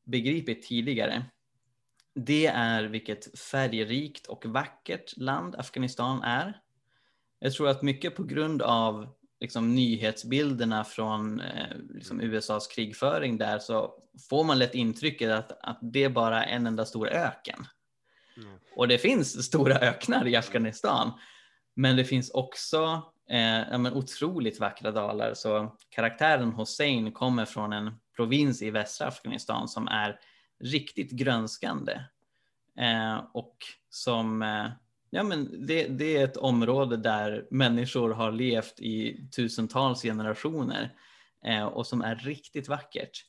begripit 0.03 0.63
tidigare, 0.63 1.25
det 2.15 2.45
är 2.45 2.83
vilket 2.83 3.39
färgrikt 3.39 4.27
och 4.27 4.45
vackert 4.45 5.17
land 5.17 5.55
Afghanistan 5.55 6.21
är. 6.23 6.61
Jag 7.39 7.53
tror 7.53 7.67
att 7.67 7.81
mycket 7.81 8.15
på 8.15 8.23
grund 8.23 8.61
av 8.61 9.18
liksom, 9.39 9.75
nyhetsbilderna 9.75 10.83
från 10.83 11.39
eh, 11.39 11.77
liksom, 11.89 12.21
USAs 12.21 12.67
krigföring 12.67 13.37
där 13.37 13.59
så 13.59 13.93
får 14.29 14.43
man 14.43 14.59
lätt 14.59 14.75
intrycket 14.75 15.31
att, 15.31 15.51
att 15.61 15.79
det 15.81 16.03
är 16.03 16.09
bara 16.09 16.45
en 16.45 16.67
enda 16.67 16.85
stor 16.85 17.07
öken. 17.07 17.65
Mm. 18.37 18.59
Och 18.75 18.87
det 18.87 18.97
finns 18.97 19.45
stora 19.45 19.75
öknar 19.75 20.27
i 20.27 20.35
Afghanistan. 20.35 21.11
Men 21.73 21.95
det 21.95 22.05
finns 22.05 22.29
också 22.29 23.11
eh, 23.29 23.69
ja, 23.71 23.91
otroligt 23.91 24.59
vackra 24.59 24.91
dalar. 24.91 25.33
Så 25.33 25.75
karaktären 25.89 26.51
Hossein 26.51 27.11
kommer 27.11 27.45
från 27.45 27.73
en 27.73 27.91
provins 28.15 28.61
i 28.61 28.71
västra 28.71 29.07
Afghanistan 29.07 29.67
som 29.67 29.87
är 29.87 30.19
riktigt 30.59 31.11
grönskande. 31.11 31.93
Eh, 32.79 33.17
och 33.33 33.57
som, 33.89 34.41
eh, 34.41 34.65
ja 35.09 35.23
men 35.23 35.67
det, 35.67 35.87
det, 35.87 36.17
är 36.17 36.23
ett 36.23 36.37
område 36.37 36.97
där 36.97 37.47
människor 37.51 38.09
har 38.09 38.31
levt 38.31 38.79
i 38.79 39.27
tusentals 39.35 40.01
generationer 40.01 40.95
eh, 41.45 41.65
och 41.65 41.87
som 41.87 42.01
är 42.01 42.15
riktigt 42.15 42.67
vackert. 42.67 43.25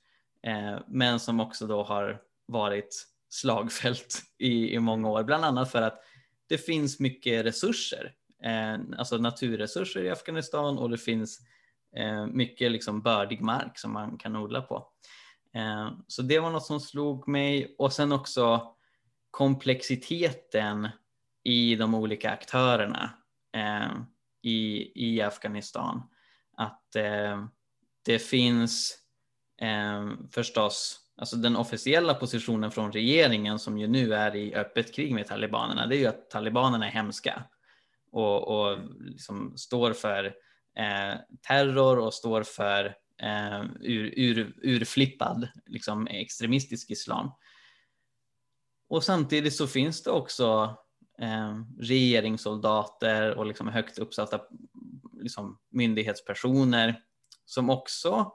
Eh, 0.47 0.79
men 0.89 1.21
som 1.21 1.41
också 1.41 1.67
då 1.67 1.83
har 1.83 2.21
varit 2.47 3.07
slagfält 3.29 4.23
i, 4.39 4.75
i 4.75 4.79
många 4.79 5.09
år, 5.09 5.23
bland 5.23 5.45
annat 5.45 5.73
för 5.73 5.83
att 5.83 6.01
det 6.49 6.59
finns 6.59 7.01
mycket 7.01 7.45
resurser 7.45 8.15
eh, 8.45 8.99
alltså 8.99 9.17
naturresurser 9.17 10.05
i 10.05 10.11
Afghanistan 10.11 10.79
och 10.79 10.91
det 10.91 10.99
finns 10.99 11.41
eh, 11.97 12.27
mycket 12.27 12.73
liksom 12.73 13.03
bördig 13.03 13.41
mark 13.41 13.79
som 13.79 13.93
man 13.93 14.19
kan 14.19 14.37
odla 14.37 14.63
på. 14.63 14.89
Eh, 15.55 15.91
så 16.07 16.23
det 16.23 16.39
var 16.41 16.51
något 16.51 16.67
som 16.67 16.81
slog 16.81 17.29
mig 17.29 17.75
och 17.79 17.93
sen 17.93 18.13
också 18.13 18.75
komplexiteten 19.31 20.89
i 21.51 21.77
de 21.77 21.95
olika 21.95 22.31
aktörerna 22.31 23.11
eh, 23.57 23.93
i, 24.43 24.93
i 24.95 25.23
Afghanistan. 25.23 26.03
Att 26.57 26.97
eh, 26.97 27.45
det 28.05 28.19
finns 28.19 28.99
eh, 29.61 30.11
förstås 30.35 31.01
Alltså 31.21 31.37
den 31.37 31.57
officiella 31.57 32.15
positionen 32.15 32.71
från 32.71 32.93
regeringen 32.93 33.59
som 33.59 33.79
ju 33.79 33.87
nu 33.87 34.15
är 34.15 34.37
i 34.37 34.55
öppet 34.55 34.95
krig 34.95 35.15
med 35.15 35.27
talibanerna, 35.27 35.87
det 35.87 35.97
är 35.97 35.99
ju 35.99 36.07
att 36.07 36.31
talibanerna 36.31 36.87
är 36.87 36.91
hemska 36.91 37.45
och, 38.13 38.49
och 38.49 38.79
liksom 39.01 39.57
står 39.57 39.93
för 39.93 40.25
eh, 40.79 41.21
terror 41.49 41.99
och 41.99 42.15
står 42.15 42.43
för 42.43 42.85
eh, 43.23 43.61
ur, 43.81 44.15
ur, 44.17 44.55
urflippad 44.63 45.49
liksom 45.67 46.07
extremistisk 46.07 46.91
islam. 46.91 47.31
Och 48.89 49.05
samtidigt 49.05 49.55
så 49.55 49.67
finns 49.67 50.03
det 50.03 50.11
också 50.11 50.77
eh, 51.21 51.61
regeringssoldater 51.79 53.35
och 53.35 53.47
liksom 53.47 53.69
högt 53.69 53.99
uppsatta 53.99 54.41
liksom, 55.21 55.59
myndighetspersoner 55.71 57.03
som 57.45 57.71
också 57.71 58.33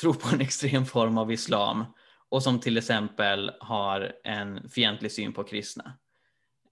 tror 0.00 0.14
på 0.14 0.28
en 0.34 0.40
extrem 0.40 0.86
form 0.86 1.18
av 1.18 1.32
islam 1.32 1.84
och 2.28 2.42
som 2.42 2.60
till 2.60 2.78
exempel 2.78 3.52
har 3.60 4.12
en 4.24 4.68
fientlig 4.68 5.12
syn 5.12 5.32
på 5.32 5.44
kristna. 5.44 5.98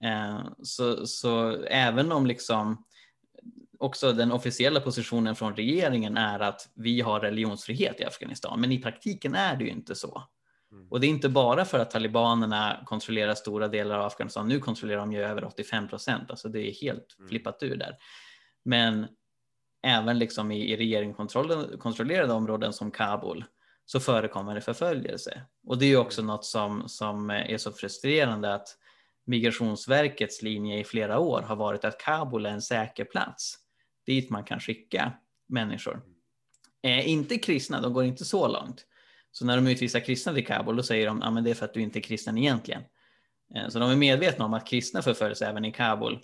Eh, 0.04 0.40
så, 0.62 1.06
så 1.06 1.62
även 1.64 2.12
om 2.12 2.26
liksom 2.26 2.84
också 3.78 4.12
den 4.12 4.32
officiella 4.32 4.80
positionen 4.80 5.36
från 5.36 5.56
regeringen 5.56 6.16
är 6.16 6.40
att 6.40 6.68
vi 6.74 7.00
har 7.00 7.20
religionsfrihet 7.20 8.00
i 8.00 8.04
Afghanistan, 8.04 8.60
men 8.60 8.72
i 8.72 8.82
praktiken 8.82 9.34
är 9.34 9.56
det 9.56 9.64
ju 9.64 9.70
inte 9.70 9.94
så. 9.94 10.22
Mm. 10.72 10.86
Och 10.90 11.00
det 11.00 11.06
är 11.06 11.08
inte 11.08 11.28
bara 11.28 11.64
för 11.64 11.78
att 11.78 11.90
talibanerna 11.90 12.82
kontrollerar 12.86 13.34
stora 13.34 13.68
delar 13.68 13.98
av 13.98 14.06
Afghanistan, 14.06 14.48
nu 14.48 14.58
kontrollerar 14.58 15.00
de 15.00 15.12
ju 15.12 15.22
över 15.22 15.44
85 15.44 15.88
procent, 15.88 16.30
alltså 16.30 16.48
det 16.48 16.60
är 16.60 16.72
helt 16.72 17.16
mm. 17.18 17.28
flippat 17.28 17.62
ur 17.62 17.76
där. 17.76 17.96
Men 18.64 19.06
även 19.82 20.18
liksom 20.18 20.52
i, 20.52 20.72
i 20.72 20.76
regeringskontrollerade 20.76 22.32
områden 22.32 22.72
som 22.72 22.90
Kabul 22.90 23.44
så 23.84 24.00
förekommer 24.00 24.54
det 24.54 24.60
förföljelse. 24.60 25.42
Och 25.66 25.78
det 25.78 25.84
är 25.84 25.88
ju 25.88 25.96
också 25.96 26.22
något 26.22 26.44
som, 26.44 26.88
som 26.88 27.30
är 27.30 27.58
så 27.58 27.72
frustrerande 27.72 28.54
att 28.54 28.76
Migrationsverkets 29.26 30.42
linje 30.42 30.78
i 30.78 30.84
flera 30.84 31.18
år 31.18 31.42
har 31.42 31.56
varit 31.56 31.84
att 31.84 32.00
Kabul 32.00 32.46
är 32.46 32.50
en 32.50 32.62
säker 32.62 33.04
plats 33.04 33.56
dit 34.06 34.30
man 34.30 34.44
kan 34.44 34.60
skicka 34.60 35.12
människor. 35.48 36.02
Eh, 36.82 37.08
inte 37.08 37.38
kristna, 37.38 37.80
de 37.80 37.92
går 37.92 38.04
inte 38.04 38.24
så 38.24 38.48
långt. 38.48 38.86
Så 39.32 39.46
när 39.46 39.56
de 39.56 39.66
utvisar 39.66 40.00
kristna 40.00 40.34
till 40.34 40.46
Kabul 40.46 40.76
då 40.76 40.82
säger 40.82 41.06
de 41.06 41.22
att 41.22 41.36
ah, 41.36 41.40
det 41.40 41.50
är 41.50 41.54
för 41.54 41.64
att 41.64 41.74
du 41.74 41.80
inte 41.80 41.98
är 41.98 42.00
kristen 42.00 42.38
egentligen. 42.38 42.82
Eh, 43.54 43.68
så 43.68 43.78
de 43.78 43.90
är 43.90 43.96
medvetna 43.96 44.44
om 44.44 44.54
att 44.54 44.66
kristna 44.66 45.02
förföljs 45.02 45.42
även 45.42 45.64
i 45.64 45.72
Kabul. 45.72 46.20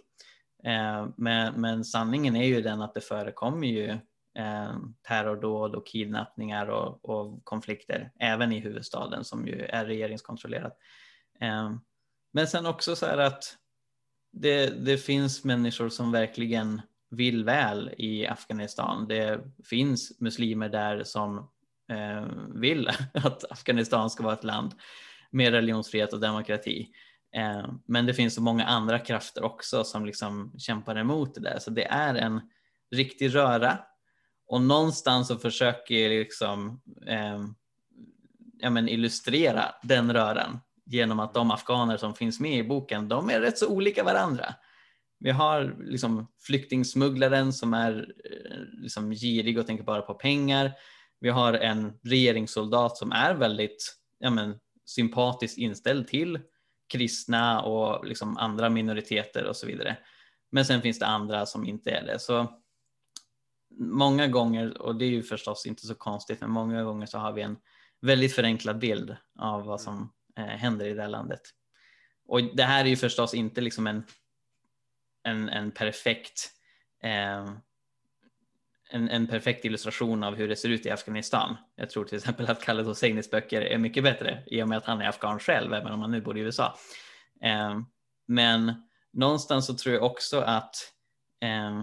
Eh, 0.64 1.08
men, 1.16 1.60
men, 1.60 1.84
sanningen 1.84 2.36
är 2.36 2.46
ju 2.46 2.62
den 2.62 2.82
att 2.82 2.94
det 2.94 3.00
förekommer 3.00 3.66
ju 3.66 3.90
eh, 4.38 4.76
terrordåd 5.08 5.74
och 5.74 5.86
kidnappningar 5.86 6.66
och, 6.66 7.04
och, 7.04 7.44
konflikter 7.44 8.12
även 8.20 8.52
i 8.52 8.60
huvudstaden 8.60 9.24
som 9.24 9.46
ju 9.46 9.62
är 9.62 9.84
regeringskontrollerat. 9.84 10.78
Men 12.32 12.46
sen 12.46 12.66
också 12.66 12.96
så 12.96 13.06
här 13.06 13.18
att 13.18 13.56
det, 14.32 14.66
det 14.84 14.98
finns 14.98 15.44
människor 15.44 15.88
som 15.88 16.12
verkligen 16.12 16.80
vill 17.10 17.44
väl 17.44 17.90
i 17.98 18.26
Afghanistan. 18.26 19.08
Det 19.08 19.40
finns 19.64 20.20
muslimer 20.20 20.68
där 20.68 21.04
som 21.04 21.50
Eh, 21.88 22.26
vill 22.54 22.88
att 23.14 23.52
Afghanistan 23.52 24.10
ska 24.10 24.22
vara 24.22 24.34
ett 24.34 24.44
land 24.44 24.74
med 25.30 25.52
religionsfrihet 25.52 26.12
och 26.12 26.20
demokrati. 26.20 26.88
Eh, 27.36 27.68
men 27.86 28.06
det 28.06 28.14
finns 28.14 28.34
så 28.34 28.42
många 28.42 28.64
andra 28.64 28.98
krafter 28.98 29.44
också 29.44 29.84
som 29.84 30.06
liksom 30.06 30.52
kämpar 30.58 30.96
emot 30.96 31.34
det 31.34 31.40
där. 31.40 31.58
Så 31.58 31.70
det 31.70 31.84
är 31.84 32.14
en 32.14 32.40
riktig 32.90 33.34
röra 33.34 33.78
och 34.48 34.62
någonstans 34.62 35.28
så 35.28 35.38
försöker 35.38 35.94
jag 35.94 36.10
liksom 36.10 36.80
eh, 37.06 37.44
ja, 38.58 38.70
men 38.70 38.88
illustrera 38.88 39.64
den 39.82 40.12
röran 40.12 40.60
genom 40.84 41.20
att 41.20 41.34
de 41.34 41.50
afghaner 41.50 41.96
som 41.96 42.14
finns 42.14 42.40
med 42.40 42.58
i 42.58 42.68
boken, 42.68 43.08
de 43.08 43.30
är 43.30 43.40
rätt 43.40 43.58
så 43.58 43.68
olika 43.68 44.04
varandra. 44.04 44.54
Vi 45.18 45.30
har 45.30 45.76
liksom 45.78 46.26
flyktingsmugglaren 46.40 47.52
som 47.52 47.74
är 47.74 48.14
eh, 48.24 48.82
liksom 48.82 49.10
girig 49.10 49.58
och 49.58 49.66
tänker 49.66 49.84
bara 49.84 50.02
på 50.02 50.14
pengar. 50.14 50.72
Vi 51.20 51.28
har 51.28 51.52
en 51.52 51.98
regeringssoldat 52.02 52.96
som 52.96 53.12
är 53.12 53.34
väldigt 53.34 53.96
ja, 54.18 54.30
men, 54.30 54.58
sympatiskt 54.84 55.58
inställd 55.58 56.08
till 56.08 56.40
kristna 56.92 57.62
och 57.62 58.06
liksom 58.06 58.36
andra 58.36 58.70
minoriteter 58.70 59.44
och 59.44 59.56
så 59.56 59.66
vidare. 59.66 59.96
Men 60.50 60.64
sen 60.64 60.82
finns 60.82 60.98
det 60.98 61.06
andra 61.06 61.46
som 61.46 61.64
inte 61.64 61.90
är 61.90 62.06
det. 62.06 62.18
Så 62.18 62.60
många 63.78 64.26
gånger, 64.26 64.82
och 64.82 64.96
det 64.96 65.04
är 65.04 65.10
ju 65.10 65.22
förstås 65.22 65.66
inte 65.66 65.86
så 65.86 65.94
konstigt, 65.94 66.40
men 66.40 66.50
många 66.50 66.82
gånger 66.82 67.06
så 67.06 67.18
har 67.18 67.32
vi 67.32 67.42
en 67.42 67.56
väldigt 68.00 68.34
förenklad 68.34 68.78
bild 68.78 69.16
av 69.38 69.64
vad 69.64 69.80
som 69.80 70.12
eh, 70.36 70.44
händer 70.44 70.86
i 70.86 70.94
det 70.94 71.02
här 71.02 71.08
landet. 71.08 71.40
Och 72.26 72.56
det 72.56 72.62
här 72.62 72.84
är 72.84 72.88
ju 72.88 72.96
förstås 72.96 73.34
inte 73.34 73.60
liksom 73.60 73.86
en, 73.86 74.04
en, 75.22 75.48
en 75.48 75.70
perfekt 75.70 76.50
eh, 77.02 77.50
en, 78.90 79.08
en, 79.08 79.26
perfekt 79.26 79.64
illustration 79.64 80.24
av 80.24 80.34
hur 80.34 80.48
det 80.48 80.56
ser 80.56 80.68
ut 80.68 80.86
i 80.86 80.90
Afghanistan. 80.90 81.56
Jag 81.76 81.90
tror 81.90 82.04
till 82.04 82.16
exempel 82.16 82.50
att 82.50 82.64
Khaled 82.64 82.86
Hosseinis 82.86 83.30
böcker 83.30 83.62
är 83.62 83.78
mycket 83.78 84.04
bättre 84.04 84.42
i 84.46 84.62
och 84.62 84.68
med 84.68 84.78
att 84.78 84.84
han 84.84 85.00
är 85.00 85.08
afghan 85.08 85.38
själv, 85.38 85.74
även 85.74 85.92
om 85.92 86.00
han 86.00 86.10
nu 86.10 86.20
bor 86.20 86.38
i 86.38 86.40
USA. 86.40 86.76
Eh, 87.42 87.80
men 88.28 88.72
någonstans 89.12 89.66
så 89.66 89.74
tror 89.74 89.94
jag 89.94 90.04
också 90.04 90.40
att 90.40 90.74
eh, 91.42 91.82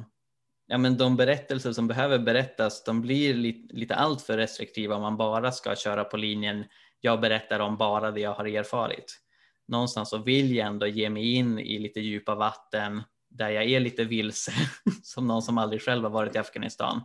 ja, 0.68 0.78
men 0.78 0.98
de 0.98 1.16
berättelser 1.16 1.74
som 1.74 1.88
behöver 1.88 2.20
berättas, 2.20 2.84
de 2.84 3.02
blir 3.02 3.34
lite, 3.34 3.76
lite 3.76 3.96
alltför 3.96 4.38
restriktiva 4.38 4.96
om 4.96 5.02
man 5.02 5.18
bara 5.18 5.52
ska 5.52 5.76
köra 5.76 6.04
på 6.04 6.18
linjen 6.18 6.66
jag 7.02 7.22
berättar 7.22 7.60
om 7.60 7.78
bara 7.78 8.12
det 8.12 8.22
jag 8.22 8.34
har 8.34 8.46
erfarit. 8.46 9.20
Någonstans 9.68 10.10
så 10.10 10.18
vill 10.18 10.56
jag 10.56 10.68
ändå 10.68 10.88
ge 10.88 11.10
mig 11.10 11.34
in 11.34 11.60
i 11.60 11.80
lite 11.80 12.00
djupa 12.00 12.36
vatten 12.36 13.04
där 13.34 13.50
jag 13.50 13.64
är 13.64 13.80
lite 13.80 14.04
vilse, 14.04 14.52
som 15.04 15.28
någon 15.28 15.42
som 15.42 15.58
aldrig 15.58 15.82
själv 15.82 16.04
har 16.04 16.10
varit 16.10 16.36
i 16.36 16.38
Afghanistan. 16.38 17.02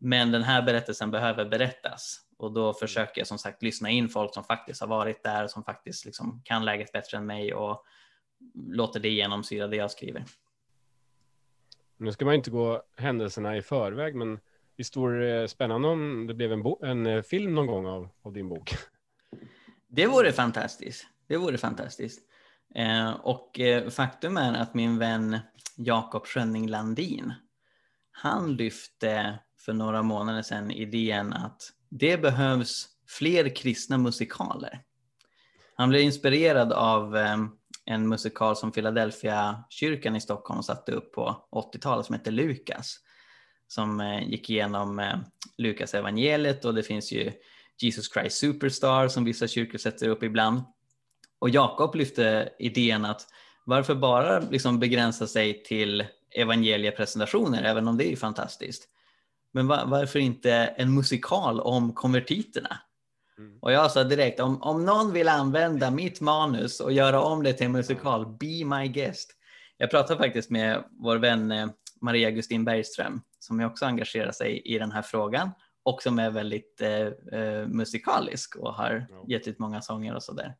Men 0.00 0.32
den 0.32 0.42
här 0.42 0.62
berättelsen 0.62 1.10
behöver 1.10 1.44
berättas 1.44 2.20
och 2.36 2.52
då 2.52 2.74
försöker 2.74 3.20
jag 3.20 3.26
som 3.26 3.38
sagt 3.38 3.62
lyssna 3.62 3.90
in 3.90 4.08
folk 4.08 4.34
som 4.34 4.44
faktiskt 4.44 4.80
har 4.80 4.88
varit 4.88 5.22
där 5.22 5.44
och 5.44 5.50
som 5.50 5.64
faktiskt 5.64 6.04
liksom 6.04 6.42
kan 6.44 6.64
läget 6.64 6.92
bättre 6.92 7.18
än 7.18 7.26
mig 7.26 7.54
och 7.54 7.84
låter 8.54 9.00
det 9.00 9.08
genomsyra 9.08 9.68
det 9.68 9.76
jag 9.76 9.90
skriver. 9.90 10.24
Nu 11.96 12.12
ska 12.12 12.24
man 12.24 12.34
inte 12.34 12.50
gå 12.50 12.82
händelserna 12.96 13.56
i 13.56 13.62
förväg, 13.62 14.14
men 14.14 14.40
visst 14.76 14.96
vore 14.96 15.40
det 15.40 15.48
spännande 15.48 15.88
om 15.88 16.26
det 16.26 16.34
blev 16.34 16.52
en, 16.52 16.64
en 16.82 17.06
eh, 17.06 17.22
film 17.22 17.54
någon 17.54 17.66
gång 17.66 17.86
av, 17.86 18.08
av 18.22 18.32
din 18.32 18.48
bok? 18.48 18.74
Det 19.88 20.06
vore 20.06 20.32
fantastiskt. 20.32 21.06
Det 21.26 21.36
vore 21.36 21.58
fantastiskt. 21.58 22.20
Eh, 22.74 23.10
och 23.10 23.60
eh, 23.60 23.90
faktum 23.90 24.36
är 24.36 24.54
att 24.54 24.74
min 24.74 24.98
vän 24.98 25.38
Jakob 25.76 26.26
Schönning 26.26 26.68
Landin, 26.68 27.32
han 28.10 28.56
lyfte 28.56 29.38
för 29.58 29.72
några 29.72 30.02
månader 30.02 30.42
sedan 30.42 30.70
idén 30.70 31.32
att 31.32 31.62
det 31.88 32.22
behövs 32.22 32.88
fler 33.08 33.56
kristna 33.56 33.98
musikaler. 33.98 34.80
Han 35.74 35.88
blev 35.88 36.02
inspirerad 36.02 36.72
av 36.72 37.16
eh, 37.16 37.36
en 37.84 38.08
musikal 38.08 38.56
som 38.56 38.72
Philadelphia 38.72 39.64
kyrkan 39.70 40.16
i 40.16 40.20
Stockholm 40.20 40.62
satte 40.62 40.92
upp 40.92 41.12
på 41.12 41.48
80-talet 41.50 42.06
som 42.06 42.14
heter 42.14 42.30
Lukas. 42.30 42.96
Som 43.68 44.20
gick 44.26 44.50
igenom 44.50 45.20
Lukas 45.58 45.94
evangeliet 45.94 46.64
och 46.64 46.74
det 46.74 46.82
finns 46.82 47.12
ju 47.12 47.32
Jesus 47.82 48.12
Christ 48.12 48.36
Superstar 48.36 49.08
som 49.08 49.24
vissa 49.24 49.48
kyrkor 49.48 49.78
sätter 49.78 50.08
upp 50.08 50.22
ibland. 50.22 50.62
Och 51.42 51.50
Jakob 51.50 51.94
lyfte 51.94 52.48
idén 52.58 53.04
att 53.04 53.26
varför 53.64 53.94
bara 53.94 54.38
liksom 54.38 54.78
begränsa 54.78 55.26
sig 55.26 55.62
till 55.62 56.06
evangeliepresentationer, 56.30 57.62
även 57.62 57.88
om 57.88 57.96
det 57.96 58.12
är 58.12 58.16
fantastiskt. 58.16 58.88
Men 59.52 59.66
var, 59.66 59.86
varför 59.86 60.18
inte 60.18 60.52
en 60.52 60.94
musikal 60.94 61.60
om 61.60 61.92
konvertiterna? 61.92 62.78
Mm. 63.38 63.58
Och 63.60 63.72
jag 63.72 63.90
sa 63.90 64.04
direkt, 64.04 64.40
om, 64.40 64.62
om 64.62 64.84
någon 64.84 65.12
vill 65.12 65.28
använda 65.28 65.90
mitt 65.90 66.20
manus 66.20 66.80
och 66.80 66.92
göra 66.92 67.22
om 67.22 67.42
det 67.42 67.52
till 67.52 67.66
en 67.66 67.72
musikal, 67.72 68.26
be 68.26 68.64
my 68.64 68.88
guest. 68.88 69.30
Jag 69.76 69.90
pratade 69.90 70.18
faktiskt 70.18 70.50
med 70.50 70.84
vår 70.90 71.16
vän 71.16 71.52
eh, 71.52 71.68
Maria 72.00 72.30
Gustin 72.30 72.64
Bergström, 72.64 73.20
som 73.38 73.60
också 73.60 73.84
engagerar 73.84 74.32
sig 74.32 74.62
i 74.64 74.78
den 74.78 74.92
här 74.92 75.02
frågan 75.02 75.50
och 75.82 76.02
som 76.02 76.18
är 76.18 76.30
väldigt 76.30 76.80
eh, 76.80 77.40
eh 77.40 77.66
musikalisk 77.66 78.56
och 78.56 78.74
har 78.74 79.06
gett 79.28 79.48
ut 79.48 79.58
många 79.58 79.82
sånger 79.82 80.14
och 80.14 80.22
sådär. 80.22 80.46
Eh, 80.46 80.52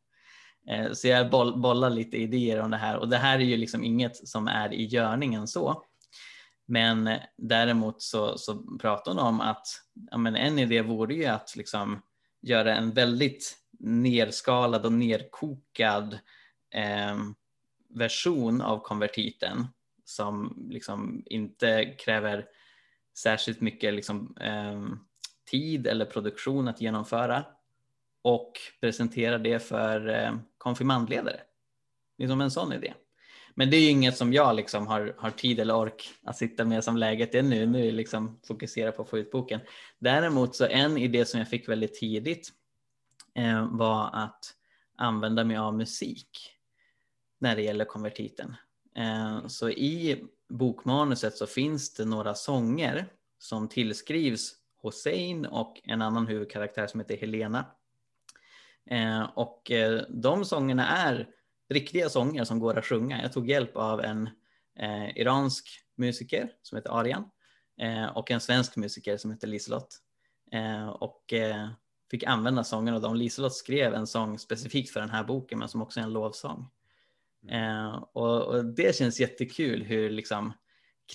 Eh, 0.67 0.91
så 0.91 1.07
jag 1.07 1.29
boll, 1.29 1.59
bollar 1.59 1.89
lite 1.89 2.17
idéer 2.17 2.59
om 2.59 2.71
det 2.71 2.77
här 2.77 2.97
och 2.97 3.09
det 3.09 3.17
här 3.17 3.39
är 3.39 3.43
ju 3.43 3.57
liksom 3.57 3.83
inget 3.83 4.27
som 4.27 4.47
är 4.47 4.73
i 4.73 4.85
görningen 4.85 5.47
så. 5.47 5.83
Men 6.65 7.09
däremot 7.37 8.01
så, 8.01 8.37
så 8.37 8.77
pratar 8.77 9.11
hon 9.11 9.19
om 9.19 9.41
att 9.41 9.67
ja, 10.11 10.17
men 10.17 10.35
en 10.35 10.59
idé 10.59 10.81
vore 10.81 11.13
ju 11.13 11.25
att 11.25 11.55
liksom 11.55 12.01
göra 12.41 12.75
en 12.75 12.91
väldigt 12.91 13.57
nerskalad 13.79 14.85
och 14.85 14.93
nerkokad 14.93 16.19
eh, 16.75 17.17
version 17.89 18.61
av 18.61 18.79
konvertiten 18.79 19.67
som 20.05 20.65
liksom 20.69 21.23
inte 21.25 21.85
kräver 21.85 22.45
särskilt 23.17 23.61
mycket 23.61 23.93
liksom, 23.93 24.35
eh, 24.39 24.81
tid 25.51 25.87
eller 25.87 26.05
produktion 26.05 26.67
att 26.67 26.81
genomföra 26.81 27.45
och 28.23 28.51
presentera 28.81 29.37
det 29.37 29.59
för 29.59 30.09
eh, 30.09 30.35
konfirmandledare. 30.57 31.39
Liksom 32.17 32.41
en 32.41 32.51
sån 32.51 32.73
idé. 32.73 32.93
Men 33.55 33.69
det 33.69 33.77
är 33.77 33.81
ju 33.81 33.89
inget 33.89 34.17
som 34.17 34.33
jag 34.33 34.55
liksom 34.55 34.87
har, 34.87 35.15
har 35.17 35.31
tid 35.31 35.59
eller 35.59 35.75
ork 35.75 36.13
att 36.23 36.37
sitta 36.37 36.65
med 36.65 36.83
som 36.83 36.97
läget 36.97 37.35
är 37.35 37.43
nu. 37.43 37.65
Nu 37.65 37.87
är 37.87 37.91
liksom 37.91 38.39
fokusera 38.47 38.91
på 38.91 39.01
att 39.01 39.09
få 39.09 39.17
ut 39.17 39.31
boken. 39.31 39.59
Däremot 39.99 40.55
så 40.55 40.65
en 40.65 40.97
idé 40.97 41.25
som 41.25 41.39
jag 41.39 41.49
fick 41.49 41.69
väldigt 41.69 41.93
tidigt 41.93 42.49
eh, 43.35 43.67
var 43.71 44.09
att 44.13 44.55
använda 44.97 45.43
mig 45.43 45.57
av 45.57 45.77
musik 45.77 46.51
när 47.39 47.55
det 47.55 47.61
gäller 47.61 47.85
konvertiten. 47.85 48.55
Eh, 48.95 49.47
så 49.47 49.69
i 49.69 50.23
bokmanuset 50.49 51.37
så 51.37 51.47
finns 51.47 51.93
det 51.93 52.05
några 52.05 52.33
sånger 52.33 53.07
som 53.37 53.69
tillskrivs 53.69 54.55
Hossein 54.81 55.45
och 55.45 55.81
en 55.83 56.01
annan 56.01 56.27
huvudkaraktär 56.27 56.87
som 56.87 56.99
heter 56.99 57.17
Helena. 57.17 57.65
Eh, 58.89 59.23
och 59.35 59.71
eh, 59.71 60.01
de 60.09 60.45
sångerna 60.45 60.87
är 60.87 61.29
riktiga 61.69 62.09
sånger 62.09 62.43
som 62.43 62.59
går 62.59 62.77
att 62.77 62.85
sjunga. 62.85 63.21
Jag 63.21 63.33
tog 63.33 63.49
hjälp 63.49 63.77
av 63.77 64.01
en 64.01 64.29
eh, 64.79 65.17
iransk 65.17 65.67
musiker 65.97 66.51
som 66.61 66.75
heter 66.75 66.89
Arian 66.99 67.29
eh, 67.81 68.05
och 68.05 68.31
en 68.31 68.39
svensk 68.39 68.75
musiker 68.75 69.17
som 69.17 69.31
heter 69.31 69.47
Liselott. 69.47 69.99
Eh, 70.51 70.87
och 70.87 71.33
eh, 71.33 71.69
fick 72.11 72.23
använda 72.23 72.63
sången 72.63 72.93
och 72.93 73.01
de. 73.01 73.15
Liselott 73.15 73.55
skrev 73.55 73.93
en 73.93 74.07
sång 74.07 74.39
specifikt 74.39 74.89
för 74.89 74.99
den 74.99 75.09
här 75.09 75.23
boken 75.23 75.59
men 75.59 75.69
som 75.69 75.81
också 75.81 75.99
är 75.99 76.03
en 76.03 76.13
lovsång. 76.13 76.69
Eh, 77.49 78.03
och, 78.13 78.41
och, 78.41 78.65
det 78.65 78.95
känns 78.95 79.19
jättekul 79.19 79.83
hur 79.83 80.09
liksom, 80.09 80.53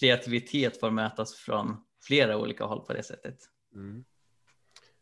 kreativitet 0.01 0.81
får 0.81 0.91
mötas 0.91 1.35
från 1.35 1.77
flera 2.03 2.39
olika 2.39 2.65
håll 2.65 2.81
på 2.81 2.93
det 2.93 3.03
sättet. 3.03 3.39
Mm. 3.75 4.05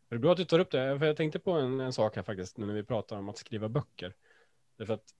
Det 0.09 0.15
är 0.15 0.19
bra 0.19 0.31
att 0.31 0.37
du 0.37 0.45
tar 0.45 0.59
upp 0.59 0.71
det, 0.71 0.99
för 0.99 1.05
jag 1.05 1.17
tänkte 1.17 1.39
på 1.39 1.51
en, 1.51 1.79
en 1.79 1.93
sak 1.93 2.15
här 2.15 2.23
faktiskt, 2.23 2.57
när 2.57 2.73
vi 2.73 2.83
pratar 2.83 3.17
om 3.17 3.29
att 3.29 3.37
skriva 3.37 3.69
böcker. 3.69 4.15
Därför 4.77 4.93
att, 4.93 5.13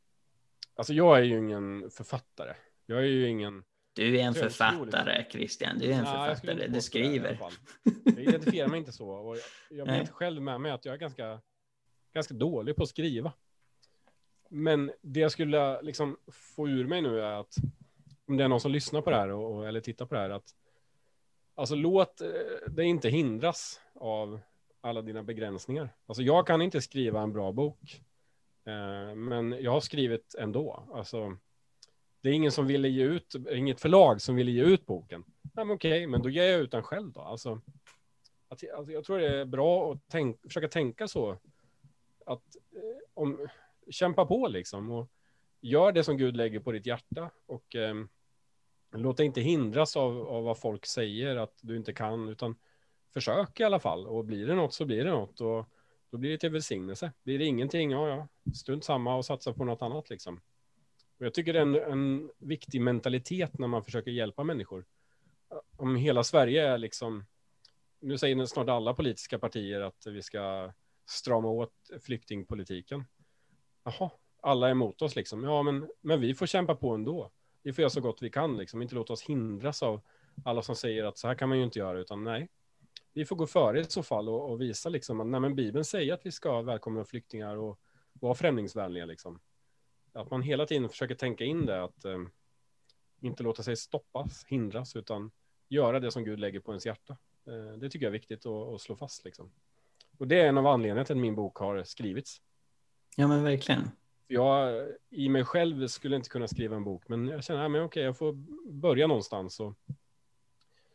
alltså 0.75 0.93
jag 0.93 1.17
är 1.17 1.23
ju 1.23 1.37
ingen 1.37 1.91
författare. 1.91 2.53
Jag 2.85 2.99
är 2.99 3.03
ju 3.03 3.27
ingen... 3.27 3.63
Du 3.93 4.19
är 4.19 4.23
en 4.23 4.33
författare, 4.33 5.25
Christian. 5.31 5.79
Du 5.79 5.85
är 5.85 5.93
en 5.93 6.05
ja, 6.05 6.25
författare. 6.25 6.67
Du 6.67 6.81
skriver. 6.81 7.39
Jag 8.03 8.19
identifierar 8.19 8.67
mig 8.67 8.79
inte 8.79 8.91
så. 8.91 9.09
Och 9.09 9.37
jag, 9.37 9.43
jag 9.69 9.85
vet 9.85 10.09
själv 10.09 10.41
med 10.41 10.61
mig 10.61 10.71
att 10.71 10.85
jag 10.85 10.93
är 10.93 10.99
ganska, 10.99 11.41
ganska 12.13 12.33
dålig 12.33 12.75
på 12.75 12.83
att 12.83 12.89
skriva. 12.89 13.33
Men 14.49 14.91
det 15.01 15.19
jag 15.19 15.31
skulle 15.31 15.81
liksom 15.81 16.17
få 16.31 16.69
ur 16.69 16.87
mig 16.87 17.01
nu 17.01 17.21
är 17.21 17.39
att 17.39 17.55
om 18.27 18.37
det 18.37 18.43
är 18.43 18.47
någon 18.47 18.61
som 18.61 18.71
lyssnar 18.71 19.01
på 19.01 19.09
det 19.09 19.15
här 19.15 19.29
och, 19.29 19.67
eller 19.67 19.81
tittar 19.81 20.05
på 20.05 20.15
det 20.15 20.21
här, 20.21 20.29
att 20.29 20.55
alltså 21.55 21.75
låt 21.75 22.21
eh, 22.21 22.29
det 22.67 22.83
inte 22.83 23.09
hindras 23.09 23.81
av 23.93 24.39
alla 24.87 25.01
dina 25.01 25.23
begränsningar. 25.23 25.89
Alltså 26.05 26.23
jag 26.23 26.47
kan 26.47 26.61
inte 26.61 26.81
skriva 26.81 27.21
en 27.21 27.33
bra 27.33 27.51
bok, 27.51 28.01
eh, 28.65 29.15
men 29.15 29.55
jag 29.59 29.71
har 29.71 29.81
skrivit 29.81 30.35
ändå. 30.39 30.87
Alltså, 30.93 31.37
det 32.21 32.29
är 32.29 32.33
ingen 32.33 32.51
som 32.51 32.67
ville 32.67 32.87
ge 32.87 33.03
ut, 33.03 33.35
inget 33.51 33.81
förlag 33.81 34.21
som 34.21 34.35
ville 34.35 34.51
ge 34.51 34.63
ut 34.63 34.85
boken. 34.85 35.23
Nej, 35.41 35.65
men 35.65 35.75
okej, 35.75 36.07
men 36.07 36.21
då 36.21 36.29
ger 36.29 36.43
jag 36.43 36.59
ut 36.59 36.71
den 36.71 36.83
själv 36.83 37.11
då. 37.11 37.21
Alltså, 37.21 37.61
att, 38.47 38.63
alltså 38.75 38.91
jag 38.91 39.03
tror 39.03 39.19
det 39.19 39.39
är 39.39 39.45
bra 39.45 39.91
att 39.91 39.99
tänk, 40.07 40.41
försöka 40.41 40.67
tänka 40.67 41.07
så. 41.07 41.31
Att 42.25 42.55
eh, 42.75 42.99
om, 43.13 43.47
kämpa 43.89 44.25
på 44.25 44.47
liksom 44.47 44.91
och 44.91 45.11
gör 45.61 45.91
det 45.91 46.03
som 46.03 46.17
Gud 46.17 46.37
lägger 46.37 46.59
på 46.59 46.71
ditt 46.71 46.85
hjärta 46.85 47.29
och 47.45 47.75
eh, 47.75 47.95
låt 48.91 49.17
dig 49.17 49.25
inte 49.25 49.41
hindras 49.41 49.97
av, 49.97 50.27
av 50.27 50.43
vad 50.43 50.59
folk 50.59 50.85
säger 50.85 51.35
att 51.35 51.59
du 51.61 51.77
inte 51.77 51.93
kan, 51.93 52.29
utan 52.29 52.55
försök 53.13 53.59
i 53.59 53.63
alla 53.63 53.79
fall. 53.79 54.07
Och 54.07 54.25
blir 54.25 54.47
det 54.47 54.55
något 54.55 54.73
så 54.73 54.85
blir 54.85 55.05
det 55.05 55.11
något 55.11 55.41
och 55.41 55.65
då 56.11 56.17
blir 56.17 56.31
det 56.31 56.37
till 56.37 56.49
välsignelse. 56.49 57.11
Blir 57.23 57.39
det 57.39 57.45
ingenting, 57.45 57.91
ja, 57.91 58.09
ja, 58.09 58.27
strunt 58.53 58.83
samma 58.83 59.15
och 59.15 59.25
satsa 59.25 59.53
på 59.53 59.65
något 59.65 59.81
annat 59.81 60.09
liksom. 60.09 60.41
Och 61.19 61.25
jag 61.25 61.33
tycker 61.33 61.53
det 61.53 61.59
är 61.59 61.63
en, 61.63 61.75
en 61.75 62.31
viktig 62.37 62.81
mentalitet 62.81 63.59
när 63.59 63.67
man 63.67 63.83
försöker 63.83 64.11
hjälpa 64.11 64.43
människor. 64.43 64.85
Om 65.77 65.95
hela 65.95 66.23
Sverige 66.23 66.67
är 66.67 66.77
liksom, 66.77 67.25
nu 67.99 68.17
säger 68.17 68.45
snart 68.45 68.69
alla 68.69 68.93
politiska 68.93 69.39
partier 69.39 69.81
att 69.81 70.07
vi 70.07 70.21
ska 70.21 70.73
strama 71.05 71.47
åt 71.47 71.73
flyktingpolitiken. 72.01 73.05
Jaha, 73.83 74.09
alla 74.41 74.67
är 74.67 74.71
emot 74.71 75.01
oss 75.01 75.15
liksom. 75.15 75.43
Ja, 75.43 75.63
men, 75.63 75.89
men 76.01 76.21
vi 76.21 76.33
får 76.33 76.45
kämpa 76.45 76.75
på 76.75 76.93
ändå. 76.93 77.31
Vi 77.63 77.73
får 77.73 77.81
göra 77.81 77.89
så 77.89 78.01
gott 78.01 78.21
vi 78.21 78.29
kan, 78.29 78.57
liksom. 78.57 78.81
inte 78.81 78.95
låta 78.95 79.13
oss 79.13 79.21
hindras 79.21 79.83
av 79.83 80.01
alla 80.45 80.61
som 80.61 80.75
säger 80.75 81.03
att 81.03 81.17
så 81.17 81.27
här 81.27 81.35
kan 81.35 81.49
man 81.49 81.57
ju 81.57 81.63
inte 81.63 81.79
göra, 81.79 81.99
utan 81.99 82.23
nej. 82.23 82.47
Vi 83.17 83.25
får 83.25 83.35
gå 83.35 83.47
före 83.47 83.79
i 83.79 83.83
så 83.83 84.03
fall 84.03 84.29
och, 84.29 84.51
och 84.51 84.61
visa 84.61 84.89
liksom 84.89 85.21
att 85.21 85.27
nej, 85.27 85.39
men 85.39 85.55
Bibeln 85.55 85.85
säger 85.85 86.13
att 86.13 86.25
vi 86.25 86.31
ska 86.31 86.61
välkomna 86.61 87.05
flyktingar 87.05 87.55
och 87.55 87.79
vara 88.13 88.35
främlingsvänliga. 88.35 89.05
Liksom. 89.05 89.39
Att 90.13 90.31
man 90.31 90.41
hela 90.41 90.65
tiden 90.65 90.89
försöker 90.89 91.15
tänka 91.15 91.43
in 91.43 91.65
det, 91.65 91.83
att 91.83 92.05
eh, 92.05 92.17
inte 93.21 93.43
låta 93.43 93.63
sig 93.63 93.75
stoppas, 93.75 94.45
hindras, 94.47 94.95
utan 94.95 95.31
göra 95.67 95.99
det 95.99 96.11
som 96.11 96.23
Gud 96.23 96.39
lägger 96.39 96.59
på 96.59 96.71
ens 96.71 96.85
hjärta. 96.85 97.17
Eh, 97.47 97.77
det 97.77 97.89
tycker 97.89 98.05
jag 98.05 98.09
är 98.09 98.19
viktigt 98.19 98.45
att, 98.45 98.73
att 98.73 98.81
slå 98.81 98.95
fast. 98.95 99.25
Liksom. 99.25 99.51
Och 100.17 100.27
det 100.27 100.41
är 100.41 100.49
en 100.49 100.57
av 100.57 100.67
anledningarna 100.67 101.05
till 101.05 101.15
att 101.15 101.21
min 101.21 101.35
bok 101.35 101.57
har 101.57 101.83
skrivits. 101.83 102.41
Ja, 103.15 103.27
men 103.27 103.43
verkligen. 103.43 103.81
Jag 104.27 104.87
i 105.09 105.29
mig 105.29 105.45
själv 105.45 105.87
skulle 105.87 106.15
inte 106.15 106.29
kunna 106.29 106.47
skriva 106.47 106.75
en 106.75 106.83
bok, 106.83 107.07
men 107.07 107.27
jag 107.27 107.43
känner, 107.43 107.79
att 107.79 107.85
okej, 107.85 108.03
jag 108.03 108.17
får 108.17 108.33
börja 108.71 109.07
någonstans 109.07 109.59
och 109.59 109.73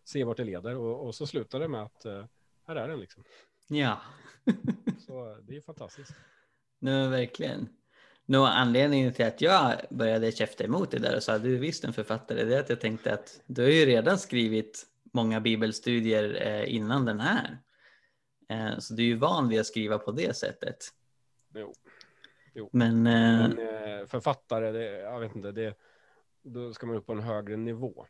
se 0.04 0.24
vart 0.24 0.36
det 0.36 0.44
leder. 0.44 0.76
Och, 0.76 1.06
och 1.06 1.14
så 1.14 1.26
slutar 1.26 1.60
det 1.60 1.68
med 1.68 1.82
att 1.82 2.06
uh, 2.06 2.24
här 2.66 2.76
är 2.76 2.88
den 2.88 3.00
liksom. 3.00 3.24
Ja. 3.68 4.00
så 5.06 5.38
det 5.42 5.56
är 5.56 5.60
fantastiskt. 5.60 6.14
Nej, 6.78 7.08
verkligen. 7.08 7.68
Nå, 8.26 8.44
anledningen 8.44 9.12
till 9.12 9.24
att 9.26 9.40
jag 9.40 9.74
började 9.90 10.32
käfta 10.32 10.64
emot 10.64 10.90
det 10.90 10.98
där 10.98 11.16
och 11.16 11.22
sa 11.22 11.38
du 11.38 11.54
är 11.54 11.60
visst 11.60 11.84
en 11.84 11.92
författare, 11.92 12.44
det 12.44 12.56
är 12.56 12.60
att 12.60 12.68
jag 12.68 12.80
tänkte 12.80 13.14
att 13.14 13.40
du 13.46 13.62
har 13.62 13.68
ju 13.68 13.86
redan 13.86 14.18
skrivit 14.18 14.86
många 15.12 15.40
bibelstudier 15.40 16.46
eh, 16.46 16.74
innan 16.74 17.04
den 17.04 17.20
här. 17.20 17.58
Eh, 18.48 18.78
så 18.78 18.94
du 18.94 19.02
är 19.02 19.06
ju 19.06 19.16
van 19.16 19.48
vid 19.48 19.60
att 19.60 19.66
skriva 19.66 19.98
på 19.98 20.12
det 20.12 20.36
sättet. 20.36 20.76
Jo. 21.54 21.74
Jo. 22.54 22.70
Men, 22.72 23.06
eh... 23.06 23.48
Men 23.48 23.58
eh, 23.58 24.06
författare, 24.06 24.72
det, 24.72 24.84
jag 24.84 25.20
vet 25.20 25.36
inte, 25.36 25.52
det, 25.52 25.74
då 26.42 26.72
ska 26.72 26.86
man 26.86 26.96
upp 26.96 27.06
på 27.06 27.12
en 27.12 27.20
högre 27.20 27.56
nivå. 27.56 28.06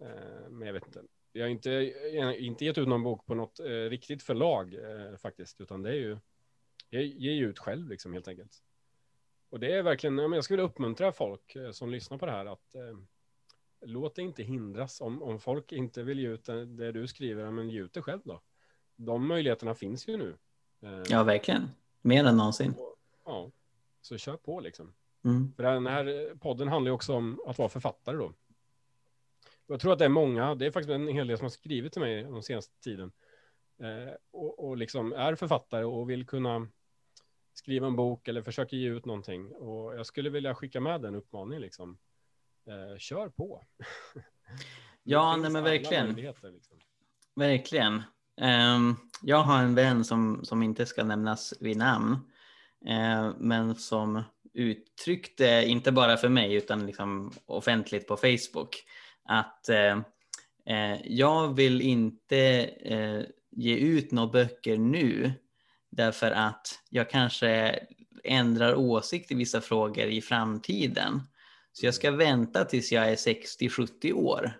Eh, 0.00 0.48
men 0.50 0.66
jag 0.66 0.72
vet 0.72 0.86
inte. 0.86 1.02
Jag 1.32 1.44
har 1.44 1.48
inte, 1.48 1.94
inte 2.38 2.64
gett 2.64 2.78
ut 2.78 2.88
någon 2.88 3.02
bok 3.02 3.26
på 3.26 3.34
något 3.34 3.60
eh, 3.60 3.66
riktigt 3.66 4.22
förlag 4.22 4.74
eh, 4.74 5.16
faktiskt, 5.16 5.60
utan 5.60 5.82
det 5.82 5.90
är 5.90 5.94
ju, 5.94 6.18
jag 6.90 7.02
ger 7.02 7.32
ju 7.32 7.48
ut 7.48 7.58
själv 7.58 7.88
liksom 7.88 8.12
helt 8.12 8.28
enkelt. 8.28 8.62
Och 9.50 9.60
det 9.60 9.72
är 9.72 9.82
verkligen, 9.82 10.18
jag 10.18 10.44
skulle 10.44 10.62
uppmuntra 10.62 11.12
folk 11.12 11.56
som 11.72 11.90
lyssnar 11.90 12.18
på 12.18 12.26
det 12.26 12.32
här 12.32 12.46
att 12.46 12.74
låt 13.80 14.14
det 14.14 14.22
inte 14.22 14.42
hindras. 14.42 15.00
Om, 15.00 15.22
om 15.22 15.40
folk 15.40 15.72
inte 15.72 16.02
vill 16.02 16.18
ge 16.18 16.28
ut 16.28 16.44
det, 16.44 16.92
du 16.92 17.06
skriver, 17.08 17.50
men 17.50 17.70
ge 17.70 17.80
ut 17.80 17.92
det 17.92 18.02
själv 18.02 18.20
då. 18.24 18.40
De 18.96 19.26
möjligheterna 19.26 19.74
finns 19.74 20.08
ju 20.08 20.16
nu. 20.16 20.36
Ja, 21.08 21.22
verkligen. 21.22 21.68
Mer 22.02 22.24
än 22.24 22.36
någonsin. 22.36 22.74
Ja, 23.24 23.50
så 24.00 24.18
kör 24.18 24.36
på 24.36 24.60
liksom. 24.60 24.92
Mm. 25.24 25.52
För 25.56 25.62
den 25.62 25.86
här 25.86 26.34
podden 26.40 26.68
handlar 26.68 26.90
ju 26.90 26.94
också 26.94 27.14
om 27.14 27.40
att 27.46 27.58
vara 27.58 27.68
författare 27.68 28.16
då. 28.16 28.32
Jag 29.66 29.80
tror 29.80 29.92
att 29.92 29.98
det 29.98 30.04
är 30.04 30.08
många, 30.08 30.54
det 30.54 30.66
är 30.66 30.70
faktiskt 30.70 30.90
en 30.90 31.08
hel 31.08 31.26
del 31.26 31.38
som 31.38 31.44
har 31.44 31.50
skrivit 31.50 31.92
till 31.92 32.02
mig 32.02 32.22
den 32.22 32.42
senaste 32.42 32.80
tiden. 32.80 33.12
Eh, 33.82 34.14
och, 34.30 34.68
och 34.68 34.76
liksom 34.76 35.12
är 35.12 35.34
författare 35.34 35.84
och 35.84 36.10
vill 36.10 36.26
kunna 36.26 36.68
skriva 37.54 37.86
en 37.86 37.96
bok 37.96 38.28
eller 38.28 38.42
försöka 38.42 38.76
ge 38.76 38.88
ut 38.88 39.04
någonting. 39.04 39.52
Och 39.52 39.94
jag 39.94 40.06
skulle 40.06 40.30
vilja 40.30 40.54
skicka 40.54 40.80
med 40.80 41.00
den 41.00 41.14
uppmaningen 41.14 41.62
liksom. 41.62 41.98
Eh, 42.66 42.98
kör 42.98 43.28
på. 43.28 43.64
ja, 45.02 45.36
nej 45.36 45.50
men 45.50 45.64
verkligen. 45.64 46.14
Liksom. 46.14 46.78
Verkligen. 47.34 48.02
Um, 48.40 48.96
jag 49.22 49.36
har 49.36 49.62
en 49.62 49.74
vän 49.74 50.04
som, 50.04 50.44
som 50.44 50.62
inte 50.62 50.86
ska 50.86 51.04
nämnas 51.04 51.54
vid 51.60 51.76
namn. 51.76 52.16
Eh, 52.86 53.30
men 53.38 53.74
som 53.74 54.22
uttryckte, 54.54 55.64
inte 55.66 55.92
bara 55.92 56.16
för 56.16 56.28
mig 56.28 56.54
utan 56.54 56.86
liksom 56.86 57.32
offentligt 57.46 58.08
på 58.08 58.16
Facebook, 58.16 58.84
att 59.28 59.68
eh, 59.68 59.98
eh, 60.66 61.00
jag 61.04 61.54
vill 61.54 61.80
inte 61.80 62.70
eh, 62.84 63.22
ge 63.50 63.76
ut 63.76 64.12
några 64.12 64.32
böcker 64.32 64.78
nu 64.78 65.32
därför 65.90 66.30
att 66.30 66.80
jag 66.90 67.10
kanske 67.10 67.78
ändrar 68.24 68.74
åsikt 68.74 69.32
i 69.32 69.34
vissa 69.34 69.60
frågor 69.60 70.04
i 70.06 70.20
framtiden. 70.20 71.22
Så 71.72 71.86
jag 71.86 71.94
ska 71.94 72.10
vänta 72.10 72.64
tills 72.64 72.92
jag 72.92 73.08
är 73.08 73.16
60-70 73.16 74.12
år 74.12 74.52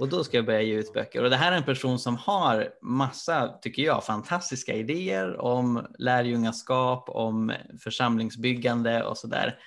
och 0.00 0.08
då 0.08 0.24
ska 0.24 0.36
jag 0.36 0.46
börja 0.46 0.62
ge 0.62 0.74
ut 0.74 0.92
böcker. 0.92 1.24
Och 1.24 1.30
det 1.30 1.36
här 1.36 1.52
är 1.52 1.56
en 1.56 1.64
person 1.64 1.98
som 1.98 2.16
har 2.16 2.68
massa, 2.82 3.48
tycker 3.62 3.82
jag, 3.82 4.04
fantastiska 4.04 4.74
idéer 4.74 5.40
om 5.40 5.86
lärjungaskap, 5.98 7.08
om 7.08 7.52
församlingsbyggande 7.84 9.04
och 9.04 9.18
sådär. 9.18 9.58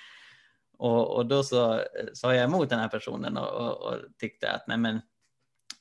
Och, 0.84 1.16
och 1.16 1.26
då 1.26 1.44
så 1.44 1.74
eh, 1.74 1.82
sa 2.14 2.36
jag 2.36 2.44
emot 2.44 2.70
den 2.70 2.80
här 2.80 2.88
personen 2.88 3.38
och, 3.38 3.50
och, 3.50 3.82
och 3.82 4.00
tyckte 4.20 4.52
att 4.52 4.68
nej 4.68 4.78
men, 4.78 4.96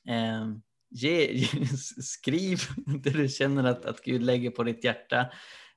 eh, 0.07 0.57
ge, 0.89 1.47
skriv 2.01 2.59
det 3.03 3.09
du 3.09 3.27
känner 3.27 3.63
att, 3.63 3.85
att 3.85 4.01
Gud 4.01 4.23
lägger 4.23 4.49
på 4.49 4.63
ditt 4.63 4.83
hjärta. 4.83 5.25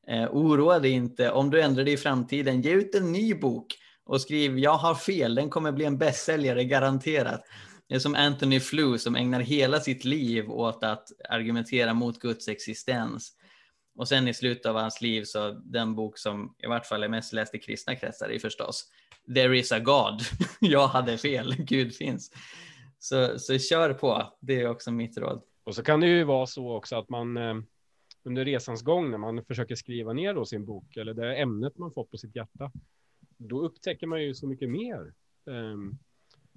Eh, 0.08 0.28
oroa 0.30 0.78
dig 0.78 0.90
inte. 0.90 1.30
Om 1.30 1.50
du 1.50 1.60
ändrar 1.62 1.84
dig 1.84 1.92
i 1.92 1.96
framtiden, 1.96 2.62
ge 2.62 2.70
ut 2.70 2.94
en 2.94 3.12
ny 3.12 3.34
bok 3.34 3.66
och 4.04 4.20
skriv 4.20 4.58
jag 4.58 4.76
har 4.76 4.94
fel, 4.94 5.34
den 5.34 5.50
kommer 5.50 5.72
bli 5.72 5.84
en 5.84 5.98
bästsäljare 5.98 6.64
garanterat. 6.64 7.42
Det 7.88 7.94
är 7.94 7.98
som 7.98 8.14
Anthony 8.14 8.60
Flew 8.60 8.98
som 8.98 9.16
ägnar 9.16 9.40
hela 9.40 9.80
sitt 9.80 10.04
liv 10.04 10.50
åt 10.50 10.84
att 10.84 11.08
argumentera 11.28 11.94
mot 11.94 12.18
Guds 12.18 12.48
existens. 12.48 13.32
Och 13.98 14.08
sen 14.08 14.28
i 14.28 14.34
slutet 14.34 14.66
av 14.66 14.76
hans 14.76 15.00
liv 15.00 15.24
så 15.24 15.50
den 15.50 15.94
bok 15.94 16.18
som 16.18 16.54
i 16.62 16.66
vart 16.66 16.86
fall 16.86 17.02
är 17.02 17.08
mest 17.08 17.32
läst 17.32 17.54
i 17.54 17.58
kristna 17.58 17.96
kretsar 17.96 18.28
är 18.28 18.38
förstås 18.38 18.90
There 19.34 19.58
is 19.58 19.72
a 19.72 19.80
God. 19.80 20.20
Jag 20.60 20.88
hade 20.88 21.18
fel, 21.18 21.54
Gud 21.58 21.94
finns. 21.94 22.30
Så, 22.98 23.38
så 23.38 23.58
kör 23.58 23.94
på, 23.94 24.32
det 24.40 24.60
är 24.60 24.68
också 24.68 24.92
mitt 24.92 25.18
råd. 25.18 25.42
Och 25.64 25.74
så 25.74 25.82
kan 25.82 26.00
det 26.00 26.06
ju 26.06 26.24
vara 26.24 26.46
så 26.46 26.76
också 26.76 26.96
att 26.96 27.08
man 27.08 27.36
eh, 27.36 27.54
under 28.22 28.44
resans 28.44 28.82
gång 28.82 29.10
när 29.10 29.18
man 29.18 29.44
försöker 29.44 29.74
skriva 29.74 30.12
ner 30.12 30.34
då 30.34 30.44
sin 30.44 30.64
bok 30.64 30.96
eller 30.96 31.14
det 31.14 31.36
ämnet 31.36 31.78
man 31.78 31.92
fått 31.92 32.10
på 32.10 32.18
sitt 32.18 32.36
hjärta, 32.36 32.72
då 33.36 33.64
upptäcker 33.64 34.06
man 34.06 34.22
ju 34.22 34.34
så 34.34 34.46
mycket 34.46 34.70
mer. 34.70 35.14
Um, 35.44 35.98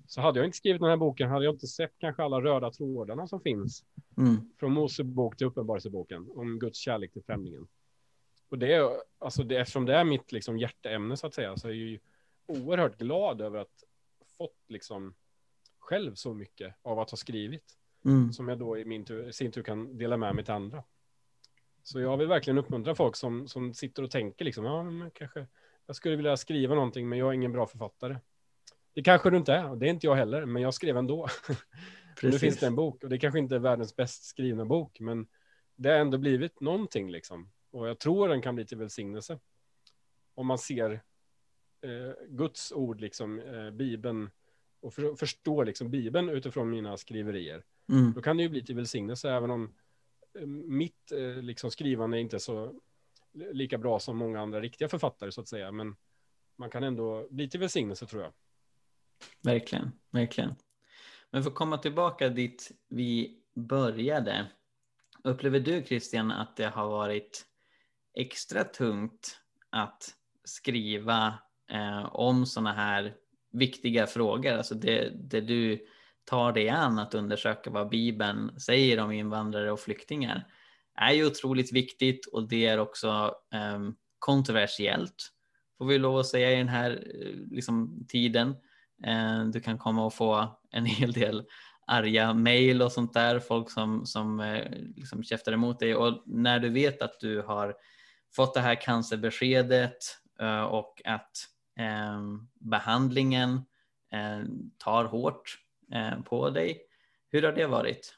så 0.07 0.21
hade 0.21 0.39
jag 0.39 0.45
inte 0.45 0.57
skrivit 0.57 0.81
den 0.81 0.89
här 0.89 0.97
boken 0.97 1.29
hade 1.29 1.45
jag 1.45 1.53
inte 1.53 1.67
sett 1.67 1.93
kanske 1.99 2.23
alla 2.23 2.41
röda 2.41 2.71
trådarna 2.71 3.27
som 3.27 3.41
finns 3.41 3.83
mm. 4.17 4.37
från 4.59 4.73
Mosebok 4.73 5.37
till 5.37 5.47
Uppenbarelseboken 5.47 6.29
om 6.35 6.59
Guds 6.59 6.79
kärlek 6.79 7.13
till 7.13 7.23
främlingen. 7.23 7.67
Och 8.49 8.59
det 8.59 8.73
är 8.73 8.89
alltså 9.19 9.43
det, 9.43 9.57
eftersom 9.57 9.85
det 9.85 9.95
är 9.95 10.03
mitt 10.03 10.31
liksom 10.31 10.59
hjärteämne 10.59 11.17
så 11.17 11.27
att 11.27 11.33
säga 11.33 11.57
så 11.57 11.67
är 11.67 11.73
ju 11.73 11.99
oerhört 12.49 12.97
glad 12.97 13.41
över 13.41 13.59
att 13.59 13.83
fått 14.37 14.63
liksom 14.67 15.15
själv 15.79 16.15
så 16.15 16.33
mycket 16.33 16.75
av 16.81 16.99
att 16.99 17.09
ha 17.09 17.17
skrivit 17.17 17.77
mm. 18.05 18.33
som 18.33 18.47
jag 18.47 18.59
då 18.59 18.77
i 18.77 18.85
min 18.85 19.05
tur, 19.05 19.31
sin 19.31 19.51
tur 19.51 19.63
kan 19.63 19.97
dela 19.97 20.17
med 20.17 20.35
mig 20.35 20.45
till 20.45 20.53
andra. 20.53 20.83
Så 21.83 21.99
jag 21.99 22.17
vill 22.17 22.27
verkligen 22.27 22.57
uppmuntra 22.57 22.95
folk 22.95 23.15
som, 23.15 23.47
som 23.47 23.73
sitter 23.73 24.03
och 24.03 24.11
tänker 24.11 24.45
liksom, 24.45 24.65
ja, 24.65 24.83
men 24.83 25.11
kanske 25.11 25.47
jag 25.85 25.95
skulle 25.95 26.15
vilja 26.15 26.37
skriva 26.37 26.75
någonting, 26.75 27.09
men 27.09 27.19
jag 27.19 27.29
är 27.29 27.33
ingen 27.33 27.51
bra 27.51 27.67
författare. 27.67 28.17
Det 28.93 29.03
kanske 29.03 29.29
du 29.29 29.37
inte 29.37 29.53
är, 29.53 29.69
och 29.69 29.77
det 29.77 29.85
är 29.85 29.89
inte 29.89 30.07
jag 30.07 30.15
heller, 30.15 30.45
men 30.45 30.61
jag 30.61 30.73
skrev 30.73 30.97
ändå. 30.97 31.27
nu 32.23 32.31
finns 32.31 32.57
det 32.57 32.67
en 32.67 32.75
bok, 32.75 33.03
och 33.03 33.09
det 33.09 33.17
kanske 33.17 33.39
inte 33.39 33.55
är 33.55 33.59
världens 33.59 33.95
bäst 33.95 34.23
skrivna 34.23 34.65
bok, 34.65 34.99
men 34.99 35.27
det 35.75 35.89
har 35.89 35.97
ändå 35.97 36.17
blivit 36.17 36.59
någonting 36.59 37.11
liksom. 37.11 37.51
Och 37.71 37.87
jag 37.87 37.99
tror 37.99 38.27
den 38.27 38.41
kan 38.41 38.55
bli 38.55 38.65
till 38.65 38.77
välsignelse. 38.77 39.39
Om 40.35 40.47
man 40.47 40.57
ser 40.57 41.01
eh, 41.81 42.13
Guds 42.27 42.71
ord, 42.71 43.01
liksom, 43.01 43.39
eh, 43.39 43.71
Bibeln, 43.71 44.29
och 44.81 44.93
för, 44.93 45.15
förstår 45.15 45.65
liksom 45.65 45.89
Bibeln 45.91 46.29
utifrån 46.29 46.69
mina 46.69 46.97
skriverier. 46.97 47.63
Mm. 47.89 48.13
Då 48.13 48.21
kan 48.21 48.37
det 48.37 48.43
ju 48.43 48.49
bli 48.49 48.65
till 48.65 48.75
välsignelse, 48.75 49.31
även 49.31 49.51
om 49.51 49.73
eh, 50.39 50.45
mitt 50.47 51.11
eh, 51.11 51.41
liksom, 51.41 51.71
skrivande 51.71 52.19
inte 52.19 52.37
är 52.37 52.39
så 52.39 52.81
lika 53.33 53.77
bra 53.77 53.99
som 53.99 54.17
många 54.17 54.41
andra 54.41 54.61
riktiga 54.61 54.89
författare, 54.89 55.31
så 55.31 55.41
att 55.41 55.47
säga. 55.47 55.71
Men 55.71 55.95
man 56.55 56.69
kan 56.69 56.83
ändå 56.83 57.27
bli 57.29 57.49
till 57.49 57.59
välsignelse, 57.59 58.05
tror 58.05 58.23
jag. 58.23 58.33
Verkligen, 59.41 59.91
verkligen. 60.11 60.55
Men 61.31 61.43
för 61.43 61.49
att 61.49 61.55
komma 61.55 61.77
tillbaka 61.77 62.29
dit 62.29 62.71
vi 62.87 63.41
började. 63.55 64.51
Upplever 65.23 65.59
du 65.59 65.83
Christian 65.83 66.31
att 66.31 66.55
det 66.55 66.67
har 66.67 66.89
varit 66.89 67.45
extra 68.13 68.63
tungt 68.63 69.39
att 69.69 70.15
skriva 70.43 71.39
eh, 71.71 72.15
om 72.15 72.45
sådana 72.45 72.73
här 72.73 73.13
viktiga 73.51 74.07
frågor? 74.07 74.53
Alltså 74.53 74.75
det, 74.75 75.09
det 75.29 75.41
du 75.41 75.79
tar 76.25 76.51
dig 76.51 76.69
an 76.69 76.99
att 76.99 77.13
undersöka 77.13 77.69
vad 77.69 77.89
Bibeln 77.89 78.59
säger 78.59 78.99
om 78.99 79.11
invandrare 79.11 79.71
och 79.71 79.79
flyktingar 79.79 80.47
är 80.95 81.11
ju 81.11 81.25
otroligt 81.25 81.73
viktigt 81.73 82.25
och 82.25 82.47
det 82.47 82.65
är 82.65 82.79
också 82.79 83.35
eh, 83.53 83.79
kontroversiellt 84.19 85.33
får 85.79 85.85
vi 85.85 85.97
lov 85.97 86.17
att 86.17 86.27
säga 86.27 86.51
i 86.51 86.55
den 86.55 86.69
här 86.69 86.91
eh, 86.91 87.35
liksom, 87.51 88.05
tiden. 88.07 88.55
Eh, 89.05 89.45
du 89.45 89.59
kan 89.59 89.77
komma 89.77 90.05
och 90.05 90.13
få 90.13 90.59
en 90.71 90.85
hel 90.99 91.13
del 91.13 91.43
arga 91.87 92.33
mejl 92.33 92.81
och 92.81 92.91
sånt 92.91 93.13
där, 93.13 93.39
folk 93.39 93.71
som, 93.71 94.05
som 94.05 94.39
eh, 94.39 94.71
liksom 94.95 95.23
käftar 95.23 95.51
emot 95.51 95.79
dig. 95.79 95.95
Och 95.95 96.23
när 96.25 96.59
du 96.59 96.69
vet 96.69 97.01
att 97.01 97.19
du 97.19 97.41
har 97.41 97.75
fått 98.35 98.53
det 98.53 98.59
här 98.59 98.81
cancerbeskedet 98.81 99.97
eh, 100.39 100.61
och 100.61 101.01
att 101.05 101.31
behandlingen 102.53 103.65
tar 104.77 105.05
hårt 105.05 105.59
på 106.25 106.49
dig, 106.49 106.81
hur 107.29 107.43
har 107.43 107.51
det 107.51 107.67
varit? 107.67 108.15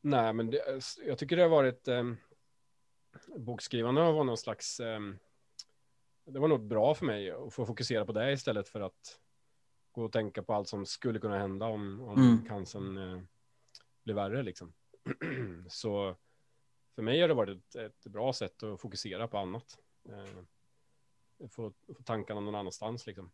Nej, 0.00 0.32
men 0.32 0.50
det, 0.50 0.80
jag 1.06 1.18
tycker 1.18 1.36
det 1.36 1.42
har 1.42 1.48
varit 1.48 1.88
eh, 1.88 2.04
bokskrivande 3.36 4.00
varit 4.00 4.26
någon 4.26 4.36
slags 4.36 4.80
eh, 4.80 5.00
det 6.26 6.38
var 6.38 6.48
nog 6.48 6.66
bra 6.66 6.94
för 6.94 7.06
mig 7.06 7.30
att 7.30 7.54
få 7.54 7.66
fokusera 7.66 8.04
på 8.04 8.12
det 8.12 8.32
istället 8.32 8.68
för 8.68 8.80
att 8.80 9.20
gå 9.92 10.04
och 10.04 10.12
tänka 10.12 10.42
på 10.42 10.54
allt 10.54 10.68
som 10.68 10.86
skulle 10.86 11.18
kunna 11.18 11.38
hända 11.38 11.66
om, 11.66 12.00
om 12.00 12.22
mm. 12.22 12.44
cancern 12.44 12.96
eh, 12.96 13.22
blir 14.04 14.14
värre 14.14 14.42
liksom. 14.42 14.72
så 15.68 16.16
för 16.94 17.02
mig 17.02 17.20
har 17.20 17.28
det 17.28 17.34
varit 17.34 17.58
ett, 17.58 17.76
ett, 17.76 18.06
bra 18.06 18.32
sätt 18.32 18.62
att 18.62 18.80
fokusera 18.80 19.28
på 19.28 19.38
annat. 19.38 19.78
Eh, 20.08 20.42
få, 21.48 21.72
få 21.96 22.02
tankarna 22.04 22.40
någon 22.40 22.54
annanstans 22.54 23.06
liksom. 23.06 23.30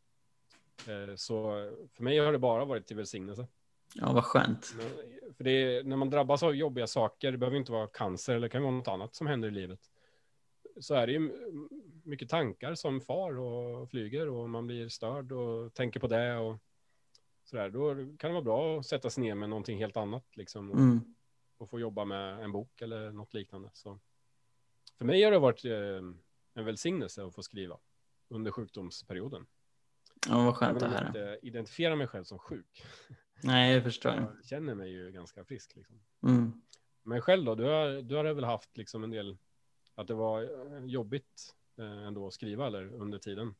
Eh, 0.88 1.14
så 1.16 1.50
för 1.92 2.02
mig 2.02 2.18
har 2.18 2.32
det 2.32 2.38
bara 2.38 2.64
varit 2.64 2.86
till 2.86 2.96
välsignelse. 2.96 3.46
Ja, 3.94 4.12
vad 4.12 4.24
skönt. 4.24 4.74
Men, 4.76 4.86
för 5.34 5.48
är, 5.48 5.84
när 5.84 5.96
man 5.96 6.10
drabbas 6.10 6.42
av 6.42 6.54
jobbiga 6.54 6.86
saker, 6.86 7.32
det 7.32 7.38
behöver 7.38 7.56
inte 7.56 7.72
vara 7.72 7.86
cancer 7.86 8.34
eller 8.34 8.48
det 8.48 8.52
kan 8.52 8.62
vara 8.62 8.74
något 8.74 8.88
annat 8.88 9.14
som 9.14 9.26
händer 9.26 9.48
i 9.48 9.50
livet 9.50 9.90
så 10.80 10.94
är 10.94 11.06
det 11.06 11.12
ju 11.12 11.32
mycket 12.04 12.28
tankar 12.28 12.74
som 12.74 13.00
far 13.00 13.38
och 13.38 13.90
flyger 13.90 14.28
och 14.28 14.50
man 14.50 14.66
blir 14.66 14.88
störd 14.88 15.32
och 15.32 15.74
tänker 15.74 16.00
på 16.00 16.06
det 16.06 16.36
och 16.36 16.58
sådär. 17.44 17.70
Då 17.70 17.94
kan 17.94 18.30
det 18.30 18.32
vara 18.32 18.42
bra 18.42 18.78
att 18.78 18.86
sätta 18.86 19.10
sig 19.10 19.22
ner 19.22 19.34
med 19.34 19.48
någonting 19.48 19.78
helt 19.78 19.96
annat 19.96 20.36
liksom 20.36 20.70
och, 20.70 20.78
mm. 20.78 21.14
och 21.58 21.70
få 21.70 21.80
jobba 21.80 22.04
med 22.04 22.44
en 22.44 22.52
bok 22.52 22.82
eller 22.82 23.12
något 23.12 23.34
liknande. 23.34 23.70
Så 23.72 23.98
för 24.98 25.04
mig 25.04 25.22
har 25.22 25.30
det 25.30 25.38
varit 25.38 25.64
eh, 25.64 25.72
en 26.54 26.64
välsignelse 26.64 27.24
att 27.24 27.34
få 27.34 27.42
skriva 27.42 27.78
under 28.30 28.50
sjukdomsperioden. 28.50 29.46
Ja, 30.28 30.44
vad 30.44 30.56
skönt 30.56 30.82
att 30.82 30.90
höra. 30.90 31.12
Jag 31.14 31.34
inte 31.34 31.46
identifiera 31.46 31.96
mig 31.96 32.06
själv 32.06 32.24
som 32.24 32.38
sjuk. 32.38 32.84
Nej, 33.42 33.74
jag 33.74 33.82
förstår. 33.82 34.12
Jag 34.12 34.44
känner 34.44 34.74
mig 34.74 34.90
ju 34.90 35.10
ganska 35.10 35.44
frisk. 35.44 35.76
Liksom. 35.76 36.00
Mm. 36.22 36.52
Men 37.02 37.20
själv 37.20 37.44
då, 37.44 37.54
du 37.54 37.64
har, 37.64 38.02
du 38.02 38.14
har 38.14 38.24
väl 38.24 38.44
haft 38.44 38.76
liksom 38.76 39.04
en 39.04 39.10
del 39.10 39.36
att 39.94 40.08
det 40.08 40.14
var 40.14 40.42
eh, 40.42 40.84
jobbigt 40.84 41.54
eh, 41.78 42.06
ändå 42.06 42.26
att 42.26 42.32
skriva 42.32 42.66
eller 42.66 42.94
under 42.94 43.18
tiden? 43.18 43.54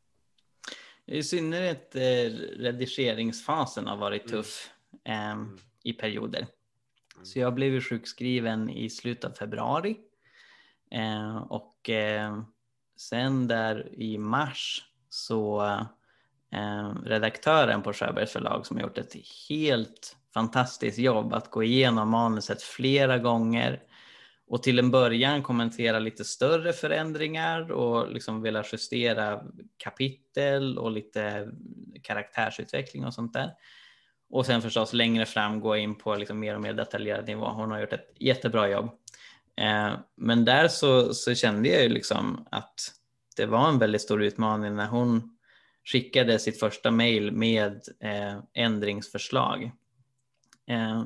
I 1.07 1.23
synnerhet 1.23 1.97
eh, 1.97 2.31
redigeringsfasen 2.59 3.87
har 3.87 3.97
varit 3.97 4.31
mm. 4.31 4.43
tuff 4.43 4.71
eh, 5.05 5.31
mm. 5.31 5.59
i 5.83 5.93
perioder. 5.93 6.47
Mm. 7.15 7.27
Så 7.27 7.39
jag 7.39 7.55
blev 7.55 7.81
sjukskriven 7.81 8.71
i 8.71 8.91
slutet 8.91 9.25
av 9.25 9.35
februari. 9.35 9.97
Eh, 10.91 11.37
och 11.37 11.91
eh, 11.91 12.43
sen 13.01 13.49
där 13.49 13.89
i 13.93 14.19
mars 14.19 14.85
så 15.09 15.63
eh, 16.53 16.95
redaktören 17.05 17.83
på 17.83 17.93
Sjöbergs 17.93 18.33
förlag 18.33 18.67
som 18.67 18.77
har 18.77 18.83
gjort 18.83 18.99
ett 18.99 19.17
helt 19.49 20.17
fantastiskt 20.35 20.99
jobb 20.99 21.35
att 21.35 21.51
gå 21.51 21.63
igenom 21.63 22.11
manuset 22.11 22.63
flera 22.63 23.19
gånger 23.19 23.83
och 24.47 24.63
till 24.63 24.79
en 24.79 24.91
början 24.91 25.43
kommentera 25.43 25.99
lite 25.99 26.25
större 26.25 26.73
förändringar 26.73 27.73
och 27.73 28.13
liksom 28.13 28.43
vilja 28.43 28.65
justera 28.73 29.43
kapitel 29.77 30.79
och 30.79 30.91
lite 30.91 31.51
karaktärsutveckling 32.03 33.05
och 33.05 33.15
sånt 33.15 33.33
där. 33.33 33.51
Och 34.31 34.47
sen 34.47 34.63
förstås 34.63 34.93
längre 34.93 35.27
fram 35.27 35.61
gå 35.61 35.77
in 35.77 35.99
på 35.99 36.17
liksom 36.17 36.39
mer 36.39 36.55
och 36.55 36.61
mer 36.61 36.73
detaljerad 36.73 37.27
nivå. 37.27 37.49
Hon 37.49 37.71
har 37.71 37.81
gjort 37.81 37.93
ett 37.93 38.13
jättebra 38.19 38.69
jobb. 38.69 38.91
Eh, 39.61 39.99
men 40.17 40.45
där 40.45 40.69
så, 40.69 41.15
så 41.15 41.35
kände 41.35 41.69
jag 41.69 41.83
ju 41.83 41.89
liksom 41.89 42.47
att 42.51 42.75
det 43.37 43.47
var 43.47 43.69
en 43.69 43.79
väldigt 43.79 44.03
stor 44.03 44.23
utmaning 44.23 44.77
när 44.77 44.87
hon 44.87 45.37
skickade 45.85 46.39
sitt 46.39 46.61
första 46.61 46.91
mejl 46.91 47.33
med 47.33 47.81
eh, 48.01 48.39
ändringsförslag. 48.55 49.71
Eh, 50.71 51.05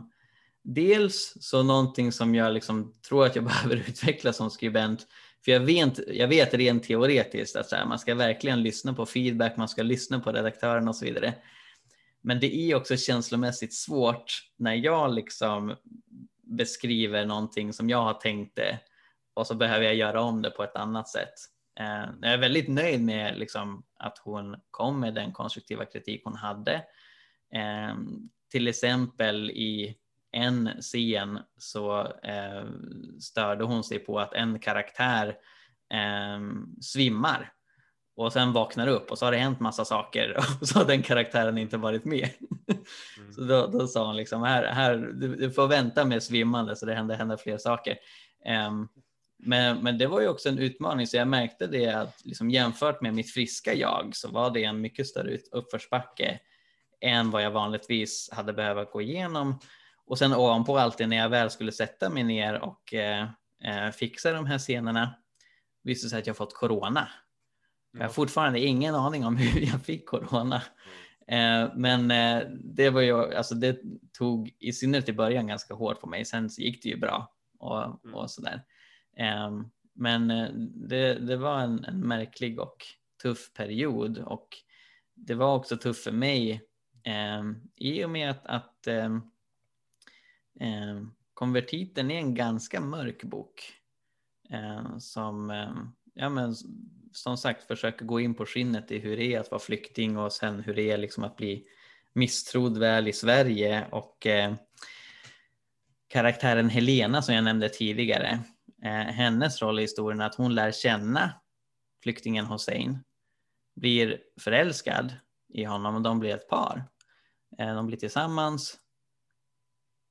dels 0.63 1.37
så 1.41 1.63
någonting 1.63 2.13
som 2.13 2.35
jag 2.35 2.55
liksom 2.55 2.95
tror 3.09 3.27
att 3.27 3.37
jag 3.37 3.45
behöver 3.45 3.77
utveckla 3.77 4.33
som 4.33 4.51
skribent. 4.51 5.07
För 5.45 5.53
jag 5.53 5.61
vet, 5.61 6.01
jag 6.09 6.29
vet 6.29 6.55
rent 6.55 6.85
teoretiskt 6.85 7.57
att 7.57 7.73
här, 7.73 7.87
man 7.87 7.99
ska 7.99 8.15
verkligen 8.15 8.63
lyssna 8.63 8.95
på 8.95 9.07
feedback, 9.07 9.57
man 9.57 9.69
ska 9.69 9.83
lyssna 9.83 10.21
på 10.21 10.33
redaktören 10.33 10.89
och 10.89 10.97
så 10.97 11.05
vidare. 11.05 11.35
Men 12.21 12.41
det 12.41 12.57
är 12.57 12.75
också 12.75 12.97
känslomässigt 12.97 13.75
svårt 13.75 14.51
när 14.57 14.75
jag 14.75 15.15
liksom 15.15 15.77
beskriver 16.47 17.27
någonting 17.27 17.73
som 17.73 17.91
jag 17.91 18.03
har 18.03 18.15
tänkt 18.15 18.57
det 18.57 18.79
och 19.35 19.47
så 19.47 19.55
behöver 19.55 19.85
jag 19.85 19.95
göra 19.95 20.21
om 20.21 20.43
det 20.43 20.51
på 20.51 20.65
ett 20.65 20.77
annat 20.77 21.09
sätt. 21.09 21.35
Eh, 21.81 22.07
jag 22.21 22.33
är 22.33 22.39
väldigt 22.39 22.69
nöjd 22.69 23.03
med 23.03 23.39
liksom 23.39 23.85
att 23.99 24.19
hon 24.19 24.57
kom 24.71 25.01
med 25.01 25.15
den 25.15 25.33
konstruktiva 25.33 25.85
kritik 25.85 26.21
hon 26.25 26.37
hade. 26.37 26.75
Eh, 27.55 27.95
till 28.51 28.69
exempel 28.69 29.51
i 29.51 29.97
en 30.33 30.71
scen 30.81 31.39
så 31.59 32.01
eh, 32.23 32.65
störde 33.21 33.65
hon 33.65 33.85
sig 33.85 33.99
på 33.99 34.21
att 34.21 34.35
en 34.35 34.59
karaktär 34.59 35.37
svimmar 36.81 37.53
och 38.17 38.33
sen 38.33 38.53
vaknar 38.53 38.87
upp 38.87 39.11
och 39.11 39.19
så 39.19 39.25
har 39.25 39.33
det 39.33 39.39
hänt 39.39 39.61
massa 39.61 39.85
saker 39.85 40.37
och 40.61 40.69
så 40.69 40.79
har 40.79 40.87
den 40.87 41.03
karaktären 41.03 41.59
inte 41.59 41.77
varit 41.77 42.05
med. 42.05 42.29
Mm. 43.19 43.33
Så 43.33 43.41
då, 43.41 43.67
då, 43.67 43.87
sa 43.87 44.07
hon 44.07 44.17
liksom 44.17 44.43
här, 44.43 44.65
här 44.65 44.97
du, 44.97 45.37
du, 45.37 45.51
får 45.51 45.67
vänta 45.67 46.05
med 46.05 46.23
svimmande 46.23 46.77
så 46.77 46.87
det 46.87 46.95
händer, 46.95 47.17
händer 47.17 47.37
fler 47.37 47.59
saker. 47.59 47.97
Um, 48.69 48.89
men, 49.39 49.83
men 49.83 49.99
det 49.99 50.07
var 50.07 50.21
ju 50.21 50.29
också 50.29 50.49
en 50.49 50.59
utmaning 50.59 51.07
så 51.07 51.17
jag 51.17 51.29
märkte 51.29 51.67
det 51.67 51.87
att 51.87 52.21
liksom 52.25 52.51
jämfört 52.51 53.01
med 53.01 53.15
mitt 53.15 53.33
friska 53.33 53.75
jag 53.75 54.11
så 54.17 54.29
var 54.29 54.51
det 54.51 54.65
en 54.65 54.81
mycket 54.81 55.07
större 55.07 55.39
uppförsbacke 55.53 56.41
än 57.01 57.31
vad 57.31 57.43
jag 57.43 57.51
vanligtvis 57.51 58.31
hade 58.33 58.53
behövt 58.53 58.91
gå 58.91 59.03
igenom. 59.03 59.61
Och 60.07 60.19
sen 60.19 60.35
ovanpå 60.35 60.79
allt 60.79 60.99
det 60.99 61.07
när 61.07 61.17
jag 61.17 61.29
väl 61.29 61.51
skulle 61.51 61.73
sätta 61.73 62.11
mig 62.11 62.23
ner 62.23 62.63
och 62.63 62.95
eh, 62.95 63.29
eh 63.65 63.91
fixa 63.91 64.33
de 64.33 64.47
här 64.47 64.59
scenerna 64.59 65.15
visade 65.83 66.11
sig 66.11 66.19
att 66.19 66.27
jag 66.27 66.37
fått 66.37 66.55
corona. 66.55 67.09
Jag 67.95 68.01
har 68.01 68.09
fortfarande 68.09 68.61
ingen 68.61 68.95
aning 68.95 69.25
om 69.25 69.37
hur 69.37 69.61
jag 69.61 69.83
fick 69.83 70.07
corona. 70.07 70.63
Eh, 71.29 71.73
men 71.77 72.11
eh, 72.11 72.43
det 72.51 72.91
var 72.91 73.01
ju, 73.01 73.35
alltså 73.35 73.55
det 73.55 73.81
tog 74.13 74.57
i 74.59 74.73
synnerhet 74.73 75.09
i 75.09 75.13
början 75.13 75.47
ganska 75.47 75.75
hårt 75.75 76.01
på 76.01 76.07
mig. 76.07 76.25
Sen 76.25 76.49
gick 76.59 76.83
det 76.83 76.89
ju 76.89 76.97
bra 76.97 77.35
och, 77.59 77.85
Mm. 77.85 78.15
och 78.15 78.31
sådär. 78.31 78.65
Eh, 79.17 79.61
men 79.95 80.31
eh, 80.31 80.49
det, 80.89 81.15
det 81.15 81.37
var 81.37 81.61
en, 81.61 81.85
en 81.85 82.01
märklig 82.01 82.61
och 82.61 82.77
tuff 83.23 83.53
period 83.53 84.19
och 84.19 84.49
det 85.15 85.35
var 85.35 85.55
också 85.55 85.77
tufft 85.77 86.05
för 86.05 86.13
mig 86.13 86.63
eh, 87.05 87.43
i 87.77 88.05
och 88.05 88.11
med 88.11 88.31
att, 88.31 88.47
att 88.47 88.87
eh, 88.87 89.15
eh, 90.61 91.03
konvertiten 91.35 92.11
är 92.11 92.19
en 92.19 92.35
ganska 92.35 92.81
mörk 92.81 93.25
bok 93.25 93.81
som, 94.99 95.51
ja 96.15 96.29
men 96.29 96.55
som 97.17 97.37
sagt 97.37 97.67
försöker 97.67 98.05
gå 98.05 98.21
in 98.21 98.35
på 98.35 98.47
skinnet 98.47 98.91
i 98.91 98.99
hur 98.99 99.17
det 99.17 99.35
är 99.35 99.41
att 99.41 99.51
vara 99.51 99.61
flykting 99.61 100.19
och 100.19 100.33
sen 100.33 100.61
hur 100.61 100.75
det 100.75 100.91
är 100.91 100.99
liksom 100.99 101.25
att 101.25 101.37
bli 101.37 101.67
misstrodd 102.13 102.79
väl 102.79 103.09
i 103.09 103.13
Sverige 103.13 103.87
och 103.91 104.27
eh, 104.27 104.55
karaktären 106.09 106.69
Helena 106.69 107.23
som 107.23 107.35
jag 107.35 107.45
nämnde 107.45 107.69
tidigare, 107.69 108.41
eh, 108.85 108.91
hennes 108.91 109.63
roll 109.63 109.79
i 109.79 109.83
historien 109.83 110.21
är 110.21 110.27
att 110.27 110.35
hon 110.35 110.55
lär 110.55 110.73
känna 110.73 111.33
flyktingen 112.03 112.47
Hossein, 112.47 112.99
blir 113.77 114.19
förälskad 114.41 115.15
i 115.49 115.65
honom 115.65 115.95
och 115.95 116.03
de 116.03 116.19
blir 116.19 116.35
ett 116.35 116.49
par. 116.49 116.85
Eh, 117.59 117.75
de 117.75 117.87
blir 117.87 117.99
tillsammans 117.99 118.79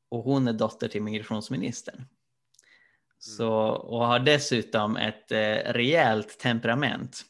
och 0.10 0.24
hon 0.24 0.48
är 0.48 0.54
dotter 0.54 0.88
till 0.88 1.04
migrationsministern. 1.04 2.06
Mm. 3.28 3.38
Så, 3.38 3.52
och 3.68 4.08
har 4.08 4.20
dessutom 4.20 4.98
ett 4.98 5.32
eh, 5.32 5.74
rejält 5.74 6.40
temperament. 6.40 7.26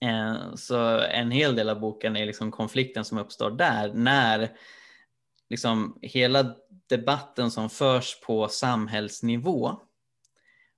Eh, 0.00 0.54
så 0.54 0.98
en 0.98 1.30
hel 1.30 1.54
del 1.54 1.68
av 1.68 1.80
boken 1.80 2.16
är 2.16 2.26
liksom 2.26 2.50
konflikten 2.50 3.04
som 3.04 3.18
uppstår 3.18 3.50
där 3.50 3.92
när 3.94 4.50
liksom 5.50 5.98
hela 6.02 6.54
debatten 6.88 7.50
som 7.50 7.70
förs 7.70 8.20
på 8.20 8.48
samhällsnivå 8.48 9.80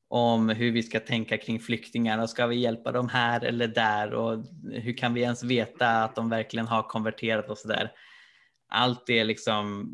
om 0.08 0.48
hur 0.48 0.72
vi 0.72 0.82
ska 0.82 1.00
tänka 1.00 1.38
kring 1.38 1.60
flyktingar 1.60 2.18
och 2.18 2.30
ska 2.30 2.46
vi 2.46 2.56
hjälpa 2.56 2.92
dem 2.92 3.08
här 3.08 3.44
eller 3.44 3.68
där 3.68 4.14
och 4.14 4.44
hur 4.72 4.96
kan 4.96 5.14
vi 5.14 5.20
ens 5.20 5.42
veta 5.42 5.88
att 5.88 6.14
de 6.14 6.30
verkligen 6.30 6.66
har 6.66 6.82
konverterat 6.82 7.50
och 7.50 7.58
sådär. 7.58 7.92
Allt 8.68 9.06
det 9.06 9.24
liksom 9.24 9.90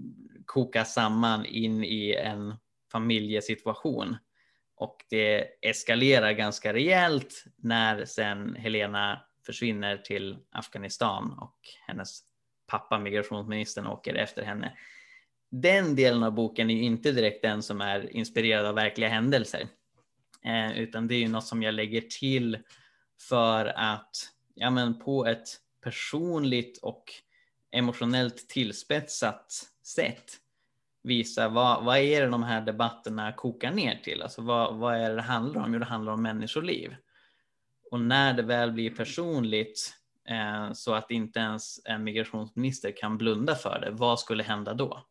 kokas 0.46 0.94
samman 0.94 1.46
in 1.46 1.84
i 1.84 2.14
en 2.14 2.54
familjesituation 2.92 4.16
och 4.80 5.04
det 5.10 5.46
eskalerar 5.62 6.32
ganska 6.32 6.72
rejält 6.72 7.44
när 7.56 8.04
sen 8.04 8.56
Helena 8.56 9.22
försvinner 9.46 9.96
till 9.96 10.38
Afghanistan 10.50 11.38
och 11.38 11.56
hennes 11.86 12.20
pappa, 12.66 12.98
migrationsministern, 12.98 13.86
åker 13.86 14.14
efter 14.14 14.42
henne. 14.42 14.76
Den 15.50 15.96
delen 15.96 16.22
av 16.22 16.32
boken 16.32 16.70
är 16.70 16.74
ju 16.74 16.82
inte 16.82 17.12
direkt 17.12 17.42
den 17.42 17.62
som 17.62 17.80
är 17.80 18.16
inspirerad 18.16 18.66
av 18.66 18.74
verkliga 18.74 19.08
händelser, 19.08 19.68
eh, 20.44 20.78
utan 20.78 21.08
det 21.08 21.14
är 21.14 21.20
ju 21.20 21.28
något 21.28 21.46
som 21.46 21.62
jag 21.62 21.74
lägger 21.74 22.00
till 22.00 22.58
för 23.28 23.66
att 23.66 24.16
ja, 24.54 24.70
men 24.70 24.98
på 24.98 25.26
ett 25.26 25.48
personligt 25.84 26.78
och 26.82 27.04
emotionellt 27.72 28.48
tillspetsat 28.48 29.52
sätt 29.82 30.32
visa 31.02 31.48
vad, 31.48 31.84
vad 31.84 31.98
är 31.98 32.20
det 32.20 32.26
de 32.26 32.42
här 32.42 32.60
debatterna 32.60 33.32
kokar 33.32 33.70
ner 33.70 34.00
till? 34.04 34.22
Alltså 34.22 34.42
vad, 34.42 34.76
vad 34.76 34.96
är 34.96 35.08
det 35.08 35.14
det 35.14 35.22
handlar 35.22 35.62
om? 35.62 35.72
Jo, 35.72 35.78
det 35.78 35.84
handlar 35.84 36.12
om 36.12 36.22
människoliv. 36.22 36.96
Och 37.90 38.00
när 38.00 38.34
det 38.34 38.42
väl 38.42 38.72
blir 38.72 38.90
personligt 38.90 39.94
eh, 40.28 40.72
så 40.72 40.94
att 40.94 41.10
inte 41.10 41.38
ens 41.38 41.80
en 41.84 42.04
migrationsminister 42.04 42.96
kan 42.96 43.18
blunda 43.18 43.54
för 43.54 43.80
det, 43.80 43.90
vad 43.90 44.20
skulle 44.20 44.42
hända 44.42 44.74
då? 44.74 45.06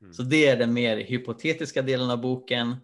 Mm. 0.00 0.12
Så 0.12 0.22
det 0.22 0.46
är 0.46 0.56
den 0.56 0.72
mer 0.72 0.96
hypotetiska 0.96 1.82
delen 1.82 2.10
av 2.10 2.20
boken, 2.20 2.76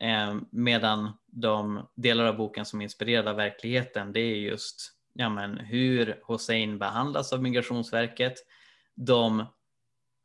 eh, 0.00 0.36
medan 0.50 1.12
de 1.26 1.88
delar 1.94 2.24
av 2.24 2.36
boken 2.36 2.64
som 2.64 2.80
är 2.80 2.84
inspirerade 2.84 3.30
av 3.30 3.36
verkligheten, 3.36 4.12
det 4.12 4.20
är 4.20 4.36
just 4.36 4.96
ja, 5.16 5.28
men, 5.28 5.58
hur 5.58 6.22
Hussein 6.28 6.78
behandlas 6.78 7.32
av 7.32 7.42
Migrationsverket, 7.42 8.34
de 8.94 9.44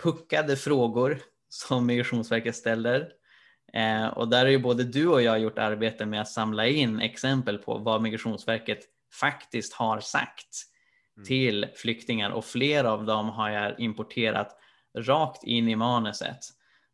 puckade 0.04 0.56
frågor 0.56 1.22
som 1.54 1.86
Migrationsverket 1.86 2.56
ställer. 2.56 3.10
Eh, 3.74 4.08
och 4.08 4.28
där 4.28 4.40
har 4.40 4.52
ju 4.52 4.60
både 4.60 4.84
du 4.84 5.08
och 5.08 5.22
jag 5.22 5.40
gjort 5.40 5.58
arbete 5.58 6.06
med 6.06 6.22
att 6.22 6.30
samla 6.30 6.68
in 6.68 7.00
exempel 7.00 7.58
på 7.58 7.78
vad 7.78 8.02
Migrationsverket 8.02 8.80
faktiskt 9.20 9.74
har 9.74 10.00
sagt 10.00 10.72
Mm. 11.18 11.28
till 11.28 11.68
flyktingar 11.76 12.30
och 12.30 12.46
flera 12.46 12.92
av 12.92 13.06
dem 13.06 13.30
har 13.30 13.50
jag 13.50 13.80
importerat 13.80 14.58
rakt 14.98 15.44
in 15.44 15.70
i 15.70 15.76
manuset. 15.76 16.40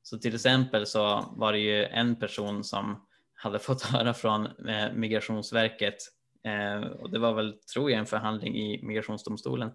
Så 0.04 0.18
till 0.18 0.36
exempel 0.36 0.86
så 0.86 1.34
var 1.36 1.54
det 1.54 1.60
ju 1.60 1.86
en 1.86 2.16
person 2.16 2.64
som 2.64 3.06
hade 3.34 3.60
fått 3.60 3.82
höra 3.92 4.14
från 4.14 4.46
eh, 4.46 4.94
Migrationsverket 4.94 5.98
eh, 6.44 6.88
och 6.92 7.12
det 7.12 7.20
var 7.20 7.34
väl, 7.34 7.54
tror 7.74 7.92
jag, 7.92 8.00
en 8.00 8.06
förhandling 8.06 8.56
i 8.56 8.84
Migrationsdomstolen 8.84 9.72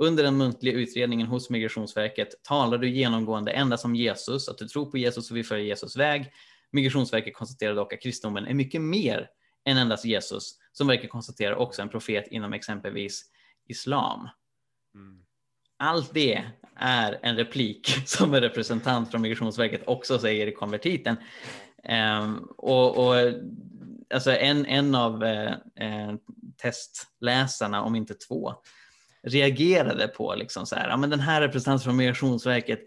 under 0.00 0.22
den 0.22 0.36
muntliga 0.36 0.74
utredningen 0.74 1.26
hos 1.26 1.50
Migrationsverket 1.50 2.28
talar 2.42 2.78
du 2.78 2.90
genomgående 2.90 3.52
endast 3.52 3.84
om 3.84 3.94
Jesus, 3.94 4.48
att 4.48 4.58
du 4.58 4.68
tror 4.68 4.90
på 4.90 4.98
Jesus 4.98 5.30
och 5.30 5.36
vill 5.36 5.44
följa 5.44 5.64
Jesus 5.64 5.96
väg. 5.96 6.32
Migrationsverket 6.72 7.34
konstaterar 7.34 7.74
dock 7.74 7.92
att 7.92 8.02
kristendomen 8.02 8.46
är 8.46 8.54
mycket 8.54 8.80
mer 8.80 9.28
än 9.64 9.76
endast 9.76 10.04
Jesus, 10.04 10.58
som 10.72 10.86
verket 10.86 11.10
konstaterar 11.10 11.54
också 11.54 11.82
en 11.82 11.88
profet 11.88 12.26
inom 12.30 12.52
exempelvis 12.52 13.24
islam. 13.68 14.28
Mm. 14.94 15.22
Allt 15.78 16.14
det 16.14 16.44
är 16.76 17.18
en 17.22 17.36
replik 17.36 17.88
som 18.06 18.34
en 18.34 18.40
representant 18.40 19.10
från 19.10 19.22
Migrationsverket 19.22 19.82
också 19.86 20.18
säger 20.18 20.46
i 20.46 20.52
konvertiten. 20.52 21.16
Ehm, 21.84 22.38
och, 22.56 23.06
och 23.06 23.14
alltså 24.14 24.32
en, 24.32 24.66
en 24.66 24.94
av 24.94 25.24
eh, 25.24 25.52
eh, 25.76 26.14
testläsarna, 26.56 27.82
om 27.82 27.96
inte 27.96 28.14
två, 28.14 28.54
reagerade 29.22 30.08
på 30.08 30.34
liksom 30.34 30.66
så 30.66 30.76
här, 30.76 30.88
ja, 30.88 30.96
men 30.96 31.10
den 31.10 31.20
här 31.20 31.40
representanten 31.40 31.84
från 31.84 31.96
Migrationsverket, 31.96 32.80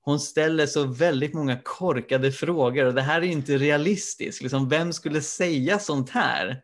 hon 0.00 0.20
ställer 0.20 0.66
så 0.66 0.84
väldigt 0.84 1.34
många 1.34 1.60
korkade 1.64 2.32
frågor 2.32 2.84
och 2.84 2.94
det 2.94 3.02
här 3.02 3.22
är 3.22 3.26
inte 3.26 3.58
realistiskt. 3.58 4.42
Liksom, 4.42 4.68
vem 4.68 4.92
skulle 4.92 5.20
säga 5.20 5.78
sånt 5.78 6.10
här? 6.10 6.62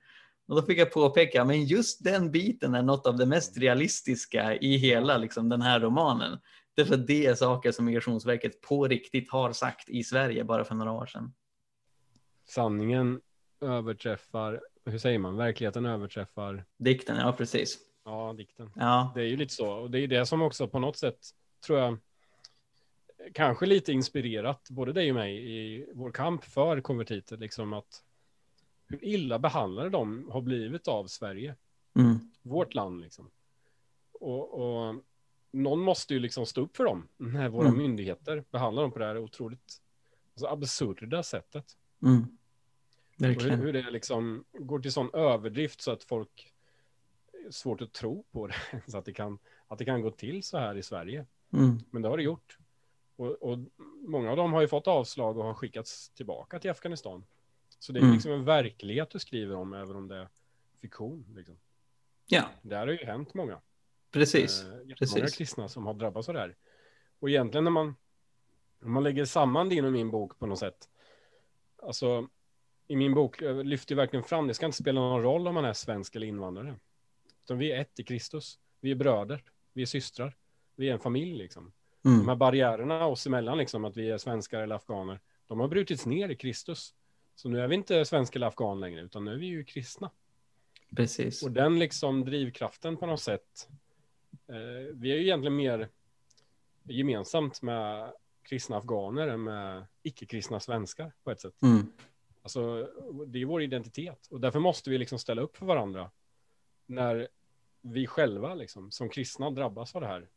Och 0.48 0.56
då 0.56 0.62
fick 0.62 0.78
jag 0.78 0.92
påpeka, 0.92 1.44
men 1.44 1.64
just 1.64 2.04
den 2.04 2.30
biten 2.30 2.74
är 2.74 2.82
något 2.82 3.06
av 3.06 3.16
det 3.16 3.26
mest 3.26 3.58
realistiska 3.58 4.54
i 4.54 4.76
hela 4.76 5.16
liksom, 5.16 5.48
den 5.48 5.62
här 5.62 5.80
romanen. 5.80 6.38
Därför 6.76 6.94
att 6.94 7.06
det 7.06 7.26
är 7.26 7.34
saker 7.34 7.72
som 7.72 7.84
Migrationsverket 7.84 8.60
på 8.60 8.88
riktigt 8.88 9.30
har 9.30 9.52
sagt 9.52 9.88
i 9.88 10.04
Sverige 10.04 10.44
bara 10.44 10.64
för 10.64 10.74
några 10.74 10.92
år 10.92 11.06
sedan. 11.06 11.32
Sanningen 12.48 13.20
överträffar, 13.60 14.60
hur 14.84 14.98
säger 14.98 15.18
man, 15.18 15.36
verkligheten 15.36 15.86
överträffar, 15.86 16.64
Dikten, 16.78 17.16
ja 17.16 17.32
precis. 17.32 17.78
Ja, 18.04 18.32
dikten. 18.32 18.70
Ja, 18.74 19.12
Det 19.14 19.20
är 19.20 19.26
ju 19.26 19.36
lite 19.36 19.54
så, 19.54 19.70
och 19.72 19.90
det 19.90 20.00
är 20.00 20.08
det 20.08 20.26
som 20.26 20.42
också 20.42 20.68
på 20.68 20.78
något 20.78 20.96
sätt, 20.96 21.18
tror 21.66 21.78
jag, 21.78 21.98
kanske 23.32 23.66
lite 23.66 23.92
inspirerat 23.92 24.70
både 24.70 24.92
dig 24.92 25.10
och 25.10 25.14
mig 25.14 25.52
i 25.52 25.86
vår 25.94 26.10
kamp 26.10 26.44
för 26.44 26.80
konvertiter, 26.80 27.36
liksom 27.36 27.72
att 27.72 28.04
hur 28.86 29.04
illa 29.04 29.38
behandlade 29.38 29.90
de 29.90 30.28
har 30.30 30.40
blivit 30.40 30.88
av 30.88 31.06
Sverige, 31.06 31.56
mm. 31.96 32.18
vårt 32.42 32.74
land 32.74 33.00
liksom. 33.00 33.30
Och, 34.12 34.54
och 34.54 34.94
någon 35.50 35.80
måste 35.80 36.14
ju 36.14 36.20
liksom 36.20 36.46
stå 36.46 36.60
upp 36.60 36.76
för 36.76 36.84
dem 36.84 37.08
när 37.16 37.48
våra 37.48 37.66
Mm. 37.66 37.78
myndigheter 37.78 38.44
behandlar 38.50 38.82
dem 38.82 38.92
på 38.92 38.98
det 38.98 39.04
här 39.04 39.18
otroligt 39.18 39.80
alltså 40.34 40.46
absurda 40.46 41.22
sättet. 41.22 41.76
Mm. 42.02 42.38
Och 43.18 43.42
hur, 43.42 43.50
hur 43.50 43.72
det 43.72 43.90
liksom 43.90 44.44
går 44.52 44.78
till 44.78 44.92
sån 44.92 45.10
överdrift 45.12 45.80
så 45.80 45.90
att 45.90 46.04
folk 46.04 46.53
svårt 47.50 47.80
att 47.82 47.92
tro 47.92 48.24
på 48.30 48.46
det, 48.46 48.54
så 48.86 48.98
att 48.98 49.04
det 49.04 49.12
kan, 49.12 49.38
att 49.68 49.78
det 49.78 49.84
kan 49.84 50.02
gå 50.02 50.10
till 50.10 50.42
så 50.42 50.58
här 50.58 50.76
i 50.76 50.82
Sverige. 50.82 51.26
Mm. 51.52 51.78
Men 51.90 52.02
det 52.02 52.08
har 52.08 52.16
det 52.16 52.22
gjort. 52.22 52.58
Och, 53.16 53.30
och 53.42 53.58
många 54.08 54.30
av 54.30 54.36
dem 54.36 54.52
har 54.52 54.60
ju 54.60 54.68
fått 54.68 54.86
avslag 54.86 55.38
och 55.38 55.44
har 55.44 55.54
skickats 55.54 56.08
tillbaka 56.10 56.58
till 56.58 56.70
Afghanistan. 56.70 57.24
Så 57.78 57.92
det 57.92 57.98
är 57.98 58.02
Mm. 58.02 58.14
liksom 58.14 58.32
en 58.32 58.44
verklighet 58.44 59.10
du 59.10 59.18
skriver 59.18 59.54
om, 59.56 59.72
även 59.74 59.96
om 59.96 60.08
det 60.08 60.16
är 60.16 60.28
fiktion. 60.80 61.26
Liksom. 61.36 61.58
Ja, 62.26 62.44
Det 62.62 62.76
här 62.76 62.86
har 62.86 62.94
ju 62.94 63.04
hänt 63.04 63.34
många. 63.34 63.60
precis. 64.10 64.62
Eh, 64.64 64.94
precis. 64.98 65.36
kristna 65.36 65.68
som 65.68 65.86
har 65.86 65.94
drabbats 65.94 66.28
av 66.28 66.34
det 66.34 66.40
här. 66.40 66.56
Och 67.18 67.30
egentligen 67.30 67.64
när 67.64 67.70
man, 67.70 67.96
när 68.80 68.88
man 68.88 69.02
lägger 69.02 69.24
samman 69.24 69.68
din 69.68 69.84
och 69.84 69.92
min 69.92 70.10
bok 70.10 70.38
på 70.38 70.46
något 70.46 70.58
sätt. 70.58 70.88
Alltså, 71.82 72.28
i 72.86 72.96
min 72.96 73.14
bok 73.14 73.42
eh, 73.42 73.64
lyfter 73.64 73.94
jag 73.94 73.96
verkligen 73.96 74.24
fram, 74.24 74.46
det 74.46 74.54
ska 74.54 74.66
inte 74.66 74.78
spela 74.78 75.00
någon 75.00 75.22
roll 75.22 75.48
om 75.48 75.54
man 75.54 75.64
är 75.64 75.72
svensk 75.72 76.16
eller 76.16 76.26
invandrare. 76.26 76.74
Utan 77.44 77.58
vi 77.58 77.72
är 77.72 77.80
ett 77.80 78.00
i 78.00 78.04
Kristus. 78.04 78.58
Vi 78.80 78.90
är 78.90 78.94
bröder, 78.94 79.42
vi 79.72 79.82
är 79.82 79.86
systrar. 79.86 80.36
Vi 80.76 80.88
är 80.88 80.92
en 80.92 80.98
familj 81.00 81.34
liksom. 81.38 81.72
De 82.02 82.08
Mm. 82.14 82.28
här 82.28 82.36
barriärerna 82.36 83.06
oss 83.06 83.26
emellan, 83.26 83.58
liksom, 83.58 83.84
att 83.84 83.96
vi 83.96 84.10
är 84.10 84.18
svenskar 84.18 84.60
eller 84.60 84.74
afghaner, 84.74 85.20
de 85.46 85.60
har 85.60 85.68
brutits 85.68 86.06
ner 86.06 86.28
i 86.28 86.36
Kristus. 86.36 86.94
Så 87.34 87.48
nu 87.48 87.60
är 87.60 87.68
vi 87.68 87.74
inte 87.74 88.04
svensk 88.04 88.36
eller 88.36 88.46
afghan 88.46 88.80
längre, 88.80 89.00
utan 89.00 89.24
nu 89.24 89.32
är 89.32 89.36
vi 89.36 89.46
ju 89.46 89.64
kristna. 89.64 90.10
Precis. 90.96 91.42
Och 91.42 91.52
den 91.52 91.78
liksom 91.78 92.24
drivkraften 92.24 92.96
på 92.96 93.06
något 93.06 93.20
sätt, 93.20 93.68
eh, 94.48 94.94
vi 94.94 95.12
är 95.12 95.16
ju 95.16 95.22
egentligen 95.22 95.56
mer 95.56 95.88
gemensamt 96.82 97.62
med 97.62 98.12
kristna 98.42 98.76
afghaner 98.76 99.28
än 99.28 99.42
med 99.42 99.86
icke-kristna 100.02 100.60
svenskar 100.60 101.12
på 101.24 101.30
ett 101.30 101.40
sätt. 101.40 101.62
Mm. 101.62 101.92
Alltså, 102.42 102.88
det 103.26 103.40
är 103.40 103.44
vår 103.44 103.62
identitet 103.62 104.26
och 104.30 104.40
därför 104.40 104.58
måste 104.60 104.90
vi 104.90 104.98
liksom 104.98 105.18
ställa 105.18 105.42
upp 105.42 105.56
för 105.56 105.66
varandra 105.66 106.10
när 106.86 107.28
vi 107.80 108.06
själva 108.06 108.54
liksom, 108.54 108.90
som 108.90 109.08
kristna 109.08 109.50
drabbas 109.50 109.94
av 109.94 110.00
det 110.00 110.06
här 110.06 110.28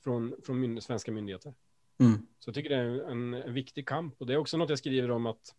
från, 0.00 0.36
från 0.44 0.64
myn- 0.64 0.80
svenska 0.80 1.12
myndigheter. 1.12 1.54
Mm. 1.98 2.26
Så 2.38 2.48
jag 2.48 2.54
tycker 2.54 2.70
det 2.70 2.76
är 2.76 3.10
en, 3.10 3.34
en 3.34 3.54
viktig 3.54 3.88
kamp 3.88 4.20
och 4.20 4.26
det 4.26 4.32
är 4.32 4.36
också 4.36 4.56
något 4.56 4.68
jag 4.68 4.78
skriver 4.78 5.10
om 5.10 5.26
att 5.26 5.54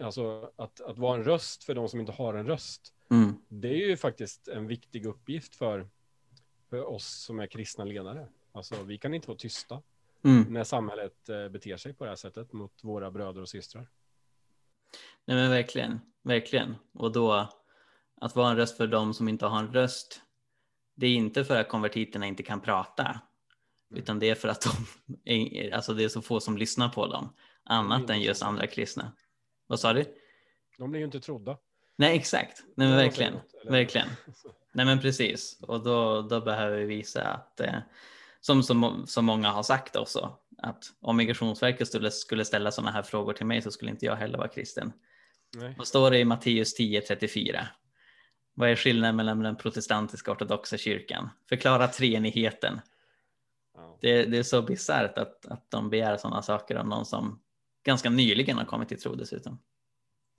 alltså 0.00 0.52
att, 0.56 0.80
att 0.80 0.98
vara 0.98 1.16
en 1.16 1.24
röst 1.24 1.64
för 1.64 1.74
de 1.74 1.88
som 1.88 2.00
inte 2.00 2.12
har 2.12 2.34
en 2.34 2.46
röst. 2.46 2.94
Mm. 3.10 3.32
Det 3.48 3.68
är 3.68 3.88
ju 3.88 3.96
faktiskt 3.96 4.48
en 4.48 4.66
viktig 4.66 5.06
uppgift 5.06 5.56
för, 5.56 5.88
för 6.70 6.84
oss 6.84 7.06
som 7.06 7.40
är 7.40 7.46
kristna 7.46 7.84
ledare. 7.84 8.28
Alltså 8.52 8.82
vi 8.82 8.98
kan 8.98 9.14
inte 9.14 9.28
vara 9.28 9.38
tysta 9.38 9.82
Mm. 10.22 10.52
när 10.52 10.64
samhället 10.64 11.28
eh, 11.28 11.48
beter 11.48 11.76
sig 11.76 11.92
på 11.94 12.04
det 12.04 12.10
här 12.10 12.16
sättet 12.16 12.52
mot 12.52 12.84
våra 12.84 13.10
bröder 13.10 13.40
och 13.40 13.48
systrar. 13.48 13.88
Nej 15.24 15.36
men 15.36 15.50
verkligen, 15.50 16.00
verkligen. 16.22 16.74
Och 16.92 17.12
då 17.12 17.48
att 18.20 18.36
vara 18.36 18.50
en 18.50 18.56
röst 18.56 18.76
för 18.76 18.86
de 18.86 19.14
som 19.14 19.28
inte 19.28 19.46
har 19.46 19.58
en 19.58 19.72
röst. 19.72 20.20
Det 20.94 21.06
är 21.06 21.14
inte 21.14 21.44
för 21.44 21.60
att 21.60 21.68
konvertiterna 21.68 22.26
inte 22.26 22.42
kan 22.42 22.60
prata. 22.60 23.20
Utan 23.94 24.18
det 24.18 24.30
är 24.30 24.34
för 24.34 24.48
att 24.48 24.60
de, 24.60 24.70
är- 25.24 25.74
alltså 25.74 25.94
det 25.94 26.04
är 26.04 26.08
så 26.08 26.22
få 26.22 26.40
som 26.40 26.56
lyssnar 26.56 26.88
på 26.88 27.06
dem. 27.06 27.34
Annat 27.64 28.00
inte 28.00 28.12
än 28.12 28.20
just 28.20 28.40
så. 28.40 28.46
andra 28.46 28.66
kristna. 28.66 29.12
Vad 29.66 29.80
sa 29.80 29.92
du? 29.92 30.04
De 30.78 30.90
blir 30.90 31.00
ju 31.00 31.06
inte 31.06 31.20
trodda. 31.20 31.58
Nej 31.96 32.16
exakt, 32.16 32.62
nej 32.76 32.88
men 32.88 32.96
verkligen. 32.96 33.32
något, 33.32 33.54
Verkligen. 33.72 34.08
Nej 34.72 34.86
men 34.86 35.00
precis. 35.00 35.58
Och 35.62 35.82
då, 35.84 36.22
då 36.22 36.40
behöver 36.40 36.78
vi 36.78 36.84
visa 36.84 37.22
att, 37.24 37.60
eh, 37.60 37.74
som, 38.40 38.62
som, 38.62 39.04
som 39.06 39.24
många 39.24 39.50
har 39.50 39.62
sagt 39.62 39.96
också, 39.96 40.38
att 40.58 40.84
om 41.00 41.16
Migrationsverket 41.16 41.88
skulle, 41.88 42.10
skulle 42.10 42.44
ställa 42.44 42.70
sådana 42.70 42.90
här 42.90 43.02
frågor 43.02 43.32
till 43.32 43.46
mig 43.46 43.62
så 43.62 43.70
skulle 43.70 43.90
inte 43.90 44.06
jag 44.06 44.16
heller 44.16 44.38
vara 44.38 44.48
kristen. 44.48 44.92
Nej. 45.54 45.74
Vad 45.78 45.86
står 45.86 46.10
det 46.10 46.18
i 46.18 46.24
Matteus 46.24 46.78
10.34? 46.80 47.66
Vad 48.58 48.70
är 48.70 48.76
skillnaden 48.76 49.16
mellan 49.16 49.42
den 49.42 49.56
protestantiska 49.56 50.32
ortodoxa 50.32 50.76
kyrkan? 50.76 51.28
Förklara 51.48 51.88
treenigheten. 51.88 52.80
Ja. 53.74 53.98
Det, 54.00 54.24
det 54.24 54.38
är 54.38 54.42
så 54.42 54.62
bisarrt 54.62 55.18
att, 55.18 55.46
att 55.46 55.70
de 55.70 55.90
begär 55.90 56.16
sådana 56.16 56.42
saker 56.42 56.76
av 56.76 56.86
någon 56.86 57.06
som 57.06 57.40
ganska 57.82 58.10
nyligen 58.10 58.58
har 58.58 58.64
kommit 58.64 58.88
till 58.88 59.00
tro 59.00 59.14
dessutom. 59.14 59.58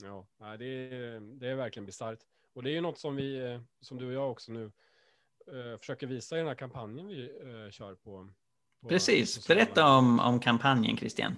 Ja, 0.04 0.28
det, 0.58 0.66
är, 0.66 1.20
det 1.40 1.48
är 1.48 1.56
verkligen 1.56 1.86
bisarrt. 1.86 2.20
Och 2.54 2.64
det 2.64 2.70
är 2.70 2.74
ju 2.74 2.82
något 2.82 3.00
som 3.00 3.16
vi, 3.16 3.54
eh, 3.54 3.62
som 3.82 3.98
du 3.98 4.08
och 4.08 4.14
jag 4.14 4.32
också 4.32 4.52
nu 4.52 4.72
eh, 5.48 5.80
försöker 5.80 6.08
visa 6.08 6.36
i 6.36 6.40
den 6.40 6.48
här 6.48 6.56
kampanjen 6.56 7.08
vi 7.08 7.24
eh, 7.24 7.72
kör 7.72 7.96
på. 7.96 8.30
på 8.82 8.90
Precis, 8.90 9.48
berätta 9.48 9.98
om, 9.98 10.20
om 10.20 10.40
kampanjen 10.40 10.98
Christian. 10.98 11.36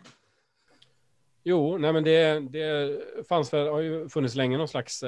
Jo, 1.44 1.78
nej 1.78 1.94
men 1.94 2.04
det, 2.04 2.40
det 2.40 3.00
fanns 3.28 3.54
väl, 3.54 3.68
har 3.68 3.80
ju 3.80 4.10
funnits 4.10 4.36
länge 4.36 4.58
någon 4.58 4.68
slags 4.68 5.04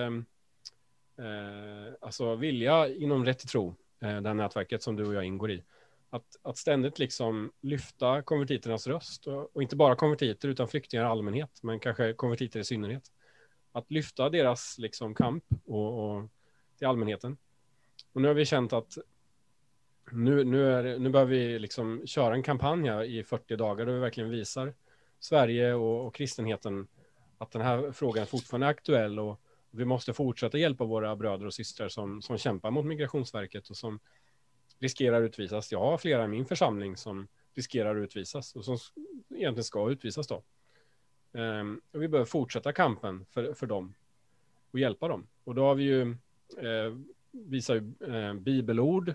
eh, 1.22 1.94
alltså 2.02 2.36
vilja 2.36 2.88
inom 2.88 3.26
Rätt 3.26 3.40
till 3.40 3.50
Tro, 3.50 3.76
eh, 4.02 4.22
det 4.22 4.30
här 4.30 4.34
nätverket 4.34 4.84
som 4.84 4.96
du 4.96 5.06
och 5.06 5.14
jag 5.14 5.26
ingår 5.26 5.52
i, 5.52 5.64
att, 6.10 6.26
att 6.42 6.58
ständigt 6.58 7.00
liksom 7.00 7.52
lyfta 7.62 8.22
konvertiternas 8.22 8.88
röst 8.88 9.28
och, 9.28 9.56
och 9.56 9.62
inte 9.62 9.76
bara 9.76 9.96
konvertiter 9.96 10.50
utan 10.50 10.68
flyktingar 10.68 11.04
i 11.04 11.08
allmänhet, 11.08 11.60
men 11.64 11.80
kanske 11.80 12.14
konvertiter 12.14 12.60
i 12.60 12.64
synnerhet. 12.64 13.12
Att 13.72 13.92
lyfta 13.92 14.30
deras 14.30 14.78
liksom 14.78 15.16
kamp 15.16 15.44
och, 15.66 16.18
och 16.18 16.30
till 16.78 16.88
allmänheten. 16.88 17.38
Och 18.14 18.22
nu 18.22 18.28
har 18.28 18.36
vi 18.36 18.46
känt 18.46 18.74
att 18.74 18.98
nu, 20.12 20.44
nu, 20.44 20.74
är, 20.74 21.00
nu 21.00 21.10
behöver 21.10 21.32
vi 21.32 21.60
liksom 21.60 22.02
köra 22.06 22.34
en 22.34 22.44
kampanj 22.44 22.90
här 22.90 23.04
i 23.04 23.24
40 23.24 23.56
dagar 23.56 23.86
där 23.86 23.94
vi 23.94 24.00
verkligen 24.00 24.30
visar 24.30 24.74
Sverige 25.20 25.74
och, 25.74 26.08
och 26.08 26.16
kristenheten 26.16 26.88
att 27.38 27.52
den 27.52 27.62
här 27.62 27.92
frågan 27.92 28.28
fortfarande 28.28 28.68
är 28.68 28.72
aktuell 28.72 29.20
och 29.20 29.42
vi 29.72 29.86
måste 29.86 30.14
fortsätta 30.14 30.58
hjälpa 30.58 30.86
våra 30.86 31.16
bröder 31.16 31.46
och 31.46 31.54
systrar 31.54 31.90
som, 31.90 32.22
som 32.22 32.38
kämpar 32.38 32.72
mot 32.72 32.86
Migrationsverket 32.86 33.70
och 33.70 33.78
som 33.78 34.00
riskerar 34.80 35.22
utvisas. 35.22 35.72
Jag 35.72 35.80
har 35.80 35.98
flera 35.98 36.26
i 36.26 36.28
min 36.28 36.46
församling 36.46 36.98
som 36.98 37.28
riskerar 37.54 37.96
utvisas 37.96 38.56
och 38.56 38.66
som 38.66 38.78
egentligen 39.30 39.64
ska 39.64 39.92
utvisas 39.92 40.28
då. 40.28 40.44
Ehm, 41.34 41.82
och 41.92 42.02
vi 42.02 42.08
behöver 42.08 42.26
fortsätta 42.26 42.74
kampen 42.74 43.26
för, 43.26 43.54
för 43.54 43.68
dem 43.68 43.94
och 44.72 44.80
hjälpa 44.80 45.08
dem. 45.08 45.28
Och 45.44 45.56
då 45.56 45.64
har 45.64 45.76
vi 45.76 45.84
ju 45.84 46.02
eh, 46.58 46.98
visar 47.32 47.76
ju, 47.76 48.14
eh, 48.16 48.34
bibelord, 48.34 49.14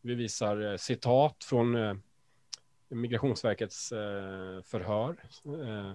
vi 0.00 0.14
visar 0.14 0.72
eh, 0.72 0.76
citat 0.76 1.44
från 1.44 1.74
eh, 1.74 1.94
Migrationsverkets 2.88 3.92
eh, 3.92 4.62
förhör. 4.62 5.16
Eh, 5.44 5.92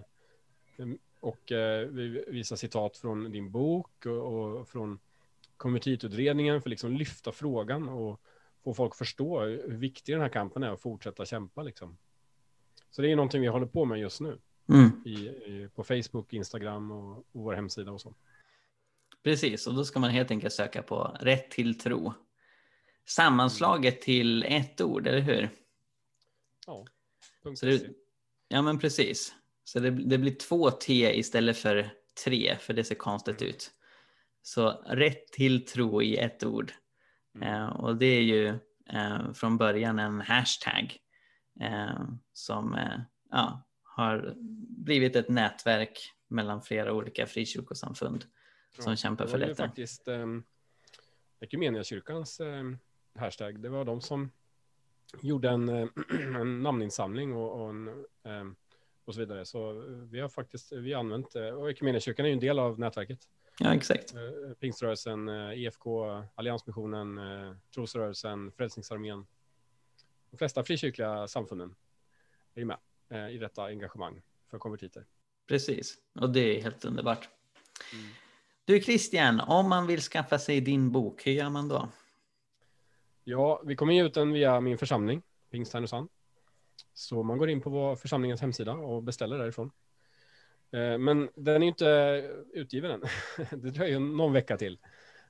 och 1.26 1.52
eh, 1.52 1.88
vi 1.88 2.24
visar 2.28 2.56
citat 2.56 2.98
från 2.98 3.32
din 3.32 3.52
bok 3.52 4.06
och, 4.06 4.12
och 4.12 4.70
från 4.70 5.00
konvertitutredningen 5.58 6.62
för 6.62 6.70
liksom 6.70 6.92
lyfta 6.92 7.32
frågan 7.32 7.90
och 7.90 8.22
få 8.64 8.74
folk 8.74 8.92
att 8.92 8.98
förstå 8.98 9.42
hur 9.42 9.78
viktig 9.78 10.16
den 10.16 10.22
här 10.22 10.30
kampen 10.30 10.64
är 10.64 10.72
och 10.72 10.82
fortsätta 10.82 11.26
kämpa 11.26 11.64
liksom. 11.64 11.98
Så 12.90 13.02
det 13.02 13.12
är 13.12 13.16
någonting 13.16 13.42
vi 13.42 13.48
håller 13.48 13.66
på 13.66 13.86
med 13.86 14.00
just 14.00 14.22
nu 14.22 14.40
Mm, 14.70 15.04
i, 15.06 15.14
i, 15.28 15.70
på 15.76 15.84
Facebook, 15.84 16.34
Instagram 16.34 16.92
och, 16.92 17.18
och 17.18 17.26
vår 17.44 17.54
hemsida 17.54 17.92
och 17.92 18.02
så. 18.02 18.16
precis, 19.24 19.68
och 19.68 19.76
då 19.76 19.86
ska 19.86 20.00
man 20.00 20.10
helt 20.10 20.32
enkelt 20.32 20.54
söka 20.54 20.84
på 20.84 21.18
rätt 21.20 21.52
till 21.52 21.80
tro. 21.80 22.14
Sammanslaget 23.06 24.02
till 24.02 24.44
ett 24.44 24.82
ord, 24.82 25.08
eller 25.08 25.22
hur? 25.22 25.50
Ja, 26.68 26.86
punkt 27.44 27.60
Så 27.60 27.66
det, 27.66 27.90
ja, 28.48 28.62
men 28.62 28.80
precis. 28.80 29.36
Så 29.66 29.80
det, 29.80 29.90
det 29.90 30.18
blir 30.18 30.36
två 30.36 30.72
T 30.72 31.20
istället 31.20 31.58
för 31.58 31.90
tre, 32.26 32.58
för 32.60 32.74
det 32.74 32.84
ser 32.84 32.96
konstigt 32.96 33.42
ut. 33.42 33.72
Så 34.42 34.70
rätt 34.88 35.28
till 35.28 35.66
tro 35.66 36.02
i 36.02 36.18
ett 36.18 36.44
ord. 36.44 36.72
Mm. 37.36 37.48
Eh, 37.48 37.68
och 37.68 37.96
det 37.96 38.06
är 38.06 38.22
ju 38.22 38.48
eh, 38.90 39.34
från 39.34 39.58
början 39.58 40.00
en 40.00 40.22
hashtag 40.22 40.98
eh, 41.62 42.06
som 42.34 42.76
eh, 42.76 43.00
ja, 43.32 43.64
har 43.84 44.34
blivit 44.86 45.16
ett 45.16 45.30
nätverk 45.30 46.12
mellan 46.28 46.62
flera 46.62 46.94
olika 46.94 47.28
frikyrkosamfund 47.28 48.26
som 48.80 48.92
Ja, 48.92 48.96
kämpar 48.96 49.28
för 49.28 49.38
detta. 49.38 49.68
faktiskt 49.68 50.08
um, 50.08 50.44
Equmeniakyrkans 51.40 52.40
um, 52.40 52.80
hashtag. 53.16 53.60
Det 53.60 53.70
var 53.70 53.86
de 53.86 54.02
som 54.02 54.32
gjorde 55.22 55.50
en, 55.50 55.70
eh, 55.70 55.88
en 56.42 56.64
namninsamling 56.64 57.34
och, 57.34 57.62
och, 57.62 57.70
en, 58.24 58.56
och 59.06 59.14
så 59.14 59.20
vidare. 59.20 59.46
Så 59.46 59.70
eh, 59.70 59.88
vi 59.88 60.20
har 60.20 60.30
faktiskt 60.30 60.72
vi 60.72 60.94
har 60.94 61.00
använt, 61.00 61.36
eh, 61.36 61.48
och 61.48 61.70
Equmeniakyrkan 61.70 62.26
är 62.26 62.30
ju 62.30 62.34
en 62.34 62.40
del 62.40 62.60
av 62.60 62.80
nätverket. 62.80 63.20
Ja, 63.60 63.74
exakt. 63.74 64.14
Eh, 64.14 64.54
Pingströrelsen, 64.60 65.30
eh, 65.30 65.64
EFK, 65.64 65.88
Alliansmissionen, 66.36 67.18
eh, 67.18 67.56
Trosrörelsen, 67.74 68.52
Frälsningsarmén. 68.52 69.26
De 70.32 70.38
flesta 70.38 70.64
frikyrkliga 70.64 71.28
samfunden 71.28 71.76
är 72.56 72.66
med 72.66 72.78
eh, 73.10 73.30
i 73.30 73.38
detta 73.38 73.64
engagemang 73.64 74.22
för 74.52 74.60
konvertiter. 74.60 75.06
Precis, 75.48 75.98
och 76.20 76.30
det 76.30 76.58
är 76.58 76.62
helt 76.62 76.86
underbart. 76.86 77.30
Mm. 77.94 78.06
Du 78.66 78.82
Christian, 78.82 79.40
om 79.40 79.70
man 79.70 79.88
vill 79.88 80.02
skaffa 80.02 80.40
sig 80.40 80.62
din 80.62 80.92
bok, 80.92 81.28
hur 81.28 81.32
gör 81.32 81.50
man 81.50 81.68
då? 81.68 81.90
Ja, 83.24 83.62
vi 83.66 83.76
kommer 83.76 83.94
ge 83.94 84.04
ut 84.04 84.14
den 84.14 84.32
via 84.32 84.62
min 84.62 84.78
församling, 84.78 85.22
Pingst 85.52 85.74
Härnösand. 85.74 86.10
Så 86.94 87.24
man 87.24 87.38
går 87.38 87.50
in 87.50 87.62
på 87.62 87.70
vår 87.70 87.96
församlingens 87.96 88.42
hemsida 88.42 88.74
och 88.74 89.04
beställer 89.04 89.38
därifrån. 89.38 89.72
Eh, 90.72 90.98
men 90.98 91.30
den 91.36 91.64
är 91.64 91.68
inte 91.68 91.90
utgiven 92.54 92.92
än. 92.92 93.02
Det 93.62 93.72
dröjer 93.72 93.94
ju 93.94 94.00
någon 94.00 94.34
vecka 94.34 94.58
till. 94.58 94.80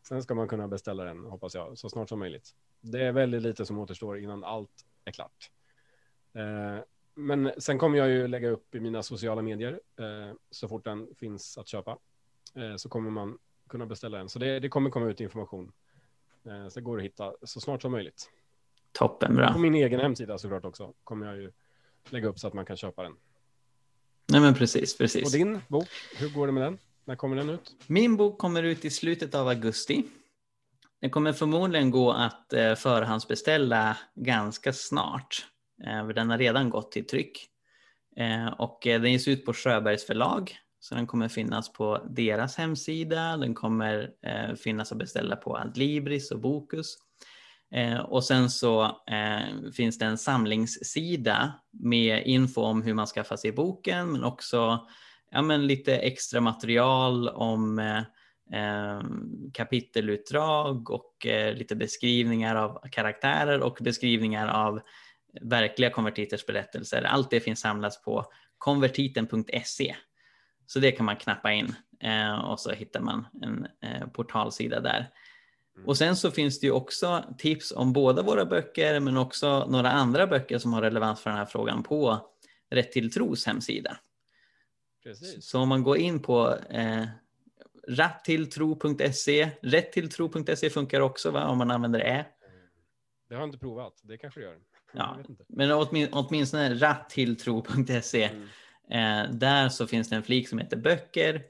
Sen 0.03 0.23
ska 0.23 0.35
man 0.35 0.47
kunna 0.47 0.67
beställa 0.67 1.03
den, 1.03 1.25
hoppas 1.25 1.55
jag, 1.55 1.77
så 1.77 1.89
snart 1.89 2.09
som 2.09 2.19
möjligt. 2.19 2.55
Det 2.81 3.03
är 3.03 3.11
väldigt 3.11 3.41
lite 3.41 3.65
som 3.65 3.79
återstår 3.79 4.19
innan 4.19 4.43
allt 4.43 4.85
är 5.05 5.11
klart. 5.11 5.51
Eh, 6.33 6.83
men 7.13 7.51
sen 7.57 7.77
kommer 7.79 7.97
jag 7.97 8.09
ju 8.09 8.27
lägga 8.27 8.49
upp 8.49 8.75
i 8.75 8.79
mina 8.79 9.03
sociala 9.03 9.41
medier 9.41 9.79
eh, 9.99 10.35
så 10.49 10.67
fort 10.67 10.83
den 10.83 11.15
finns 11.15 11.57
att 11.57 11.67
köpa. 11.67 11.97
Så 12.77 12.89
kommer 12.89 13.09
man 13.09 13.37
kunna 13.69 13.85
beställa 13.85 14.17
den. 14.17 14.29
Så 14.29 14.39
det, 14.39 14.59
det 14.59 14.69
kommer 14.69 14.89
komma 14.89 15.05
ut 15.05 15.21
information 15.21 15.71
Så 16.43 16.79
det 16.79 16.81
går 16.81 16.97
att 16.97 17.03
hitta 17.03 17.33
så 17.43 17.59
snart 17.59 17.81
som 17.81 17.91
möjligt. 17.91 18.29
Toppen, 18.99 19.53
På 19.53 19.59
min 19.59 19.75
egen 19.75 19.99
hemsida 19.99 20.37
såklart 20.37 20.65
också 20.65 20.93
kommer 21.03 21.25
jag 21.25 21.37
ju 21.37 21.51
lägga 22.09 22.27
upp 22.27 22.39
så 22.39 22.47
att 22.47 22.53
man 22.53 22.65
kan 22.65 22.77
köpa 22.77 23.03
den. 23.03 23.13
Nej 24.27 24.41
men 24.41 24.53
precis, 24.53 24.93
Och 24.93 24.99
precis. 24.99 25.31
din 25.31 25.61
bok, 25.67 25.87
hur 26.17 26.29
går 26.29 26.47
det 26.47 26.53
med 26.53 26.63
den? 26.63 26.77
När 27.05 27.15
kommer 27.15 27.35
den 27.35 27.49
ut? 27.49 27.75
Min 27.87 28.17
bok 28.17 28.37
kommer 28.37 28.63
ut 28.63 28.85
i 28.85 28.89
slutet 28.89 29.35
av 29.35 29.47
augusti. 29.47 30.03
Det 31.01 31.09
kommer 31.09 31.33
förmodligen 31.33 31.91
gå 31.91 32.11
att 32.11 32.53
eh, 32.53 32.75
förhandsbeställa 32.75 33.97
ganska 34.15 34.73
snart. 34.73 35.45
Eh, 35.83 36.07
den 36.07 36.29
har 36.29 36.37
redan 36.37 36.69
gått 36.69 36.91
till 36.91 37.07
tryck. 37.07 37.49
Eh, 38.15 38.47
och 38.47 38.79
den 38.83 39.11
ges 39.11 39.27
ut 39.27 39.45
på 39.45 39.53
Sjöbergs 39.53 40.05
förlag. 40.05 40.57
Så 40.79 40.95
den 40.95 41.07
kommer 41.07 41.27
finnas 41.27 41.73
på 41.73 42.01
deras 42.09 42.55
hemsida. 42.55 43.37
Den 43.37 43.53
kommer 43.53 44.11
finnas 44.55 44.91
att 44.91 44.97
beställa 44.97 45.35
på 45.35 45.57
Adlibris 45.57 46.31
och 46.31 46.39
Bokus. 46.39 46.97
Eh, 47.75 47.99
och 47.99 48.23
sen 48.23 48.49
så 48.49 48.83
eh, 49.07 49.71
finns 49.75 49.97
det 49.97 50.05
en 50.05 50.17
samlingssida 50.17 51.53
med 51.71 52.23
info 52.25 52.61
om 52.61 52.81
hur 52.81 52.93
man 52.93 53.07
skaffar 53.07 53.35
sig 53.35 53.51
boken 53.51 54.11
men 54.11 54.23
också 54.23 54.87
ja, 55.31 55.41
men 55.41 55.67
lite 55.67 55.97
extra 55.97 56.41
material 56.41 57.29
om 57.29 57.79
eh, 57.79 57.97
eh 58.53 59.01
kapitelutdrag 59.53 60.89
och 60.89 61.25
eh, 61.25 61.53
lite 61.53 61.75
beskrivningar 61.75 62.55
av 62.55 62.79
karaktärer 62.91 63.61
och 63.61 63.77
beskrivningar 63.81 64.47
av 64.47 64.81
verkliga 65.41 65.89
konvertiters 65.89 66.45
berättelser. 66.45 67.03
Allt 67.03 67.29
det 67.29 67.39
finns 67.39 67.59
samlat 67.59 68.03
på 68.03 68.25
konvertiten.se. 68.57 69.95
Så 70.65 70.79
det 70.79 70.91
kan 70.91 71.05
man 71.05 71.15
knappa 71.15 71.51
in 71.51 71.75
eh, 71.99 72.35
och 72.35 72.59
så 72.59 72.71
hittar 72.71 72.99
man 72.99 73.27
en 73.41 73.67
eh, 73.81 74.07
portalsida 74.07 74.79
där. 74.79 75.09
Mm. 75.75 75.87
Och 75.87 75.97
sen 75.97 76.15
så 76.15 76.31
finns 76.31 76.59
det 76.59 76.67
ju 76.67 76.71
också 76.71 77.23
tips 77.37 77.71
om 77.71 77.93
båda 77.93 78.21
våra 78.21 78.45
böcker 78.45 78.99
men 78.99 79.17
också 79.17 79.65
några 79.69 79.91
andra 79.91 80.27
böcker 80.27 80.57
som 80.57 80.73
har 80.73 80.81
relevans 80.81 81.21
för 81.21 81.29
den 81.29 81.39
här 81.39 81.45
frågan 81.45 81.83
på 81.83 82.31
Rätt 82.69 82.91
till 82.91 83.13
Tros 83.13 83.45
hemsida. 83.45 83.97
Precis. 85.03 85.45
Så 85.45 85.59
om 85.59 85.69
man 85.69 85.83
går 85.83 85.97
in 85.97 86.21
på 86.21 86.57
eh, 86.69 87.05
rattilltro.se, 87.87 89.49
rättilltro.se 89.61 90.69
funkar 90.69 91.01
också 91.01 91.31
va? 91.31 91.47
om 91.47 91.57
man 91.57 91.71
använder 91.71 91.99
ä. 91.99 92.25
Det 93.29 93.35
har 93.35 93.41
jag 93.41 93.47
inte 93.47 93.59
provat, 93.59 93.99
det 94.03 94.17
kanske 94.17 94.39
det 94.39 94.45
gör. 94.45 94.57
Ja, 94.93 95.17
men 95.47 95.71
åtmin 95.71 96.07
åtminstone 96.11 96.73
rattilltro.se. 96.73 98.23
Mm. 98.23 98.47
Eh, 98.89 99.31
där 99.31 99.69
så 99.69 99.87
finns 99.87 100.09
det 100.09 100.15
en 100.15 100.23
flik 100.23 100.49
som 100.49 100.59
heter 100.59 100.77
böcker 100.77 101.43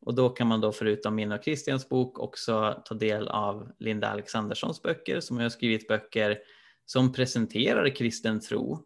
och 0.00 0.14
då 0.14 0.28
kan 0.28 0.46
man 0.46 0.60
då 0.60 0.72
förutom 0.72 1.14
min 1.14 1.32
och 1.32 1.44
Christians 1.44 1.88
bok 1.88 2.18
också 2.18 2.82
ta 2.84 2.94
del 2.94 3.28
av 3.28 3.72
Linda 3.78 4.08
Alexanderssons 4.08 4.82
böcker 4.82 5.20
som 5.20 5.38
har 5.38 5.48
skrivit 5.48 5.88
böcker 5.88 6.38
som 6.86 7.12
presenterar 7.12 7.96
kristen 7.96 8.40
tro 8.40 8.84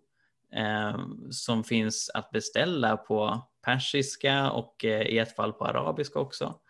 eh, 0.54 0.98
som 1.30 1.64
finns 1.64 2.10
att 2.14 2.30
beställa 2.30 2.96
på 2.96 3.48
persiska 3.64 4.50
och 4.50 4.84
eh, 4.84 5.02
i 5.02 5.18
ett 5.18 5.36
fall 5.36 5.52
på 5.52 5.64
arabiska 5.64 6.18
också. 6.18 6.60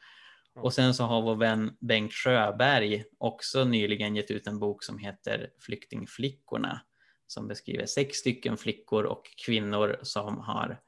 Och 0.60 0.72
sen 0.72 0.94
så 0.94 1.04
har 1.04 1.22
vår 1.22 1.36
vän 1.36 1.76
Bengt 1.80 2.12
Sjöberg 2.12 3.04
också 3.18 3.64
nyligen 3.64 4.16
gett 4.16 4.30
ut 4.30 4.46
en 4.46 4.58
bok 4.58 4.82
som 4.82 4.98
heter 4.98 5.50
Flyktingflickorna 5.60 6.80
som 7.26 7.48
beskriver 7.48 7.86
sex 7.86 8.18
stycken 8.18 8.56
flickor 8.56 9.04
och 9.04 9.22
kvinnor 9.46 9.98
som 10.02 10.38
har 10.38 10.80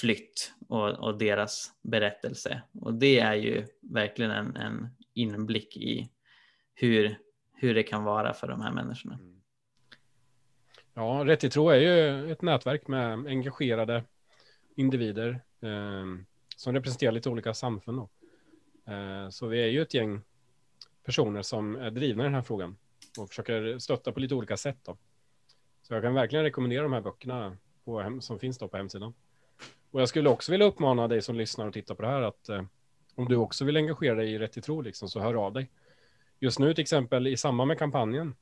flytt 0.00 0.52
och, 0.68 0.90
och, 0.90 1.18
deras 1.18 1.72
berättelse. 1.82 2.62
Och 2.80 2.94
det 2.94 3.18
är 3.18 3.34
ju 3.34 3.66
verkligen 3.80 4.30
en, 4.30 4.56
en 4.56 4.88
inblick 5.14 5.76
i 5.76 6.10
hur, 6.74 7.18
hur 7.54 7.74
det 7.74 7.82
kan 7.82 8.04
vara 8.04 8.34
för 8.34 8.48
de 8.48 8.60
här 8.60 8.72
människorna. 8.72 9.14
Mm. 9.14 9.40
Ja, 10.94 11.22
Rätt 11.26 11.44
i 11.44 11.50
tro 11.50 11.68
är 11.68 11.76
ju 11.76 12.32
ett 12.32 12.42
nätverk 12.42 12.88
med 12.88 13.12
engagerade 13.12 14.04
individer 14.76 15.40
eh, 15.60 16.04
som 16.56 16.74
representerar 16.74 17.12
lite 17.12 17.30
olika 17.30 17.54
samfund. 17.54 17.98
Eh, 18.86 19.28
så 19.30 19.46
vi 19.46 19.62
är 19.62 19.66
ju 19.66 19.82
ett 19.82 19.94
gäng 19.94 20.20
personer 21.04 21.42
som 21.42 21.76
är 21.76 21.90
drivna 21.90 22.22
i 22.22 22.26
den 22.26 22.34
här 22.34 22.42
frågan 22.42 22.76
och 23.18 23.28
försöker 23.28 23.78
stötta 23.78 24.12
på 24.12 24.20
lite 24.20 24.34
olika 24.34 24.56
sätt. 24.56 24.78
Då. 24.84 24.96
Så 25.82 25.94
jag 25.94 26.02
kan 26.02 26.14
verkligen 26.14 26.44
rekommendera 26.44 26.82
de 26.82 26.92
här 26.92 27.00
böckerna 27.00 27.56
på, 27.84 28.18
som 28.20 28.38
finns 28.38 28.58
då 28.58 28.68
på 28.68 28.76
hemsidan. 28.76 29.14
Och 29.92 30.00
jag 30.00 30.08
skulle 30.08 30.28
också 30.28 30.52
vilja 30.52 30.66
uppmana 30.66 31.08
dig 31.08 31.22
som 31.22 31.36
lyssnar 31.36 31.66
och 31.66 31.72
tittar 31.72 31.94
på 31.94 32.02
det 32.02 32.08
här 32.08 32.22
att 32.22 32.48
eh, 32.48 32.62
om 33.14 33.28
du 33.28 33.36
också 33.36 33.64
vill 33.64 33.76
engagera 33.76 34.14
dig 34.14 34.32
i 34.32 34.38
Rätt 34.38 34.52
till 34.52 34.62
tro, 34.62 34.80
liksom, 34.80 35.08
så 35.08 35.20
hör 35.20 35.34
av 35.34 35.52
dig. 35.52 35.70
Just 36.40 36.58
nu 36.58 36.74
till 36.74 36.82
exempel 36.82 37.26
i 37.26 37.36
samband 37.36 37.68
med 37.68 37.78
kampanjen, 37.78 38.34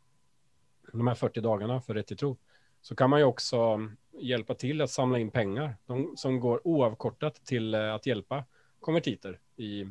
de 0.93 1.07
här 1.07 1.15
40 1.15 1.41
dagarna 1.41 1.81
för 1.81 1.95
Rätt 1.95 2.07
till 2.07 2.17
tro, 2.17 2.37
så 2.81 2.95
kan 2.95 3.11
man 3.11 3.21
ju 3.21 3.25
också 3.25 3.57
mm, 3.57 3.97
hjälpa 4.13 4.55
till 4.55 4.81
att 4.81 4.91
samla 4.91 5.19
in 5.19 5.31
pengar 5.31 5.77
de, 5.87 6.15
som 6.17 6.41
går 6.41 6.67
oavkortat 6.67 7.35
till 7.35 7.75
eh, 7.75 7.95
att 7.95 8.07
hjälpa 8.07 8.45
konvertiter 8.81 9.41
i, 9.57 9.87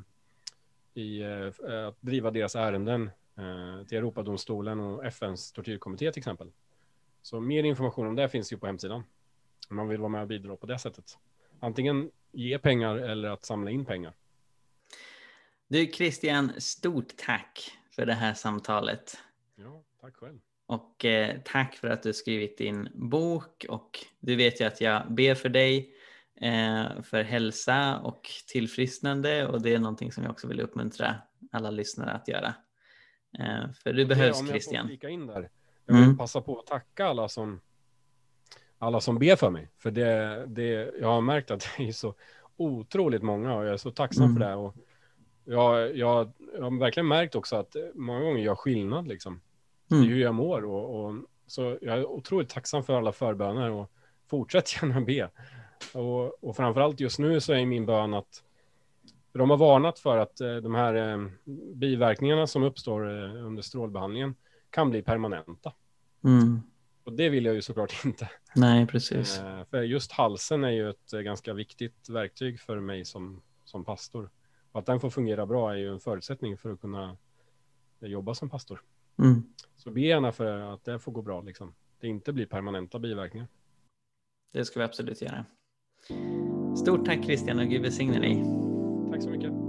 i 0.93 1.21
eh, 1.21 1.87
att 1.87 2.01
driva 2.01 2.31
deras 2.31 2.55
ärenden 2.55 3.09
eh, 3.37 3.87
till 3.87 3.97
Europadomstolen 3.97 4.79
och 4.79 5.05
FNs 5.05 5.51
tortyrkommitté 5.51 6.11
till 6.11 6.19
exempel. 6.19 6.51
Så 7.21 7.39
mer 7.39 7.63
information 7.63 8.07
om 8.07 8.15
det 8.15 8.29
finns 8.29 8.53
ju 8.53 8.57
på 8.57 8.65
hemsidan. 8.65 9.03
Om 9.69 9.75
man 9.75 9.87
vill 9.87 9.99
vara 9.99 10.09
med 10.09 10.21
och 10.21 10.27
bidra 10.27 10.55
på 10.55 10.65
det 10.65 10.79
sättet 10.79 11.17
antingen 11.59 12.11
ge 12.31 12.59
pengar 12.59 12.95
eller 12.95 13.29
att 13.29 13.45
samla 13.45 13.71
in 13.71 13.85
pengar. 13.85 14.13
Du 15.67 15.91
Christian, 15.91 16.51
stort 16.57 17.17
tack 17.17 17.71
för 17.91 18.05
det 18.05 18.13
här 18.13 18.33
samtalet. 18.33 19.17
Ja, 19.55 19.83
tack 20.01 20.15
själv. 20.15 20.39
Och 20.65 21.05
eh, 21.05 21.37
tack 21.45 21.75
för 21.75 21.87
att 21.87 22.03
du 22.03 22.13
skrivit 22.13 22.57
din 22.57 22.89
bok 22.93 23.65
och 23.69 24.05
du 24.19 24.35
vet 24.35 24.61
ju 24.61 24.65
att 24.65 24.81
jag 24.81 25.11
ber 25.11 25.35
för 25.35 25.49
dig 25.49 25.93
eh, 26.41 27.01
för 27.01 27.23
hälsa 27.23 27.99
och 27.99 28.29
tillfrisknande 28.47 29.47
och 29.47 29.61
det 29.61 29.73
är 29.73 29.79
någonting 29.79 30.11
som 30.11 30.23
jag 30.23 30.31
också 30.31 30.47
vill 30.47 30.59
uppmuntra 30.59 31.15
alla 31.51 31.71
lyssnare 31.71 32.11
att 32.11 32.27
göra. 32.27 32.53
Eh, 33.39 33.71
för 33.83 33.93
du 33.93 34.05
behövs 34.05 34.47
Christian. 34.47 34.85
Om 34.85 34.91
jag 34.91 35.01
får 35.01 35.09
in 35.09 35.27
där. 35.27 35.49
Jag 35.85 35.93
vill 35.93 36.03
mm. 36.03 36.17
passa 36.17 36.41
på 36.41 36.59
att 36.59 36.67
tacka 36.67 37.05
alla 37.05 37.29
som 37.29 37.61
alla 38.79 39.01
som 39.01 39.19
ber 39.19 39.35
för 39.35 39.49
mig. 39.49 39.69
För 39.77 39.91
det, 39.91 40.43
det, 40.47 40.91
jag 41.01 41.07
har 41.07 41.21
märkt 41.21 41.51
att 41.51 41.67
det 41.77 41.87
är 41.87 41.91
så 41.91 42.13
otroligt 42.57 43.23
många 43.23 43.55
och 43.55 43.65
jag 43.65 43.73
är 43.73 43.77
så 43.77 43.91
tacksam 43.91 44.23
mm. 44.23 44.35
för 44.35 44.45
det. 44.45 44.55
Och 44.55 44.75
jag, 45.45 45.97
jag, 45.97 46.31
jag 46.55 46.63
har 46.63 46.79
verkligen 46.79 47.07
märkt 47.07 47.35
också 47.35 47.55
att 47.55 47.75
många 47.93 48.19
gånger 48.19 48.43
gör 48.43 48.55
skillnad 48.55 49.07
liksom. 49.07 49.41
Mm. 49.91 50.03
I 50.03 50.07
hur 50.07 50.21
jag 50.21 50.35
mår. 50.35 50.65
Och, 50.65 51.05
och, 51.05 51.15
så 51.47 51.77
jag 51.81 51.97
är 51.97 52.05
otroligt 52.05 52.49
tacksam 52.49 52.83
för 52.83 52.93
alla 52.93 53.11
förböner 53.11 53.71
och 53.71 53.91
fortsätt 54.27 54.75
gärna 54.81 55.01
be. 55.01 55.29
Och, 55.93 56.43
och 56.43 56.55
framförallt 56.55 56.99
just 56.99 57.19
nu 57.19 57.41
så 57.41 57.53
är 57.53 57.65
min 57.65 57.85
bön 57.85 58.13
att 58.13 58.43
de 59.31 59.49
har 59.49 59.57
varnat 59.57 59.99
för 59.99 60.17
att 60.17 60.41
eh, 60.41 60.55
de 60.55 60.75
här 60.75 60.93
eh, 60.93 61.27
biverkningarna 61.73 62.47
som 62.47 62.63
uppstår 62.63 63.09
eh, 63.09 63.45
under 63.45 63.61
strålbehandlingen 63.61 64.35
kan 64.69 64.89
bli 64.89 65.01
permanenta. 65.01 65.73
Mm. 66.23 66.61
Och 67.03 67.13
det 67.13 67.29
vill 67.29 67.45
jag 67.45 67.55
ju 67.55 67.61
såklart 67.61 67.93
inte. 68.05 68.29
Nej, 68.55 68.87
precis. 68.87 69.39
Eh, 69.39 69.63
för 69.65 69.81
just 69.81 70.11
halsen 70.11 70.63
är 70.63 70.69
ju 70.69 70.89
ett 70.89 71.13
eh, 71.13 71.19
ganska 71.19 71.53
viktigt 71.53 72.09
verktyg 72.09 72.59
för 72.59 72.79
mig 72.79 73.05
som, 73.05 73.41
som 73.65 73.85
pastor. 73.85 74.29
Och 74.71 74.79
att 74.79 74.85
den 74.85 74.99
får 74.99 75.09
fungera 75.09 75.45
bra 75.45 75.71
är 75.71 75.77
ju 75.77 75.93
en 75.93 75.99
förutsättning 75.99 76.57
för 76.57 76.71
att 76.71 76.81
kunna 76.81 77.17
jobba 77.99 78.33
som 78.35 78.49
pastor. 78.49 78.81
Mm. 79.19 79.43
Så 79.77 79.91
be 79.91 80.01
gärna 80.01 80.31
för 80.31 80.73
att 80.73 80.85
det 80.85 80.99
får 80.99 81.11
gå 81.11 81.21
bra, 81.21 81.41
liksom. 81.41 81.73
Det 81.99 82.07
inte 82.07 82.33
blir 82.33 82.45
permanenta 82.45 82.99
biverkningar. 82.99 83.47
Det 84.53 84.65
ska 84.65 84.79
vi 84.79 84.85
absolut 84.85 85.21
göra. 85.21 85.45
Stort 86.77 87.05
tack 87.05 87.25
Christian 87.25 87.59
och 87.59 87.65
Gud 87.65 87.81
välsigne 87.81 88.19
dig. 88.19 88.43
Tack 89.11 89.23
så 89.23 89.29
mycket. 89.29 89.68